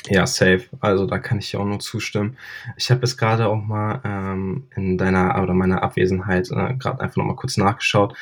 Ja, 0.06 0.26
safe. 0.26 0.64
Also 0.80 1.06
da 1.06 1.18
kann 1.18 1.38
ich 1.38 1.50
dir 1.50 1.60
auch 1.60 1.64
nur 1.64 1.80
zustimmen. 1.80 2.38
Ich 2.76 2.90
habe 2.90 3.00
jetzt 3.00 3.18
gerade 3.18 3.48
auch 3.48 3.56
mal 3.56 4.00
ähm, 4.04 4.68
in 4.74 4.96
deiner 4.96 5.42
oder 5.42 5.54
meiner 5.54 5.82
Abwesenheit 5.82 6.50
äh, 6.50 6.74
gerade 6.74 7.00
einfach 7.00 7.16
noch 7.16 7.24
mal 7.24 7.36
kurz 7.36 7.56
nachgeschaut. 7.56 8.16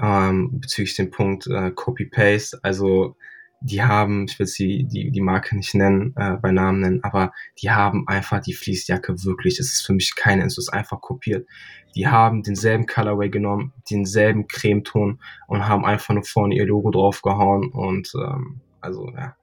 ähm, 0.00 0.60
bezüglich 0.60 0.96
dem 0.96 1.10
Punkt 1.10 1.46
äh, 1.46 1.70
Copy-Paste. 1.70 2.58
Also 2.62 3.16
die 3.60 3.82
haben, 3.82 4.26
ich 4.28 4.38
will 4.38 4.48
die, 4.58 4.84
die, 4.84 5.10
die 5.10 5.20
Marke 5.20 5.56
nicht 5.56 5.74
nennen, 5.74 6.14
äh, 6.16 6.36
bei 6.36 6.50
Namen 6.50 6.80
nennen, 6.80 7.04
aber 7.04 7.32
die 7.60 7.70
haben 7.70 8.08
einfach 8.08 8.40
die 8.40 8.54
Fließjacke 8.54 9.24
wirklich, 9.24 9.60
es 9.60 9.72
ist 9.72 9.86
für 9.86 9.92
mich 9.92 10.16
keine 10.16 10.44
es 10.44 10.58
ist 10.58 10.70
einfach 10.70 11.00
kopiert. 11.00 11.46
Die 11.94 12.08
haben 12.08 12.42
denselben 12.42 12.86
Colorway 12.86 13.28
genommen, 13.28 13.72
denselben 13.90 14.48
Cremeton 14.48 15.20
und 15.46 15.68
haben 15.68 15.84
einfach 15.84 16.14
nur 16.14 16.24
vorne 16.24 16.56
ihr 16.56 16.66
Logo 16.66 16.90
draufgehauen 16.90 17.70
und 17.70 18.12
ähm, 18.16 18.60
also 18.80 19.08
ja, 19.10 19.36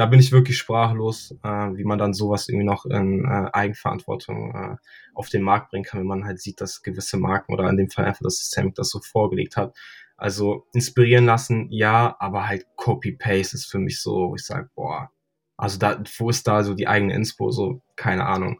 da 0.00 0.06
bin 0.06 0.18
ich 0.18 0.32
wirklich 0.32 0.56
sprachlos, 0.56 1.36
äh, 1.42 1.48
wie 1.48 1.84
man 1.84 1.98
dann 1.98 2.14
sowas 2.14 2.48
irgendwie 2.48 2.64
noch 2.64 2.86
in 2.86 3.26
äh, 3.26 3.50
Eigenverantwortung 3.52 4.54
äh, 4.54 4.76
auf 5.12 5.28
den 5.28 5.42
Markt 5.42 5.70
bringen 5.70 5.84
kann, 5.84 6.00
wenn 6.00 6.06
man 6.06 6.24
halt 6.24 6.40
sieht, 6.40 6.62
dass 6.62 6.80
gewisse 6.80 7.18
Marken 7.18 7.52
oder 7.52 7.68
in 7.68 7.76
dem 7.76 7.90
Fall 7.90 8.06
einfach 8.06 8.22
das 8.22 8.38
System 8.38 8.72
das 8.72 8.88
so 8.88 9.00
vorgelegt 9.00 9.58
hat. 9.58 9.76
Also 10.16 10.66
inspirieren 10.72 11.26
lassen, 11.26 11.66
ja, 11.70 12.16
aber 12.18 12.48
halt 12.48 12.64
Copy-Paste 12.76 13.56
ist 13.56 13.70
für 13.70 13.78
mich 13.78 14.00
so, 14.00 14.34
ich 14.34 14.46
sage, 14.46 14.70
boah, 14.74 15.10
also 15.58 15.78
da, 15.78 16.02
wo 16.16 16.30
ist 16.30 16.48
da 16.48 16.64
so 16.64 16.72
die 16.72 16.88
eigene 16.88 17.12
Inspo? 17.12 17.50
So, 17.50 17.82
keine 17.94 18.24
Ahnung. 18.24 18.58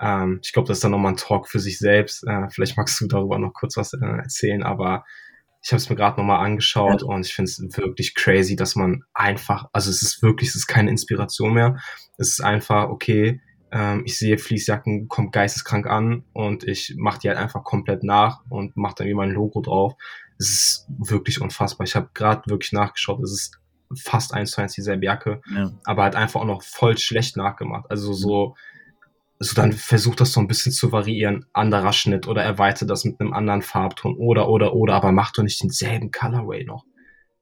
Ähm, 0.00 0.40
ich 0.42 0.54
glaube, 0.54 0.68
das 0.68 0.78
ist 0.78 0.84
dann 0.84 0.92
nochmal 0.92 1.12
ein 1.12 1.18
Talk 1.18 1.46
für 1.46 1.58
sich 1.58 1.78
selbst. 1.78 2.26
Äh, 2.26 2.48
vielleicht 2.48 2.78
magst 2.78 2.98
du 3.02 3.06
darüber 3.06 3.38
noch 3.38 3.52
kurz 3.52 3.76
was 3.76 3.92
äh, 3.92 3.98
erzählen, 3.98 4.62
aber 4.62 5.04
ich 5.62 5.70
habe 5.70 5.76
es 5.76 5.90
mir 5.90 5.96
gerade 5.96 6.18
nochmal 6.18 6.44
angeschaut 6.44 7.02
ja. 7.02 7.08
und 7.08 7.26
ich 7.26 7.34
finde 7.34 7.50
es 7.50 7.76
wirklich 7.76 8.14
crazy, 8.14 8.56
dass 8.56 8.76
man 8.76 9.02
einfach, 9.12 9.66
also 9.72 9.90
es 9.90 10.02
ist 10.02 10.22
wirklich, 10.22 10.50
es 10.50 10.56
ist 10.56 10.66
keine 10.66 10.90
Inspiration 10.90 11.52
mehr. 11.52 11.78
Es 12.16 12.28
ist 12.28 12.40
einfach, 12.40 12.88
okay, 12.88 13.40
ähm, 13.70 14.02
ich 14.06 14.18
sehe 14.18 14.38
Fließjacken, 14.38 15.08
kommt 15.08 15.32
geisteskrank 15.32 15.86
an 15.86 16.24
und 16.32 16.64
ich 16.64 16.94
mache 16.96 17.20
die 17.20 17.28
halt 17.28 17.38
einfach 17.38 17.62
komplett 17.62 18.02
nach 18.02 18.40
und 18.48 18.76
mache 18.76 18.94
dann 18.98 19.06
wie 19.06 19.14
mein 19.14 19.30
Logo 19.30 19.60
drauf 19.60 19.94
es 20.40 20.48
ist 20.48 20.86
wirklich 20.88 21.40
unfassbar. 21.40 21.86
Ich 21.86 21.94
habe 21.94 22.08
gerade 22.14 22.48
wirklich 22.48 22.72
nachgeschaut, 22.72 23.22
es 23.22 23.32
ist 23.32 23.60
fast 23.94 24.32
eins 24.32 24.52
zu 24.52 24.62
eins 24.62 24.72
dieselbe 24.72 25.04
Jacke, 25.04 25.42
ja. 25.54 25.70
aber 25.84 26.04
halt 26.04 26.16
einfach 26.16 26.40
auch 26.40 26.46
noch 26.46 26.62
voll 26.62 26.96
schlecht 26.96 27.36
nachgemacht. 27.36 27.90
Also 27.90 28.14
so, 28.14 28.56
also 29.40 29.54
dann 29.54 29.72
versucht 29.72 30.20
das 30.20 30.32
so 30.32 30.40
ein 30.40 30.48
bisschen 30.48 30.70
zu 30.70 30.92
variieren, 30.92 31.46
anderer 31.54 31.94
Schnitt 31.94 32.28
oder 32.28 32.42
erweitert 32.42 32.90
das 32.90 33.06
mit 33.06 33.18
einem 33.20 33.32
anderen 33.32 33.62
Farbton 33.62 34.16
oder, 34.18 34.50
oder, 34.50 34.74
oder, 34.74 34.94
aber 34.94 35.12
macht 35.12 35.38
doch 35.38 35.42
nicht 35.42 35.62
denselben 35.62 36.10
Colorway 36.10 36.64
noch. 36.64 36.84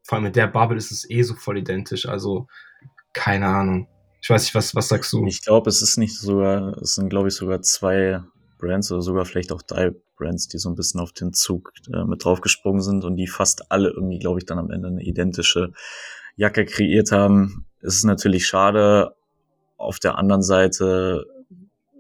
Vor 0.04 0.16
allem 0.16 0.24
mit 0.24 0.36
der 0.36 0.46
Bubble 0.46 0.78
ist 0.78 0.92
es 0.92 1.10
eh 1.10 1.22
so 1.22 1.34
voll 1.34 1.58
identisch, 1.58 2.06
also 2.06 2.46
keine 3.12 3.46
Ahnung. 3.46 3.88
Ich 4.22 4.30
weiß 4.30 4.42
nicht, 4.42 4.54
was, 4.54 4.76
was 4.76 4.88
sagst 4.88 5.12
du? 5.12 5.26
Ich 5.26 5.44
glaube, 5.44 5.68
es 5.68 5.82
ist 5.82 5.96
nicht 5.96 6.16
sogar, 6.16 6.78
es 6.78 6.94
sind 6.94 7.08
glaube 7.08 7.28
ich 7.28 7.34
sogar 7.34 7.62
zwei 7.62 8.22
Brands 8.58 8.92
oder 8.92 9.02
sogar 9.02 9.24
vielleicht 9.24 9.50
auch 9.50 9.62
drei 9.62 9.90
Brands, 10.16 10.46
die 10.46 10.58
so 10.58 10.68
ein 10.68 10.76
bisschen 10.76 11.00
auf 11.00 11.12
den 11.12 11.32
Zug 11.32 11.72
äh, 11.92 12.04
mit 12.04 12.24
draufgesprungen 12.24 12.80
sind 12.80 13.04
und 13.04 13.16
die 13.16 13.26
fast 13.26 13.72
alle 13.72 13.90
irgendwie, 13.90 14.20
glaube 14.20 14.38
ich, 14.38 14.46
dann 14.46 14.58
am 14.58 14.70
Ende 14.70 14.88
eine 14.88 15.02
identische 15.02 15.72
Jacke 16.36 16.64
kreiert 16.64 17.10
haben. 17.10 17.66
Es 17.80 17.96
ist 17.96 18.04
natürlich 18.04 18.46
schade. 18.46 19.16
Auf 19.76 19.98
der 19.98 20.16
anderen 20.18 20.42
Seite 20.42 21.26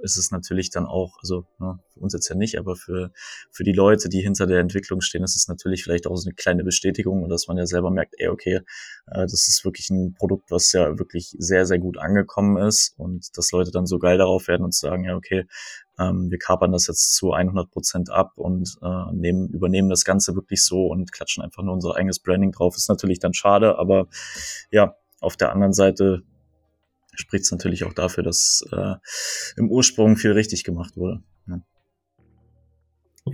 ist 0.02 0.16
es 0.16 0.30
natürlich 0.30 0.70
dann 0.70 0.86
auch, 0.86 1.18
also 1.20 1.46
ne, 1.58 1.78
für 1.92 2.00
uns 2.00 2.12
jetzt 2.12 2.28
ja 2.28 2.36
nicht, 2.36 2.58
aber 2.58 2.76
für, 2.76 3.10
für 3.50 3.64
die 3.64 3.72
Leute, 3.72 4.08
die 4.08 4.20
hinter 4.20 4.46
der 4.46 4.60
Entwicklung 4.60 5.00
stehen, 5.00 5.24
ist 5.24 5.36
es 5.36 5.48
natürlich 5.48 5.82
vielleicht 5.82 6.06
auch 6.06 6.16
so 6.16 6.28
eine 6.28 6.34
kleine 6.34 6.64
Bestätigung, 6.64 7.28
dass 7.28 7.48
man 7.48 7.56
ja 7.56 7.66
selber 7.66 7.90
merkt, 7.90 8.14
ey, 8.18 8.28
okay, 8.28 8.60
äh, 9.06 9.22
das 9.22 9.48
ist 9.48 9.64
wirklich 9.64 9.90
ein 9.90 10.14
Produkt, 10.14 10.50
was 10.50 10.72
ja 10.72 10.98
wirklich 10.98 11.34
sehr, 11.38 11.66
sehr 11.66 11.78
gut 11.78 11.98
angekommen 11.98 12.56
ist 12.56 12.94
und 12.96 13.36
dass 13.36 13.50
Leute 13.52 13.70
dann 13.70 13.86
so 13.86 13.98
geil 13.98 14.18
darauf 14.18 14.48
werden 14.48 14.64
und 14.64 14.74
sagen, 14.74 15.04
ja, 15.04 15.16
okay, 15.16 15.46
ähm, 15.98 16.30
wir 16.30 16.38
kapern 16.38 16.72
das 16.72 16.86
jetzt 16.86 17.14
zu 17.14 17.32
100 17.32 17.70
Prozent 17.70 18.10
ab 18.10 18.32
und 18.36 18.76
äh, 18.82 19.12
nehmen, 19.12 19.48
übernehmen 19.48 19.88
das 19.88 20.04
Ganze 20.04 20.34
wirklich 20.34 20.64
so 20.64 20.86
und 20.86 21.12
klatschen 21.12 21.42
einfach 21.42 21.62
nur 21.62 21.74
unser 21.74 21.96
eigenes 21.96 22.20
Branding 22.20 22.52
drauf. 22.52 22.76
Ist 22.76 22.88
natürlich 22.88 23.18
dann 23.18 23.34
schade, 23.34 23.78
aber 23.78 24.08
ja, 24.70 24.94
auf 25.20 25.36
der 25.36 25.52
anderen 25.52 25.72
Seite 25.72 26.22
spricht 27.18 27.44
es 27.44 27.52
natürlich 27.52 27.84
auch 27.84 27.92
dafür, 27.92 28.22
dass 28.22 28.64
äh, 28.72 28.94
im 29.56 29.70
Ursprung 29.70 30.16
viel 30.16 30.32
richtig 30.32 30.64
gemacht 30.64 30.96
wurde. 30.96 31.22
Ja. 31.46 31.60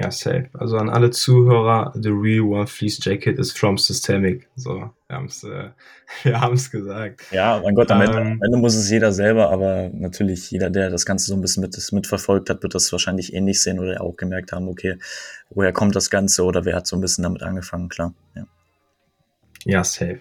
Ja, 0.01 0.11
safe. 0.11 0.49
Also 0.55 0.77
an 0.77 0.89
alle 0.89 1.11
Zuhörer, 1.11 1.93
The 1.95 2.09
Real 2.09 2.41
One 2.41 2.67
Fleece 2.67 2.99
Jacket 3.05 3.39
is 3.39 3.53
from 3.53 3.79
Systemic. 3.79 4.49
So, 4.57 4.91
wir 5.07 5.17
haben 5.17 5.27
es 5.27 5.45
äh, 5.45 5.71
wir 6.25 6.41
haben's 6.41 6.71
gesagt. 6.71 7.23
Ja, 7.31 7.61
mein 7.63 7.75
Gott, 7.75 7.91
am 7.91 8.01
Ende, 8.01 8.19
ähm, 8.19 8.27
am 8.33 8.43
Ende, 8.43 8.59
muss 8.59 8.75
es 8.75 8.91
jeder 8.91 9.13
selber, 9.13 9.51
aber 9.51 9.91
natürlich 9.93 10.51
jeder, 10.51 10.71
der 10.71 10.91
das 10.91 11.07
Ganze 11.07 11.27
so 11.27 11.35
ein 11.35 11.41
bisschen 11.41 11.61
mit, 11.61 11.77
mitverfolgt 11.93 12.51
hat, 12.51 12.63
wird 12.63 12.75
das 12.75 12.91
wahrscheinlich 12.91 13.35
ähnlich 13.35 13.63
sehen 13.63 13.79
oder 13.79 14.01
auch 14.01 14.17
gemerkt 14.17 14.53
haben, 14.53 14.69
okay, 14.69 14.99
woher 15.51 15.73
kommt 15.73 15.95
das 15.95 16.11
Ganze 16.11 16.45
oder 16.45 16.65
wer 16.65 16.75
hat 16.75 16.87
so 16.87 16.97
ein 16.97 17.01
bisschen 17.01 17.23
damit 17.23 17.43
angefangen, 17.43 17.89
klar. 17.89 18.15
Ja, 18.35 18.47
ja 19.65 19.85
safe. 19.85 20.21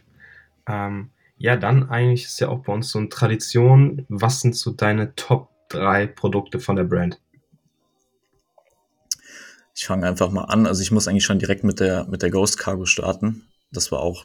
Ähm, 0.67 1.09
ja, 1.43 1.57
dann 1.57 1.89
eigentlich 1.89 2.23
ist 2.23 2.39
ja 2.39 2.47
auch 2.47 2.63
bei 2.63 2.71
uns 2.71 2.89
so 2.89 2.97
eine 2.99 3.09
Tradition. 3.09 4.05
Was 4.07 4.39
sind 4.39 4.55
so 4.55 4.71
deine 4.71 5.13
Top 5.15 5.49
3 5.67 6.07
Produkte 6.07 6.61
von 6.61 6.77
der 6.77 6.85
Brand? 6.85 7.19
Ich 9.75 9.85
fange 9.85 10.07
einfach 10.07 10.31
mal 10.31 10.45
an. 10.45 10.65
Also 10.65 10.81
ich 10.81 10.91
muss 10.91 11.09
eigentlich 11.09 11.25
schon 11.25 11.39
direkt 11.39 11.65
mit 11.65 11.81
der, 11.81 12.05
mit 12.05 12.21
der 12.21 12.31
Ghost 12.31 12.59
Cargo 12.59 12.85
starten. 12.85 13.43
Das 13.73 13.91
war 13.91 13.99
auch, 13.99 14.23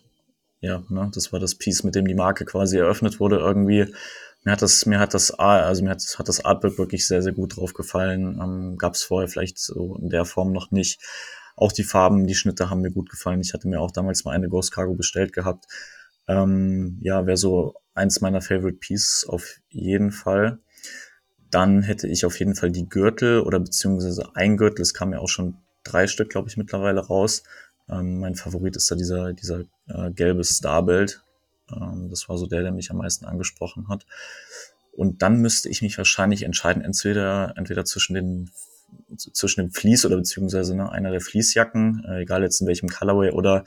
ja, 0.61 0.85
ne, 0.89 1.11
das 1.13 1.33
war 1.33 1.41
das 1.41 1.57
Piece, 1.57 1.83
mit 1.83 1.97
dem 1.97 2.07
die 2.07 2.15
Marke 2.15 2.45
quasi 2.45 2.79
eröffnet 2.79 3.19
wurde 3.19 3.39
irgendwie. 3.39 3.93
Mir 4.45 4.53
hat 4.53 4.63
das, 4.63 4.87
mir 4.87 5.01
hat 5.01 5.13
das, 5.13 5.33
also 5.33 5.83
mir 5.83 5.91
hat, 5.91 6.05
hat 6.21 6.29
das 6.29 6.45
Artwork 6.45 6.79
wirklich 6.79 7.05
sehr, 7.05 7.23
sehr 7.23 7.33
gut 7.33 7.57
drauf 7.57 7.75
gefallen. 7.75 8.39
Ähm, 8.41 8.79
Gab 8.79 8.95
es 8.95 9.03
vorher 9.03 9.29
vielleicht 9.29 9.59
so 9.59 9.97
in 9.97 10.09
der 10.09 10.25
Form 10.25 10.53
noch 10.53 10.71
nicht. 10.71 11.01
Auch 11.57 11.73
die 11.73 11.83
Farben, 11.83 12.29
die 12.29 12.37
Schnitte 12.37 12.71
haben 12.71 12.83
mir 12.83 12.93
gut 12.93 13.11
gefallen. 13.11 13.41
Ich 13.41 13.55
hatte 13.55 13.67
mir 13.67 13.81
auch 13.81 13.91
damals 13.91 14.25
mal 14.25 14.37
eine 14.37 14.49
Ghost 14.49 14.73
Cargo 14.73 14.95
bestellt 14.95 15.33
gehabt. 15.33 15.67
Ähm, 16.29 16.99
ja, 17.01 17.27
wäre 17.27 17.37
so 17.37 17.75
eins 17.95 18.21
meiner 18.21 18.41
Favorite 18.41 18.79
Pieces 18.79 19.27
auf 19.29 19.57
jeden 19.71 20.13
Fall. 20.13 20.59
Dann 21.51 21.83
hätte 21.83 22.07
ich 22.07 22.25
auf 22.27 22.39
jeden 22.39 22.55
Fall 22.55 22.71
die 22.71 22.89
Gürtel 22.89 23.41
oder 23.41 23.59
beziehungsweise 23.59 24.37
ein 24.37 24.57
Gürtel. 24.57 24.83
Es 24.83 24.95
kam 24.95 25.13
ja 25.13 25.19
auch 25.19 25.29
schon 25.29 25.57
drei 25.83 26.07
Stück, 26.07 26.31
glaube 26.31 26.49
ich, 26.49 26.57
mittlerweile 26.57 27.01
raus. 27.01 27.43
Ähm, 27.89 28.21
mein 28.21 28.35
Favorit 28.35 28.77
ist 28.77 28.91
da 28.91 28.95
dieser, 28.95 29.33
dieser 29.33 29.61
äh, 29.89 30.11
gelbe 30.11 30.45
Starbelt. 30.45 31.23
Ähm, 31.75 32.09
das 32.11 32.29
war 32.29 32.37
so 32.37 32.47
der, 32.47 32.63
der 32.63 32.73
mich 32.73 32.91
am 32.91 32.99
meisten 32.99 33.25
angesprochen 33.25 33.89
hat. 33.89 34.07
Und 34.93 35.23
dann 35.23 35.41
müsste 35.41 35.69
ich 35.69 35.81
mich 35.81 35.97
wahrscheinlich 35.97 36.43
entscheiden, 36.43 36.83
entweder, 36.83 37.55
entweder 37.57 37.85
zwischen 37.85 38.15
den 38.15 38.51
zwischen 39.17 39.61
dem 39.61 39.71
Fleece 39.71 40.07
oder 40.07 40.17
beziehungsweise 40.17 40.75
ne, 40.75 40.91
einer 40.91 41.11
der 41.11 41.21
Fleecejacken, 41.21 42.05
äh, 42.09 42.23
egal 42.23 42.43
jetzt 42.43 42.61
in 42.61 42.67
welchem 42.67 42.89
Colorway, 42.89 43.31
oder 43.31 43.65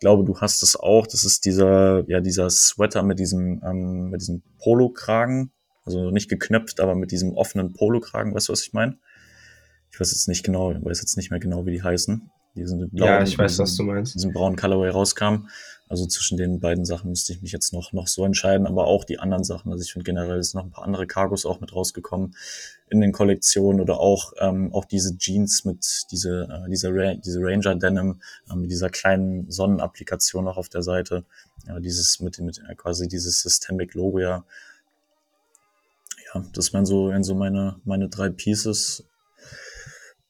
glaube, 0.00 0.24
du 0.24 0.40
hast 0.40 0.62
es 0.62 0.76
auch. 0.76 1.06
Das 1.06 1.24
ist 1.24 1.44
dieser, 1.44 2.04
ja, 2.08 2.20
dieser 2.20 2.50
Sweater 2.50 3.02
mit 3.02 3.18
diesem, 3.18 3.62
ähm, 3.64 4.10
mit 4.10 4.20
diesem 4.20 4.42
Polokragen. 4.58 5.52
Also 5.84 6.10
nicht 6.10 6.28
geknöpft, 6.28 6.80
aber 6.80 6.94
mit 6.94 7.10
diesem 7.10 7.34
offenen 7.34 7.72
Polokragen. 7.72 8.34
Weißt 8.34 8.48
du, 8.48 8.52
was 8.52 8.62
ich 8.62 8.72
meine? 8.72 8.98
Ich 9.92 10.00
weiß 10.00 10.10
jetzt 10.10 10.28
nicht 10.28 10.44
genau, 10.44 10.72
ich 10.72 10.84
weiß 10.84 11.00
jetzt 11.00 11.16
nicht 11.16 11.30
mehr 11.30 11.40
genau, 11.40 11.66
wie 11.66 11.72
die 11.72 11.82
heißen. 11.82 12.30
Die 12.56 12.66
sind 12.66 12.90
blau, 12.92 13.06
ja, 13.06 13.22
ich 13.22 13.38
weiß, 13.38 13.58
was 13.60 13.76
du 13.76 13.84
meinst. 13.84 14.14
Diesen 14.14 14.32
braunen 14.32 14.56
Colorway 14.56 14.90
rauskam. 14.90 15.48
Also 15.90 16.06
zwischen 16.06 16.38
den 16.38 16.60
beiden 16.60 16.84
Sachen 16.84 17.10
müsste 17.10 17.32
ich 17.32 17.42
mich 17.42 17.50
jetzt 17.50 17.72
noch, 17.72 17.92
noch 17.92 18.06
so 18.06 18.24
entscheiden, 18.24 18.68
aber 18.68 18.86
auch 18.86 19.02
die 19.02 19.18
anderen 19.18 19.42
Sachen. 19.42 19.72
Also 19.72 19.82
ich 19.82 19.92
finde 19.92 20.04
generell 20.04 20.40
sind 20.40 20.54
noch 20.54 20.64
ein 20.64 20.70
paar 20.70 20.84
andere 20.84 21.08
Cargos 21.08 21.44
auch 21.44 21.60
mit 21.60 21.74
rausgekommen 21.74 22.36
in 22.90 23.00
den 23.00 23.10
Kollektionen 23.10 23.80
oder 23.80 23.98
auch, 23.98 24.32
ähm, 24.38 24.72
auch 24.72 24.84
diese 24.84 25.18
Jeans 25.18 25.64
mit 25.64 26.06
diese, 26.12 26.42
äh, 26.48 26.70
dieser 26.70 26.90
Ra 26.94 27.14
diese 27.14 27.40
Ranger 27.42 27.74
Denim, 27.74 28.20
äh, 28.48 28.54
mit 28.54 28.70
dieser 28.70 28.88
kleinen 28.88 29.50
Sonnenapplikation 29.50 30.46
auch 30.46 30.58
auf 30.58 30.68
der 30.68 30.84
Seite. 30.84 31.24
Ja, 31.66 31.80
dieses 31.80 32.20
mit, 32.20 32.38
mit 32.38 32.62
äh, 32.68 32.76
quasi 32.76 33.08
dieses 33.08 33.42
Systemic 33.42 33.94
Logo 33.94 34.20
ja. 34.20 34.44
Ja, 36.32 36.44
das 36.52 36.72
wären 36.72 36.86
so, 36.86 37.08
wären 37.08 37.24
so 37.24 37.34
meine, 37.34 37.80
meine 37.84 38.08
drei 38.08 38.28
Pieces. 38.28 39.02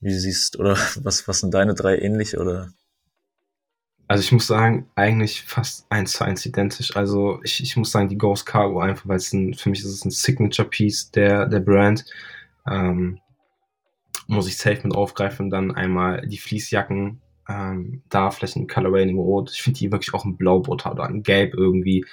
Wie 0.00 0.18
siehst, 0.18 0.58
oder 0.58 0.78
was, 1.02 1.28
was 1.28 1.40
sind 1.40 1.52
deine 1.52 1.74
drei 1.74 1.98
ähnlich 1.98 2.38
oder? 2.38 2.72
Also 4.10 4.22
ich 4.22 4.32
muss 4.32 4.48
sagen, 4.48 4.90
eigentlich 4.96 5.42
fast 5.42 5.86
eins 5.88 6.10
zu 6.10 6.24
eins 6.24 6.44
identisch. 6.44 6.96
Also 6.96 7.38
ich, 7.44 7.62
ich 7.62 7.76
muss 7.76 7.92
sagen, 7.92 8.08
die 8.08 8.18
Ghost 8.18 8.44
Cargo 8.44 8.80
einfach, 8.80 9.06
weil 9.06 9.18
es 9.18 9.32
ein, 9.32 9.54
für 9.54 9.70
mich 9.70 9.84
ist 9.84 9.92
es 9.92 10.04
ein 10.04 10.10
Signature-Piece 10.10 11.12
der, 11.12 11.46
der 11.46 11.60
Brand. 11.60 12.04
Ähm, 12.68 13.20
muss 14.26 14.48
ich 14.48 14.56
safe 14.56 14.80
mit 14.82 14.96
aufgreifen. 14.96 15.48
Dann 15.48 15.70
einmal 15.70 16.26
die 16.26 16.38
Fließjacken, 16.38 17.20
ähm, 17.48 18.02
da 18.08 18.32
vielleicht 18.32 18.56
ein 18.56 18.66
Colorway 18.66 19.04
in 19.04 19.16
Rot. 19.16 19.52
Ich 19.52 19.62
finde 19.62 19.78
die 19.78 19.92
wirklich 19.92 20.12
auch 20.12 20.24
ein 20.24 20.36
Blaubutter 20.36 20.90
oder 20.90 21.04
ein 21.04 21.22
Gelb 21.22 21.54
irgendwie. 21.54 22.04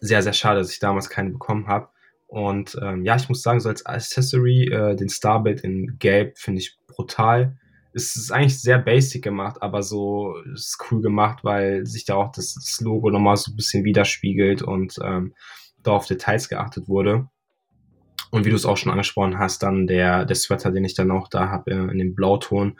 Sehr, 0.00 0.22
sehr 0.22 0.32
schade, 0.32 0.60
dass 0.60 0.70
ich 0.70 0.78
damals 0.78 1.10
keine 1.10 1.30
bekommen 1.30 1.66
habe. 1.66 1.88
Und 2.28 2.78
ähm, 2.80 3.04
ja, 3.04 3.16
ich 3.16 3.28
muss 3.28 3.42
sagen, 3.42 3.58
so 3.58 3.68
als 3.68 3.84
Accessory 3.84 4.68
äh, 4.68 4.94
den 4.94 5.08
Starbelt 5.08 5.62
in 5.62 5.98
Gelb 5.98 6.38
finde 6.38 6.60
ich 6.60 6.78
brutal 6.86 7.58
es 7.92 8.16
ist 8.16 8.30
eigentlich 8.30 8.60
sehr 8.60 8.78
basic 8.78 9.22
gemacht, 9.22 9.62
aber 9.62 9.82
so 9.82 10.36
ist 10.54 10.78
cool 10.90 11.00
gemacht, 11.00 11.40
weil 11.42 11.86
sich 11.86 12.04
da 12.04 12.14
auch 12.14 12.32
das, 12.32 12.54
das 12.54 12.80
Logo 12.80 13.10
nochmal 13.10 13.36
so 13.36 13.50
ein 13.50 13.56
bisschen 13.56 13.84
widerspiegelt 13.84 14.62
und 14.62 14.96
ähm, 15.02 15.34
da 15.82 15.92
auf 15.92 16.06
Details 16.06 16.48
geachtet 16.48 16.88
wurde. 16.88 17.28
Und 18.30 18.44
wie 18.44 18.50
du 18.50 18.56
es 18.56 18.66
auch 18.66 18.76
schon 18.76 18.92
angesprochen 18.92 19.38
hast, 19.38 19.62
dann 19.62 19.86
der, 19.86 20.24
der 20.24 20.36
Sweater, 20.36 20.70
den 20.70 20.84
ich 20.84 20.94
dann 20.94 21.10
auch 21.10 21.28
da 21.28 21.48
habe, 21.48 21.70
äh, 21.72 21.90
in 21.90 21.98
dem 21.98 22.14
Blauton, 22.14 22.78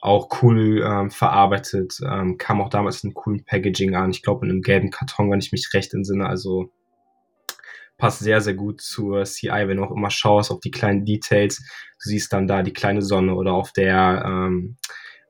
auch 0.00 0.28
cool 0.42 0.82
ähm, 0.86 1.10
verarbeitet, 1.10 1.98
ähm, 2.08 2.38
kam 2.38 2.60
auch 2.60 2.70
damals 2.70 3.02
in 3.02 3.08
einem 3.08 3.14
coolen 3.14 3.44
Packaging 3.44 3.96
an. 3.96 4.10
Ich 4.10 4.22
glaube 4.22 4.46
in 4.46 4.52
einem 4.52 4.62
gelben 4.62 4.90
Karton, 4.90 5.30
wenn 5.30 5.40
ich 5.40 5.52
mich 5.52 5.68
recht 5.74 5.92
entsinne. 5.92 6.26
Also 6.26 6.70
passt 7.98 8.20
sehr, 8.20 8.40
sehr 8.40 8.54
gut 8.54 8.80
zur 8.80 9.24
CI, 9.24 9.50
wenn 9.66 9.76
du 9.76 9.84
auch 9.84 9.94
immer 9.94 10.10
schaust 10.10 10.50
auf 10.50 10.60
die 10.60 10.70
kleinen 10.70 11.04
Details. 11.04 11.58
Du 11.58 12.08
siehst 12.08 12.32
dann 12.32 12.46
da 12.46 12.62
die 12.62 12.72
kleine 12.72 13.02
Sonne 13.02 13.34
oder 13.34 13.52
auf 13.52 13.72
der 13.72 14.24
ähm, 14.24 14.76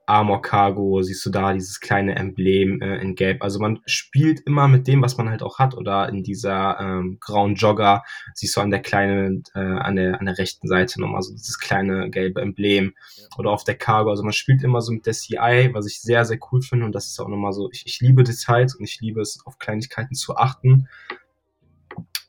Armor 0.08 0.40
Cargo 0.40 1.02
siehst 1.02 1.24
du 1.26 1.30
da 1.30 1.52
dieses 1.52 1.80
kleine 1.80 2.16
Emblem 2.16 2.80
äh, 2.80 2.96
in 2.96 3.14
Gelb. 3.14 3.42
Also 3.42 3.58
man 3.58 3.80
spielt 3.84 4.40
immer 4.40 4.66
mit 4.66 4.86
dem, 4.86 5.02
was 5.02 5.18
man 5.18 5.28
halt 5.28 5.42
auch 5.42 5.58
hat. 5.58 5.74
Oder 5.74 6.08
in 6.08 6.22
dieser 6.22 6.80
ähm, 6.80 7.18
grauen 7.20 7.56
Jogger 7.56 8.02
siehst 8.32 8.56
du 8.56 8.62
an 8.62 8.70
der 8.70 8.80
kleinen, 8.80 9.42
äh, 9.54 9.58
an 9.58 9.96
der 9.96 10.18
an 10.18 10.24
der 10.24 10.38
rechten 10.38 10.66
Seite 10.66 10.98
nochmal 10.98 11.20
so 11.20 11.32
dieses 11.32 11.58
kleine 11.58 12.08
gelbe 12.08 12.40
Emblem. 12.40 12.94
Oder 13.36 13.50
auf 13.50 13.64
der 13.64 13.76
Cargo. 13.76 14.08
Also 14.08 14.22
man 14.22 14.32
spielt 14.32 14.64
immer 14.64 14.80
so 14.80 14.92
mit 14.92 15.04
der 15.04 15.12
CI, 15.12 15.70
was 15.74 15.86
ich 15.86 16.00
sehr, 16.00 16.24
sehr 16.24 16.38
cool 16.50 16.62
finde. 16.62 16.86
Und 16.86 16.94
das 16.94 17.08
ist 17.08 17.20
auch 17.20 17.28
nochmal 17.28 17.52
so, 17.52 17.68
ich, 17.70 17.84
ich 17.84 18.00
liebe 18.00 18.24
Details 18.24 18.76
und 18.76 18.84
ich 18.84 19.00
liebe 19.02 19.20
es, 19.20 19.38
auf 19.44 19.58
Kleinigkeiten 19.58 20.14
zu 20.14 20.36
achten. 20.36 20.88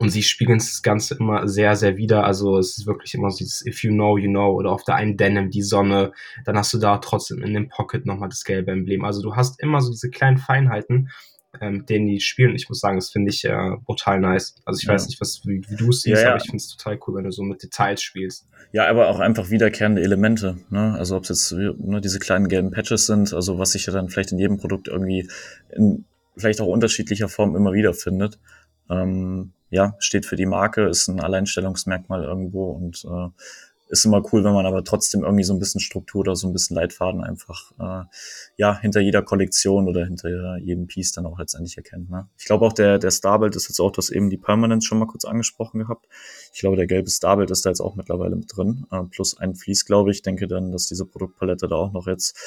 Und 0.02 0.10
sie 0.10 0.24
spiegeln 0.24 0.60
das 0.60 0.82
Ganze 0.82 1.16
immer 1.16 1.48
sehr, 1.50 1.76
sehr 1.76 1.98
wieder. 1.98 2.24
Also 2.24 2.58
es 2.58 2.78
ist 2.78 2.88
wirklich 2.88 3.14
immer 3.16 3.30
so 3.30 3.40
dieses 3.40 3.66
If 3.66 3.84
you 3.84 3.92
know, 3.92 4.18
you 4.18 4.30
know. 4.30 4.54
Oder 4.54 4.72
auf 4.72 4.86
der 4.86 4.96
einen 4.96 5.18
Denim 5.18 5.50
die 5.50 5.62
Sonne. 5.62 6.14
Dann 6.46 6.58
hast 6.58 6.74
du 6.74 6.78
da 6.78 7.00
trotzdem 7.00 7.44
in 7.44 7.54
dem 7.54 7.68
Pocket 7.68 8.06
nochmal 8.06 8.30
das 8.30 8.46
gelbe 8.46 8.72
Emblem. 8.72 9.04
Also 9.04 9.22
du 9.22 9.36
hast 9.36 9.62
immer 9.62 9.82
so 9.82 9.92
diese 9.92 10.10
kleinen 10.10 10.38
Feinheiten, 10.38 11.10
äh, 11.60 11.70
mit 11.70 11.90
denen 11.90 12.08
die 12.08 12.22
spielen. 12.22 12.56
Ich 12.56 12.70
muss 12.70 12.80
sagen, 12.80 12.96
das 12.98 13.10
finde 13.10 13.30
ich 13.30 13.44
äh, 13.44 13.72
brutal 13.84 14.22
nice. 14.22 14.56
Also 14.64 14.80
ich 14.80 14.88
ja. 14.88 14.94
weiß 14.94 15.08
nicht, 15.08 15.20
was, 15.20 15.42
wie, 15.46 15.62
wie 15.68 15.76
du 15.76 15.90
es 15.90 16.04
siehst, 16.04 16.22
ja, 16.22 16.22
ja. 16.22 16.30
aber 16.30 16.38
ich 16.38 16.50
finde 16.50 16.58
es 16.58 16.70
total 16.70 16.98
cool, 17.06 17.16
wenn 17.16 17.26
du 17.26 17.32
so 17.32 17.44
mit 17.44 17.62
Details 17.62 18.02
spielst. 18.02 18.48
Ja, 18.72 18.88
aber 18.88 19.10
auch 19.10 19.20
einfach 19.20 19.50
wiederkehrende 19.50 20.02
Elemente. 20.02 20.60
Ne? 20.70 20.96
Also 20.98 21.18
ob 21.18 21.24
es 21.24 21.30
jetzt 21.30 21.52
ne, 21.52 22.00
diese 22.00 22.20
kleinen 22.20 22.48
gelben 22.48 22.72
Patches 22.72 23.06
sind, 23.06 23.34
also 23.34 23.60
was 23.60 23.74
sich 23.74 23.86
ja 23.86 23.92
dann 23.92 24.08
vielleicht 24.08 24.32
in 24.32 24.40
jedem 24.40 24.60
Produkt 24.60 24.88
irgendwie 24.88 25.30
in 25.76 26.06
vielleicht 26.38 26.62
auch 26.62 26.68
unterschiedlicher 26.68 27.28
Form 27.28 27.58
immer 27.58 27.74
wieder 27.74 27.94
findet. 27.94 28.40
Ähm, 28.90 29.52
ja, 29.70 29.96
steht 30.00 30.26
für 30.26 30.36
die 30.36 30.46
Marke, 30.46 30.88
ist 30.88 31.08
ein 31.08 31.20
Alleinstellungsmerkmal 31.20 32.24
irgendwo 32.24 32.72
und 32.72 33.06
äh, 33.06 33.30
ist 33.90 34.06
immer 34.06 34.24
cool, 34.32 34.44
wenn 34.44 34.54
man 34.54 34.68
aber 34.68 34.84
trotzdem 34.84 35.24
irgendwie 35.24 35.44
so 35.44 35.54
ein 35.54 35.60
bisschen 35.60 35.82
Struktur 35.82 36.22
oder 36.22 36.36
so 36.36 36.48
ein 36.48 36.54
bisschen 36.54 36.76
Leitfaden 36.76 37.24
einfach 37.24 37.72
äh, 37.80 38.06
ja 38.56 38.80
hinter 38.80 39.00
jeder 39.00 39.24
Kollektion 39.24 39.88
oder 39.88 40.06
hinter 40.06 40.58
jedem 40.58 40.86
Piece 40.86 41.12
dann 41.12 41.26
auch 41.26 41.40
letztendlich 41.40 41.76
erkennt. 41.76 42.10
Ne? 42.10 42.30
Ich 42.38 42.46
glaube 42.46 42.66
auch 42.66 42.74
der 42.74 43.00
der 43.00 43.12
Starbild 43.12 43.56
ist 43.56 43.68
jetzt 43.68 43.80
auch 43.80 43.92
das 43.92 44.12
eben 44.12 44.30
die 44.30 44.38
Permanence 44.38 44.86
schon 44.86 45.00
mal 45.00 45.08
kurz 45.08 45.26
angesprochen 45.26 45.80
gehabt. 45.80 46.08
Ich 46.54 46.60
glaube 46.60 46.76
der 46.76 46.86
gelbe 46.86 47.10
Starbild 47.10 47.50
ist 47.50 47.66
da 47.66 47.70
jetzt 47.70 47.82
auch 47.82 47.96
mittlerweile 47.96 48.36
mit 48.36 48.56
drin 48.56 48.86
äh, 48.92 49.02
plus 49.04 49.38
ein 49.38 49.56
Vlies, 49.56 49.86
glaube 49.86 50.12
ich. 50.12 50.22
Denke 50.22 50.48
dann, 50.48 50.72
dass 50.72 50.86
diese 50.86 51.06
Produktpalette 51.06 51.68
da 51.68 51.76
auch 51.76 51.92
noch 51.92 52.06
jetzt 52.06 52.38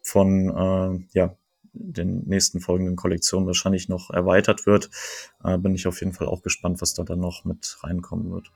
von 0.00 0.48
äh, 0.48 1.18
ja 1.18 1.36
den 1.74 2.22
nächsten 2.26 2.60
folgenden 2.60 2.96
Kollektionen 2.96 3.46
wahrscheinlich 3.46 3.88
noch 3.88 4.10
erweitert 4.10 4.66
wird, 4.66 4.90
äh, 5.42 5.58
bin 5.58 5.74
ich 5.74 5.86
auf 5.86 6.00
jeden 6.00 6.12
Fall 6.12 6.28
auch 6.28 6.42
gespannt, 6.42 6.80
was 6.80 6.94
da 6.94 7.02
dann 7.02 7.20
noch 7.20 7.44
mit 7.44 7.76
reinkommen 7.82 8.32
wird. 8.32 8.50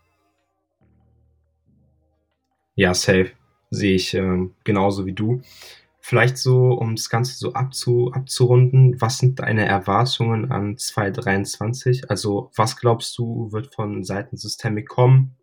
Ja, 2.74 2.94
safe. 2.94 3.32
Sehe 3.70 3.96
ich 3.96 4.14
ähm, 4.14 4.54
genauso 4.64 5.04
wie 5.04 5.12
du. 5.12 5.42
Vielleicht 6.00 6.38
so, 6.38 6.72
um 6.72 6.96
das 6.96 7.10
Ganze 7.10 7.36
so 7.36 7.52
abzu, 7.52 8.12
abzurunden, 8.14 8.98
was 9.00 9.18
sind 9.18 9.40
deine 9.40 9.66
Erwartungen 9.66 10.50
an 10.50 10.78
2023? 10.78 12.08
Also, 12.08 12.50
was 12.56 12.78
glaubst 12.78 13.18
du, 13.18 13.52
wird 13.52 13.74
von 13.74 14.04
Seiten 14.04 14.38
Systemic 14.38 14.88
kommen? 14.88 15.36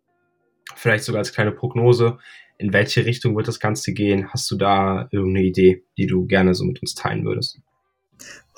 Vielleicht 0.74 1.04
sogar 1.04 1.20
als 1.20 1.32
kleine 1.32 1.52
Prognose. 1.52 2.18
In 2.58 2.72
welche 2.72 3.04
Richtung 3.04 3.36
wird 3.36 3.48
das 3.48 3.60
Ganze 3.60 3.92
gehen? 3.92 4.32
Hast 4.32 4.50
du 4.50 4.56
da 4.56 5.08
irgendeine 5.10 5.46
Idee, 5.46 5.84
die 5.98 6.06
du 6.06 6.26
gerne 6.26 6.54
so 6.54 6.64
mit 6.64 6.80
uns 6.80 6.94
teilen 6.94 7.24
würdest? 7.24 7.60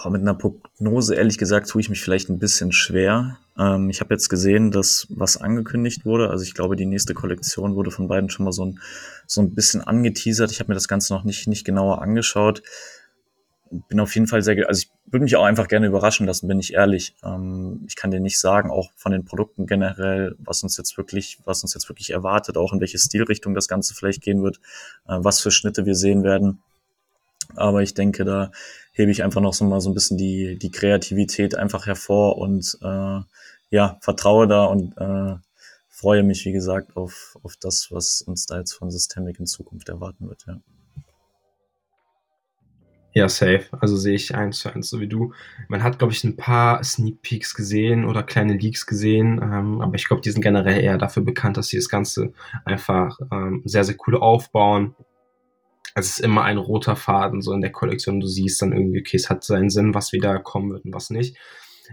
Oh, 0.05 0.11
mit 0.11 0.21
einer 0.21 0.35
Prognose, 0.35 1.17
ehrlich 1.17 1.39
gesagt, 1.39 1.69
tue 1.69 1.81
ich 1.81 1.91
mich 1.91 2.01
vielleicht 2.01 2.29
ein 2.29 2.39
bisschen 2.39 2.71
schwer. 2.71 3.39
Ähm, 3.59 3.91
ich 3.91 4.01
habe 4.01 4.15
jetzt 4.15 4.29
gesehen, 4.29 4.71
dass 4.71 5.09
was 5.11 5.37
angekündigt 5.37 6.05
wurde. 6.05 6.31
Also 6.31 6.45
ich 6.45 6.55
glaube, 6.55 6.77
die 6.77 6.87
nächste 6.87 7.15
Kollektion 7.15 7.75
wurde 7.75 7.91
von 7.91 8.07
beiden 8.07 8.31
schon 8.31 8.45
mal 8.45 8.53
so 8.53 8.65
ein, 8.65 8.79
so 9.27 9.41
ein 9.41 9.55
bisschen 9.55 9.81
angeteasert. 9.81 10.53
Ich 10.53 10.61
habe 10.61 10.71
mir 10.71 10.75
das 10.75 10.87
Ganze 10.87 11.13
noch 11.13 11.25
nicht, 11.25 11.49
nicht 11.49 11.65
genauer 11.65 12.01
angeschaut. 12.01 12.63
Bin 13.71 14.01
auf 14.01 14.15
jeden 14.15 14.27
Fall 14.27 14.43
sehr, 14.43 14.69
also 14.69 14.81
ich 14.81 14.91
würde 15.13 15.25
mich 15.25 15.37
auch 15.37 15.45
einfach 15.45 15.69
gerne 15.69 15.87
überraschen 15.87 16.27
lassen, 16.27 16.49
bin 16.49 16.61
ich 16.61 16.75
ehrlich. 16.75 17.15
Ähm, 17.23 17.85
ich 17.87 17.97
kann 17.97 18.11
dir 18.11 18.21
nicht 18.21 18.41
sagen, 18.41 18.71
auch 18.71 18.91
von 18.97 19.13
den 19.13 19.25
Produkten 19.25 19.67
generell, 19.67 20.37
was 20.39 20.63
uns 20.63 20.77
jetzt 20.77 20.97
wirklich, 20.97 21.39
was 21.45 21.63
uns 21.63 21.75
jetzt 21.75 21.89
wirklich 21.89 22.11
erwartet, 22.11 22.57
auch 22.57 22.73
in 22.73 22.81
welche 22.81 22.99
Stilrichtung 22.99 23.55
das 23.55 23.69
Ganze 23.69 23.95
vielleicht 23.95 24.23
gehen 24.23 24.43
wird, 24.43 24.59
äh, 25.07 25.19
was 25.19 25.41
für 25.41 25.51
Schnitte 25.51 25.87
wir 25.87 25.95
sehen 25.95 26.23
werden. 26.25 26.63
Aber 27.57 27.83
ich 27.83 27.95
denke, 27.95 28.25
da 28.25 28.53
hebe 28.93 29.11
ich 29.11 29.23
einfach 29.23 29.41
noch 29.41 29.55
so 29.55 29.65
mal 29.65 29.81
so 29.81 29.91
ein 29.91 29.95
bisschen 29.95 30.19
die, 30.19 30.59
die 30.59 30.71
Kreativität 30.71 31.55
einfach 31.55 31.87
hervor 31.87 32.39
und 32.39 32.79
äh, 32.83 33.21
ja, 33.71 33.99
vertraue 34.01 34.47
da 34.47 34.65
und 34.65 34.97
äh, 34.99 35.37
freue 35.89 36.23
mich, 36.23 36.45
wie 36.45 36.53
gesagt, 36.53 36.97
auf, 36.97 37.37
auf 37.43 37.57
das, 37.57 37.89
was 37.91 38.23
uns 38.23 38.47
da 38.47 38.59
jetzt 38.59 38.73
von 38.73 38.91
Systemic 38.91 39.39
in 39.41 39.47
Zukunft 39.47 39.89
erwarten 39.89 40.29
wird, 40.29 40.45
ja. 40.47 40.61
Ja, 43.19 43.29
safe. 43.29 43.67
Also 43.81 43.97
sehe 43.97 44.15
ich 44.15 44.37
eins 44.37 44.61
zu 44.61 44.73
eins, 44.73 44.89
so 44.89 45.01
wie 45.01 45.09
du. 45.09 45.33
Man 45.67 45.83
hat, 45.83 45.99
glaube 45.99 46.13
ich, 46.13 46.23
ein 46.23 46.37
paar 46.37 46.85
Sneak 46.85 47.21
Peeks 47.21 47.53
gesehen 47.53 48.05
oder 48.05 48.23
kleine 48.23 48.53
Leaks 48.53 48.87
gesehen, 48.87 49.41
ähm, 49.43 49.81
aber 49.81 49.97
ich 49.97 50.07
glaube, 50.07 50.23
die 50.23 50.31
sind 50.31 50.41
generell 50.41 50.81
eher 50.81 50.99
dafür 50.99 51.25
bekannt, 51.25 51.57
dass 51.57 51.67
sie 51.67 51.79
das 51.79 51.89
Ganze 51.89 52.33
einfach 52.65 53.19
ähm, 53.33 53.63
sehr, 53.65 53.83
sehr 53.83 53.97
cool 54.07 54.17
aufbauen 54.17 54.95
es 55.97 56.11
ist 56.11 56.21
immer 56.21 56.45
ein 56.45 56.59
roter 56.59 56.95
Faden 56.95 57.43
so 57.43 57.53
in 57.53 57.61
der 57.61 57.73
Kollektion. 57.73 58.21
Du 58.21 58.29
siehst 58.29 58.63
dann 58.63 58.73
irgendwie, 58.73 59.01
okay, 59.01 59.17
es 59.17 59.29
hat 59.29 59.43
seinen 59.43 59.69
Sinn, 59.69 59.95
was 59.95 60.13
wieder 60.13 60.39
kommen 60.39 60.71
wird 60.71 60.85
und 60.85 60.95
was 60.95 61.11
nicht. 61.11 61.37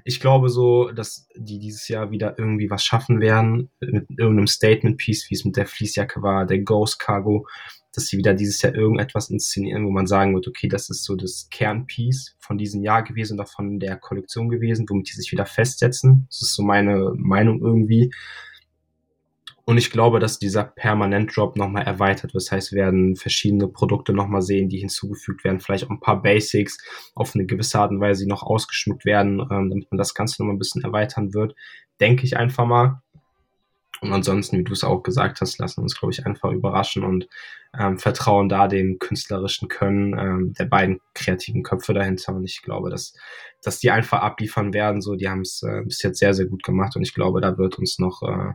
Ich 0.04 0.20
glaube 0.20 0.50
so, 0.50 0.92
dass 0.92 1.28
die 1.36 1.58
dieses 1.58 1.88
Jahr 1.88 2.12
wieder 2.12 2.38
irgendwie 2.38 2.70
was 2.70 2.84
schaffen 2.84 3.20
werden 3.20 3.72
mit 3.80 4.06
irgendeinem 4.16 4.46
Statement-Piece, 4.46 5.32
wie 5.32 5.36
es 5.36 5.44
mit 5.44 5.58
der 5.58 5.66
Fließjacke 5.66 6.22
war, 6.22 6.46
der 6.46 6.60
Ghost 6.60 7.00
Cargo, 7.00 7.48
dass 7.96 8.08
sie 8.08 8.18
wieder 8.18 8.34
dieses 8.34 8.62
Jahr 8.62 8.76
irgendetwas 8.76 9.30
inszenieren, 9.30 9.86
wo 9.86 9.92
man 9.92 10.08
sagen 10.08 10.34
wird, 10.34 10.48
okay, 10.48 10.68
das 10.68 10.90
ist 10.90 11.04
so 11.04 11.16
das 11.16 11.48
Kernpiece 11.50 12.36
von 12.40 12.58
diesem 12.58 12.82
Jahr 12.82 13.04
gewesen 13.04 13.40
oder 13.40 13.48
von 13.48 13.80
der 13.80 13.98
Kollektion 13.98 14.50
gewesen, 14.50 14.86
womit 14.90 15.10
die 15.10 15.16
sich 15.16 15.32
wieder 15.32 15.46
festsetzen. 15.46 16.28
Das 16.30 16.42
ist 16.42 16.56
so 16.56 16.64
meine 16.64 17.14
Meinung 17.16 17.62
irgendwie. 17.62 18.12
Und 19.68 19.80
ich 19.80 19.90
glaube, 19.90 20.20
dass 20.20 20.38
dieser 20.38 20.64
Permanent 20.64 21.36
Drop 21.36 21.58
nochmal 21.58 21.84
erweitert 21.84 22.36
wird. 22.36 22.44
Das 22.44 22.52
heißt, 22.52 22.72
wir 22.72 22.84
werden 22.84 23.16
verschiedene 23.16 23.68
Produkte 23.68 24.14
nochmal 24.14 24.44
sehen, 24.44 24.70
die 24.70 24.78
hinzugefügt 24.78 25.44
werden. 25.44 25.60
Vielleicht 25.60 25.86
auch 25.86 25.90
ein 25.90 26.00
paar 26.00 26.22
Basics 26.22 26.78
auf 27.16 27.34
eine 27.34 27.48
gewisse 27.48 27.80
Art 27.80 27.90
und 27.90 28.00
Weise, 28.00 28.24
die 28.24 28.30
noch 28.30 28.44
ausgeschmückt 28.44 29.06
werden, 29.06 29.40
ähm, 29.40 29.72
damit 29.72 29.90
man 29.90 29.98
das 29.98 30.14
Ganze 30.14 30.42
nochmal 30.42 30.56
ein 30.56 30.60
bisschen 30.60 30.84
erweitern 30.84 31.34
wird. 31.34 31.56
Denke 32.00 32.26
ich 32.26 32.38
einfach 32.38 32.66
mal. 32.66 33.02
Und 34.02 34.12
ansonsten, 34.14 34.58
wie 34.58 34.64
du 34.64 34.74
es 34.74 34.84
auch 34.84 35.04
gesagt 35.04 35.42
hast, 35.42 35.58
lassen 35.58 35.82
uns, 35.82 35.98
glaube 35.98 36.12
ich, 36.14 36.26
einfach 36.26 36.52
überraschen 36.52 37.04
und 37.04 37.28
ähm, 37.78 37.98
vertrauen 37.98 38.50
da 38.50 38.68
dem 38.68 39.00
künstlerischen 39.00 39.68
Können 39.68 40.18
ähm, 40.18 40.54
der 40.54 40.66
beiden 40.66 41.00
kreativen 41.14 41.64
Köpfe 41.64 41.94
dahinter. 41.94 42.36
Und 42.36 42.46
ich 42.46 42.62
glaube, 42.62 42.90
dass, 42.90 43.14
dass 43.64 43.80
die 43.80 43.92
einfach 43.92 44.22
abliefern 44.22 44.74
werden. 44.74 45.02
So, 45.02 45.16
die 45.16 45.30
haben 45.30 45.42
es 45.42 45.64
äh, 45.64 45.82
bis 45.84 46.02
jetzt 46.02 46.20
sehr, 46.20 46.34
sehr 46.34 46.46
gut 46.46 46.64
gemacht 46.64 46.96
und 46.96 47.04
ich 47.04 47.14
glaube, 47.14 47.42
da 47.42 47.58
wird 47.58 47.78
uns 47.80 48.00
noch 48.00 48.22
äh, 48.24 48.54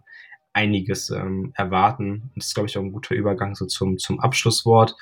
einiges 0.53 1.11
ähm, 1.11 1.53
erwarten. 1.55 2.31
Das 2.35 2.49
ist, 2.49 2.55
glaube 2.55 2.69
ich, 2.69 2.77
auch 2.77 2.83
ein 2.83 2.93
guter 2.93 3.15
Übergang 3.15 3.55
so 3.55 3.67
zum, 3.67 3.99
zum 3.99 4.21
Abschlusswort. 4.21 4.97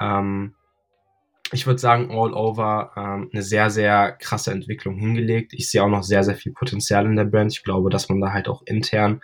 Ähm, 0.00 0.54
ich 1.52 1.66
würde 1.66 1.78
sagen, 1.78 2.10
all 2.10 2.34
over 2.34 2.92
ähm, 2.96 3.30
eine 3.32 3.42
sehr, 3.42 3.70
sehr 3.70 4.12
krasse 4.12 4.50
Entwicklung 4.50 4.96
hingelegt. 4.96 5.52
Ich 5.52 5.70
sehe 5.70 5.82
auch 5.82 5.88
noch 5.88 6.02
sehr, 6.02 6.24
sehr 6.24 6.34
viel 6.34 6.52
Potenzial 6.52 7.06
in 7.06 7.16
der 7.16 7.24
Brand. 7.24 7.52
Ich 7.52 7.62
glaube, 7.62 7.90
dass 7.90 8.08
man 8.08 8.20
da 8.20 8.32
halt 8.32 8.48
auch 8.48 8.62
intern 8.66 9.20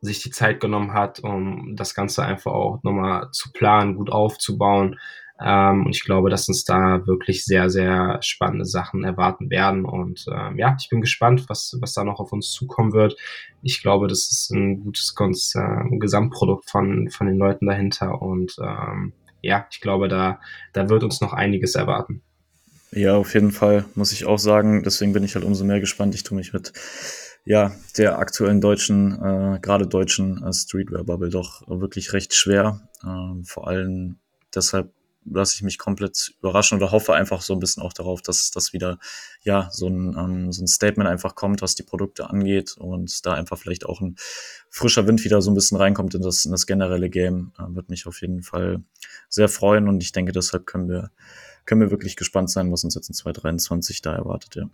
sich 0.00 0.22
die 0.22 0.30
Zeit 0.30 0.60
genommen 0.60 0.92
hat, 0.92 1.20
um 1.20 1.74
das 1.76 1.94
Ganze 1.94 2.24
einfach 2.24 2.52
auch 2.52 2.82
nochmal 2.82 3.28
zu 3.32 3.52
planen, 3.52 3.96
gut 3.96 4.10
aufzubauen. 4.10 4.98
Ähm, 5.38 5.84
und 5.86 5.94
ich 5.94 6.04
glaube, 6.04 6.30
dass 6.30 6.48
uns 6.48 6.64
da 6.64 7.06
wirklich 7.06 7.44
sehr, 7.44 7.68
sehr 7.68 8.18
spannende 8.22 8.64
Sachen 8.64 9.04
erwarten 9.04 9.50
werden. 9.50 9.84
Und 9.84 10.24
ähm, 10.32 10.58
ja, 10.58 10.76
ich 10.80 10.88
bin 10.88 11.00
gespannt, 11.00 11.44
was, 11.48 11.76
was 11.80 11.92
da 11.92 12.04
noch 12.04 12.20
auf 12.20 12.32
uns 12.32 12.52
zukommen 12.52 12.92
wird. 12.92 13.16
Ich 13.62 13.82
glaube, 13.82 14.06
das 14.06 14.30
ist 14.30 14.50
ein 14.50 14.80
gutes 14.80 15.14
Konz 15.14 15.54
äh, 15.54 15.98
Gesamtprodukt 15.98 16.70
von, 16.70 17.10
von 17.10 17.26
den 17.26 17.36
Leuten 17.36 17.66
dahinter. 17.66 18.22
Und 18.22 18.56
ähm, 18.62 19.12
ja, 19.42 19.66
ich 19.70 19.80
glaube, 19.80 20.08
da, 20.08 20.40
da 20.72 20.88
wird 20.88 21.04
uns 21.04 21.20
noch 21.20 21.34
einiges 21.34 21.74
erwarten. 21.74 22.22
Ja, 22.92 23.16
auf 23.16 23.34
jeden 23.34 23.52
Fall, 23.52 23.84
muss 23.94 24.12
ich 24.12 24.24
auch 24.24 24.38
sagen. 24.38 24.82
Deswegen 24.82 25.12
bin 25.12 25.24
ich 25.24 25.34
halt 25.34 25.44
umso 25.44 25.64
mehr 25.64 25.80
gespannt. 25.80 26.14
Ich 26.14 26.22
tue 26.22 26.36
mich 26.36 26.54
mit 26.54 26.72
ja, 27.46 27.72
der 27.96 28.18
aktuellen 28.18 28.60
deutschen, 28.60 29.12
äh, 29.12 29.60
gerade 29.60 29.86
deutschen 29.86 30.42
äh, 30.42 30.52
Streetwear-Bubble 30.52 31.30
doch 31.30 31.62
wirklich 31.68 32.12
recht 32.12 32.34
schwer. 32.34 32.88
Äh, 33.04 33.44
vor 33.44 33.68
allem 33.68 34.18
deshalb 34.52 34.92
lasse 35.24 35.54
ich 35.54 35.62
mich 35.62 35.78
komplett 35.78 36.34
überraschen 36.40 36.76
oder 36.76 36.90
hoffe 36.90 37.14
einfach 37.14 37.42
so 37.42 37.52
ein 37.52 37.60
bisschen 37.60 37.84
auch 37.84 37.92
darauf, 37.92 38.20
dass 38.20 38.50
das 38.50 38.72
wieder 38.72 38.98
ja 39.42 39.68
so 39.70 39.88
ein, 39.88 40.16
ähm, 40.18 40.52
so 40.52 40.62
ein 40.62 40.66
Statement 40.66 41.08
einfach 41.08 41.36
kommt, 41.36 41.62
was 41.62 41.76
die 41.76 41.84
Produkte 41.84 42.28
angeht 42.30 42.76
und 42.78 43.24
da 43.24 43.34
einfach 43.34 43.58
vielleicht 43.58 43.86
auch 43.86 44.00
ein 44.00 44.16
frischer 44.68 45.06
Wind 45.06 45.24
wieder 45.24 45.40
so 45.40 45.50
ein 45.52 45.54
bisschen 45.54 45.78
reinkommt 45.78 46.14
in 46.14 46.22
das, 46.22 46.44
in 46.44 46.50
das 46.50 46.66
generelle 46.66 47.10
Game. 47.10 47.52
Äh, 47.58 47.74
wird 47.76 47.90
mich 47.90 48.08
auf 48.08 48.20
jeden 48.22 48.42
Fall 48.42 48.82
sehr 49.28 49.48
freuen 49.48 49.88
und 49.88 50.02
ich 50.02 50.10
denke, 50.10 50.32
deshalb 50.32 50.66
können 50.66 50.88
wir, 50.88 51.12
können 51.64 51.80
wir 51.80 51.92
wirklich 51.92 52.16
gespannt 52.16 52.50
sein, 52.50 52.72
was 52.72 52.82
uns 52.82 52.96
jetzt 52.96 53.08
in 53.08 53.14
2023 53.14 54.02
da 54.02 54.16
erwartet, 54.16 54.56
ja. 54.56 54.68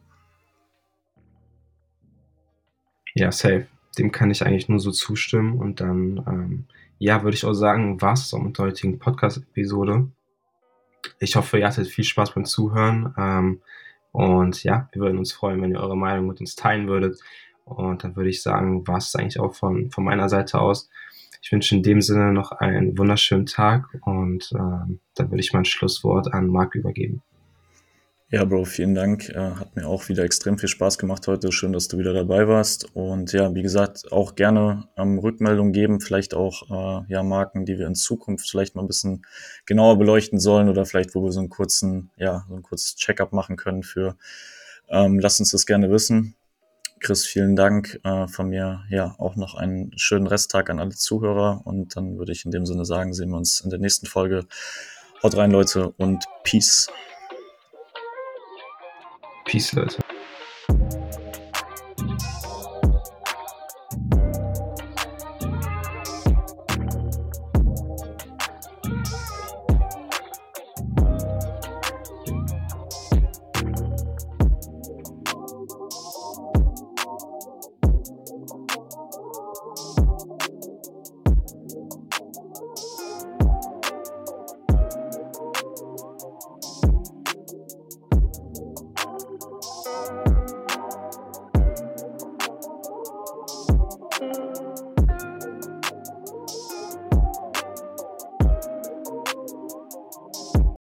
Ja, 3.14 3.30
safe. 3.32 3.66
Dem 3.98 4.10
kann 4.10 4.30
ich 4.30 4.44
eigentlich 4.44 4.68
nur 4.68 4.80
so 4.80 4.90
zustimmen. 4.90 5.58
Und 5.58 5.80
dann, 5.80 6.24
ähm, 6.26 6.64
ja, 6.98 7.22
würde 7.22 7.36
ich 7.36 7.44
auch 7.44 7.52
sagen, 7.52 8.00
war 8.00 8.14
es 8.14 8.32
mit 8.32 8.58
der 8.58 8.66
heutigen 8.66 8.98
Podcast-Episode. 8.98 10.08
Ich 11.18 11.36
hoffe, 11.36 11.58
ihr 11.58 11.66
hattet 11.66 11.88
viel 11.88 12.04
Spaß 12.04 12.34
beim 12.34 12.44
Zuhören. 12.44 13.14
Ähm, 13.18 13.60
und 14.12 14.62
ja, 14.64 14.88
wir 14.92 15.02
würden 15.02 15.18
uns 15.18 15.32
freuen, 15.32 15.60
wenn 15.62 15.72
ihr 15.72 15.80
eure 15.80 15.96
Meinung 15.96 16.26
mit 16.28 16.40
uns 16.40 16.56
teilen 16.56 16.88
würdet. 16.88 17.18
Und 17.64 18.04
dann 18.04 18.16
würde 18.16 18.30
ich 18.30 18.42
sagen, 18.42 18.86
war 18.86 19.02
eigentlich 19.14 19.40
auch 19.40 19.54
von, 19.54 19.90
von 19.90 20.04
meiner 20.04 20.28
Seite 20.28 20.60
aus. 20.60 20.88
Ich 21.42 21.50
wünsche 21.50 21.74
in 21.74 21.82
dem 21.82 22.00
Sinne 22.00 22.32
noch 22.32 22.52
einen 22.52 22.96
wunderschönen 22.96 23.46
Tag 23.46 23.88
und 24.02 24.52
ähm, 24.54 25.00
dann 25.16 25.30
würde 25.30 25.40
ich 25.40 25.52
mein 25.52 25.64
Schlusswort 25.64 26.32
an 26.32 26.46
Marc 26.46 26.76
übergeben. 26.76 27.22
Ja, 28.34 28.46
Bro, 28.46 28.64
vielen 28.64 28.94
Dank. 28.94 29.28
Äh, 29.28 29.36
hat 29.36 29.76
mir 29.76 29.86
auch 29.86 30.08
wieder 30.08 30.24
extrem 30.24 30.56
viel 30.56 30.70
Spaß 30.70 30.96
gemacht 30.96 31.26
heute. 31.26 31.52
Schön, 31.52 31.74
dass 31.74 31.88
du 31.88 31.98
wieder 31.98 32.14
dabei 32.14 32.48
warst. 32.48 32.86
Und 32.96 33.30
ja, 33.34 33.54
wie 33.54 33.60
gesagt, 33.60 34.10
auch 34.10 34.36
gerne 34.36 34.88
ähm, 34.96 35.18
Rückmeldung 35.18 35.72
geben, 35.72 36.00
vielleicht 36.00 36.32
auch 36.32 36.62
äh, 36.70 37.12
ja, 37.12 37.22
Marken, 37.22 37.66
die 37.66 37.78
wir 37.78 37.86
in 37.86 37.94
Zukunft 37.94 38.48
vielleicht 38.48 38.74
mal 38.74 38.80
ein 38.80 38.86
bisschen 38.86 39.26
genauer 39.66 39.98
beleuchten 39.98 40.40
sollen 40.40 40.70
oder 40.70 40.86
vielleicht, 40.86 41.14
wo 41.14 41.22
wir 41.22 41.30
so 41.30 41.40
einen 41.40 41.50
kurzen, 41.50 42.10
ja, 42.16 42.46
so 42.48 42.54
ein 42.54 42.62
kurzes 42.62 42.96
Check-up 42.96 43.34
machen 43.34 43.58
können 43.58 43.82
für. 43.82 44.16
Ähm, 44.88 45.18
lasst 45.18 45.40
uns 45.40 45.50
das 45.50 45.66
gerne 45.66 45.90
wissen. 45.90 46.34
Chris, 47.00 47.26
vielen 47.26 47.54
Dank 47.54 48.00
äh, 48.02 48.28
von 48.28 48.48
mir. 48.48 48.84
Ja, 48.88 49.14
auch 49.18 49.36
noch 49.36 49.56
einen 49.56 49.92
schönen 49.98 50.26
Resttag 50.26 50.70
an 50.70 50.80
alle 50.80 50.94
Zuhörer. 50.94 51.60
Und 51.64 51.96
dann 51.96 52.16
würde 52.16 52.32
ich 52.32 52.46
in 52.46 52.50
dem 52.50 52.64
Sinne 52.64 52.86
sagen, 52.86 53.12
sehen 53.12 53.28
wir 53.28 53.36
uns 53.36 53.60
in 53.60 53.68
der 53.68 53.78
nächsten 53.78 54.06
Folge. 54.06 54.46
Haut 55.22 55.36
rein, 55.36 55.50
Leute, 55.50 55.90
und 55.98 56.24
Peace. 56.44 56.88
Peace, 59.52 59.74
Leute. 59.74 60.01